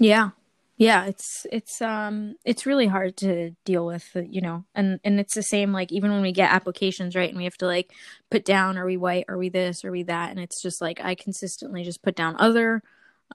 Yeah. 0.00 0.30
Yeah, 0.76 1.06
it's 1.06 1.44
it's 1.50 1.82
um 1.82 2.36
it's 2.44 2.64
really 2.64 2.86
hard 2.86 3.16
to 3.18 3.50
deal 3.64 3.84
with, 3.86 4.08
uh, 4.14 4.20
you 4.20 4.40
know. 4.40 4.64
And 4.76 5.00
and 5.04 5.18
it's 5.18 5.34
the 5.34 5.42
same 5.42 5.72
like 5.72 5.90
even 5.92 6.12
when 6.12 6.22
we 6.22 6.32
get 6.32 6.52
applications, 6.52 7.16
right? 7.16 7.28
And 7.28 7.36
we 7.38 7.44
have 7.44 7.56
to 7.58 7.66
like 7.66 7.92
put 8.30 8.44
down 8.44 8.78
are 8.78 8.86
we 8.86 8.96
white, 8.96 9.24
are 9.28 9.36
we 9.38 9.48
this, 9.48 9.84
are 9.84 9.90
we 9.90 10.04
that? 10.04 10.30
And 10.30 10.38
it's 10.38 10.62
just 10.62 10.80
like 10.80 11.00
I 11.00 11.14
consistently 11.16 11.82
just 11.84 12.02
put 12.02 12.14
down 12.16 12.36
other. 12.38 12.82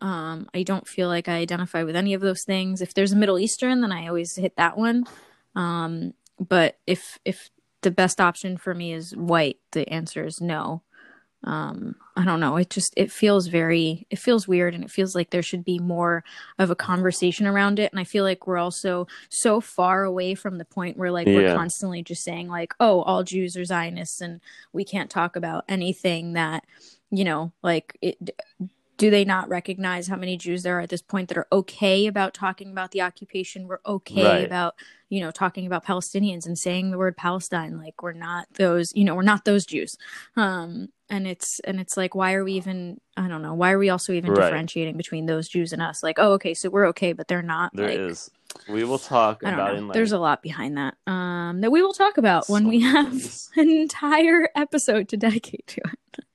Um 0.02 0.48
I 0.54 0.64
don't 0.64 0.88
feel 0.88 1.08
like 1.08 1.28
I 1.28 1.38
identify 1.38 1.84
with 1.84 1.96
any 1.96 2.14
of 2.14 2.22
those 2.22 2.44
things. 2.46 2.82
If 2.82 2.94
there's 2.94 3.12
a 3.12 3.18
Middle 3.18 3.40
Eastern, 3.40 3.82
then 3.82 3.92
I 3.92 4.08
always 4.08 4.36
hit 4.36 4.56
that 4.58 4.78
one. 4.78 5.06
Um 5.56 6.14
but 6.40 6.78
if 6.88 7.20
if 7.26 7.50
the 7.82 7.92
best 7.92 8.22
option 8.22 8.58
for 8.58 8.74
me 8.74 8.94
is 8.94 9.16
white, 9.16 9.60
the 9.72 9.88
answer 9.90 10.26
is 10.26 10.40
no 10.42 10.82
um 11.46 11.96
i 12.16 12.24
don't 12.24 12.40
know 12.40 12.56
it 12.56 12.70
just 12.70 12.94
it 12.96 13.12
feels 13.12 13.48
very 13.48 14.08
it 14.10 14.18
feels 14.18 14.48
weird 14.48 14.74
and 14.74 14.84
it 14.84 14.92
feels 14.92 15.14
like 15.14 15.30
there 15.30 15.44
should 15.44 15.66
be 15.66 15.78
more 15.78 16.24
of 16.58 16.72
a 16.72 16.76
conversation 16.76 17.46
around 17.46 17.80
it 17.80 17.92
and 17.92 18.00
i 18.00 18.04
feel 18.04 18.24
like 18.24 18.48
we're 18.48 18.58
also 18.58 19.08
so 19.30 19.60
far 19.60 20.04
away 20.04 20.36
from 20.36 20.58
the 20.58 20.66
point 20.66 20.96
where 20.96 21.12
like 21.12 21.28
we're 21.28 21.54
constantly 21.54 22.02
just 22.02 22.24
saying 22.24 22.48
like 22.48 22.74
oh 22.80 23.02
all 23.02 23.24
jews 23.24 23.58
are 23.58 23.66
zionists 23.66 24.22
and 24.22 24.40
we 24.72 24.86
can't 24.86 25.10
talk 25.10 25.36
about 25.36 25.66
anything 25.68 26.34
that 26.34 26.64
you 27.12 27.26
know 27.26 27.52
like 27.62 27.98
it 28.02 28.18
do 28.98 29.10
they 29.10 29.26
not 29.26 29.50
recognize 29.50 30.08
how 30.08 30.16
many 30.16 30.38
Jews 30.38 30.64
there 30.64 30.78
are 30.78 30.82
at 30.82 30.90
this 30.90 31.02
point 31.02 31.30
that 31.30 31.38
are 31.38 31.48
okay 31.52 32.06
about 32.06 32.34
talking 32.34 32.72
about 32.72 32.92
the 32.92 33.02
occupation? 33.02 33.68
We're 33.68 33.80
okay 33.86 34.24
Right. 34.24 34.46
about, 34.46 34.76
you 35.10 35.20
know, 35.20 35.32
talking 35.32 35.66
about 35.66 35.86
Palestinians 35.86 36.46
and 36.46 36.58
saying 36.58 36.92
the 36.92 36.98
word 36.98 37.18
Palestine. 37.18 37.78
Like 37.78 38.04
we're 38.04 38.14
not 38.14 38.48
those, 38.54 38.94
you 38.96 39.04
know, 39.04 39.16
we're 39.16 39.24
not 39.24 39.46
those 39.46 39.66
Jews. 39.66 39.98
Um, 40.36 40.90
and 41.10 41.28
it's 41.28 41.60
and 41.62 41.80
it's 41.80 41.98
like, 41.98 42.16
why 42.16 42.34
are 42.34 42.44
we 42.44 42.54
even? 42.54 43.00
I 43.18 43.28
don't 43.28 43.42
know. 43.42 43.54
Why 43.54 43.72
are 43.72 43.80
we 43.80 43.90
also 43.90 44.14
even 44.14 44.32
Right. 44.32 44.42
differentiating 44.42 44.98
between 44.98 45.26
those 45.26 45.48
Jews 45.48 45.74
and 45.74 45.82
us? 45.82 46.02
Like, 46.04 46.18
oh, 46.20 46.34
okay, 46.34 46.54
so 46.54 46.70
we're 46.70 46.88
okay, 46.88 47.14
but 47.14 47.28
they're 47.28 47.42
not. 47.42 47.72
there 47.74 47.90
like, 47.90 48.00
is. 48.00 48.30
We 48.70 48.84
will 48.84 49.00
talk 49.00 49.42
I 49.44 49.50
don't 49.50 49.60
about 49.60 49.72
know. 49.74 49.78
in 49.80 49.88
like 49.88 49.94
There's 49.96 50.12
a 50.12 50.20
lot 50.20 50.44
behind 50.44 50.78
that 50.78 50.96
um, 51.08 51.62
that 51.62 51.72
we 51.72 51.82
will 51.82 51.94
talk 51.94 52.18
about 52.18 52.48
when 52.50 52.68
we 52.68 52.82
have 52.82 53.12
an 53.56 53.70
entire 53.70 54.50
episode 54.56 55.10
to 55.10 55.18
dedicate 55.18 55.66
to 55.68 55.82
it. 55.82 56.26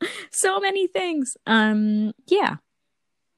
so 0.30 0.60
many 0.60 0.86
things. 0.86 1.36
Um, 1.46 2.12
yeah, 2.26 2.56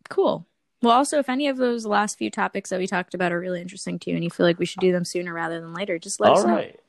cool. 0.08 0.46
Well, 0.82 0.92
also, 0.92 1.18
if 1.18 1.28
any 1.28 1.46
of 1.46 1.58
those 1.58 1.86
last 1.86 2.18
few 2.18 2.30
topics 2.30 2.70
that 2.70 2.80
we 2.80 2.88
talked 2.88 3.14
about 3.14 3.32
are 3.32 3.38
really 3.38 3.60
interesting 3.60 4.00
to 4.00 4.10
you, 4.10 4.16
and 4.16 4.24
you 4.24 4.30
feel 4.30 4.44
like 4.44 4.58
we 4.58 4.66
should 4.66 4.80
do 4.80 4.90
them 4.90 5.04
sooner 5.04 5.32
rather 5.32 5.60
than 5.60 5.74
later, 5.74 5.98
just 5.98 6.20
let 6.20 6.32
us 6.32 6.40
All 6.40 6.48
know. 6.48 6.54
right. 6.54 6.80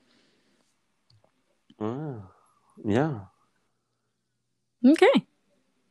Wow. 1.79 2.23
Yeah. 2.83 3.19
Okay. 4.85 5.25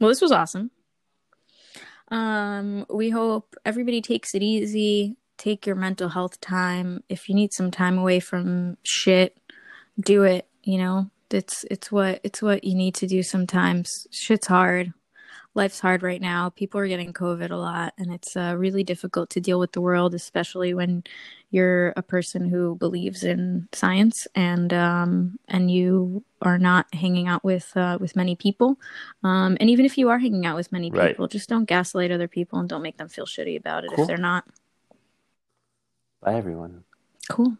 Well, 0.00 0.08
this 0.08 0.20
was 0.20 0.32
awesome. 0.32 0.72
Um, 2.08 2.84
we 2.90 3.10
hope 3.10 3.54
everybody 3.64 4.02
takes 4.02 4.34
it 4.34 4.42
easy. 4.42 5.16
Take 5.38 5.66
your 5.66 5.76
mental 5.76 6.08
health 6.08 6.40
time. 6.40 7.02
If 7.08 7.28
you 7.28 7.34
need 7.34 7.52
some 7.52 7.70
time 7.70 7.98
away 7.98 8.20
from 8.20 8.76
shit, 8.82 9.38
do 9.98 10.24
it. 10.24 10.48
You 10.64 10.78
know, 10.78 11.10
it's 11.34 11.64
it's 11.70 11.90
what 11.92 12.20
it's 12.24 12.42
what 12.42 12.64
you 12.64 12.74
need 12.74 12.94
to 12.96 13.06
do 13.06 13.22
sometimes. 13.22 14.06
Shit's 14.10 14.46
hard. 14.46 14.92
Life's 15.54 15.80
hard 15.80 16.02
right 16.02 16.20
now. 16.20 16.48
People 16.48 16.80
are 16.80 16.88
getting 16.88 17.12
COVID 17.12 17.50
a 17.50 17.56
lot, 17.56 17.92
and 17.98 18.10
it's 18.12 18.36
uh, 18.38 18.54
really 18.56 18.82
difficult 18.84 19.28
to 19.30 19.40
deal 19.40 19.58
with 19.60 19.72
the 19.72 19.82
world, 19.82 20.14
especially 20.14 20.72
when 20.72 21.04
you're 21.50 21.92
a 21.94 22.02
person 22.02 22.48
who 22.48 22.74
believes 22.76 23.22
in 23.22 23.68
science 23.72 24.26
and 24.34 24.72
um, 24.72 25.38
and 25.48 25.70
you 25.70 26.24
are 26.40 26.56
not 26.58 26.86
hanging 26.94 27.28
out 27.28 27.44
with 27.44 27.70
uh, 27.76 27.98
with 28.00 28.16
many 28.16 28.34
people. 28.34 28.78
Um, 29.22 29.58
and 29.60 29.68
even 29.68 29.84
if 29.84 29.98
you 29.98 30.08
are 30.08 30.18
hanging 30.18 30.46
out 30.46 30.56
with 30.56 30.72
many 30.72 30.90
Right. 30.90 31.10
people, 31.10 31.28
just 31.28 31.50
don't 31.50 31.66
gaslight 31.66 32.10
other 32.10 32.28
people 32.28 32.58
and 32.58 32.66
don't 32.68 32.82
make 32.82 32.96
them 32.96 33.08
feel 33.08 33.26
shitty 33.26 33.58
about 33.58 33.84
it 33.84 33.90
Cool. 33.90 34.04
if 34.04 34.08
they're 34.08 34.16
not. 34.16 34.44
Bye 36.22 36.36
everyone. 36.36 36.84
Cool. 37.28 37.58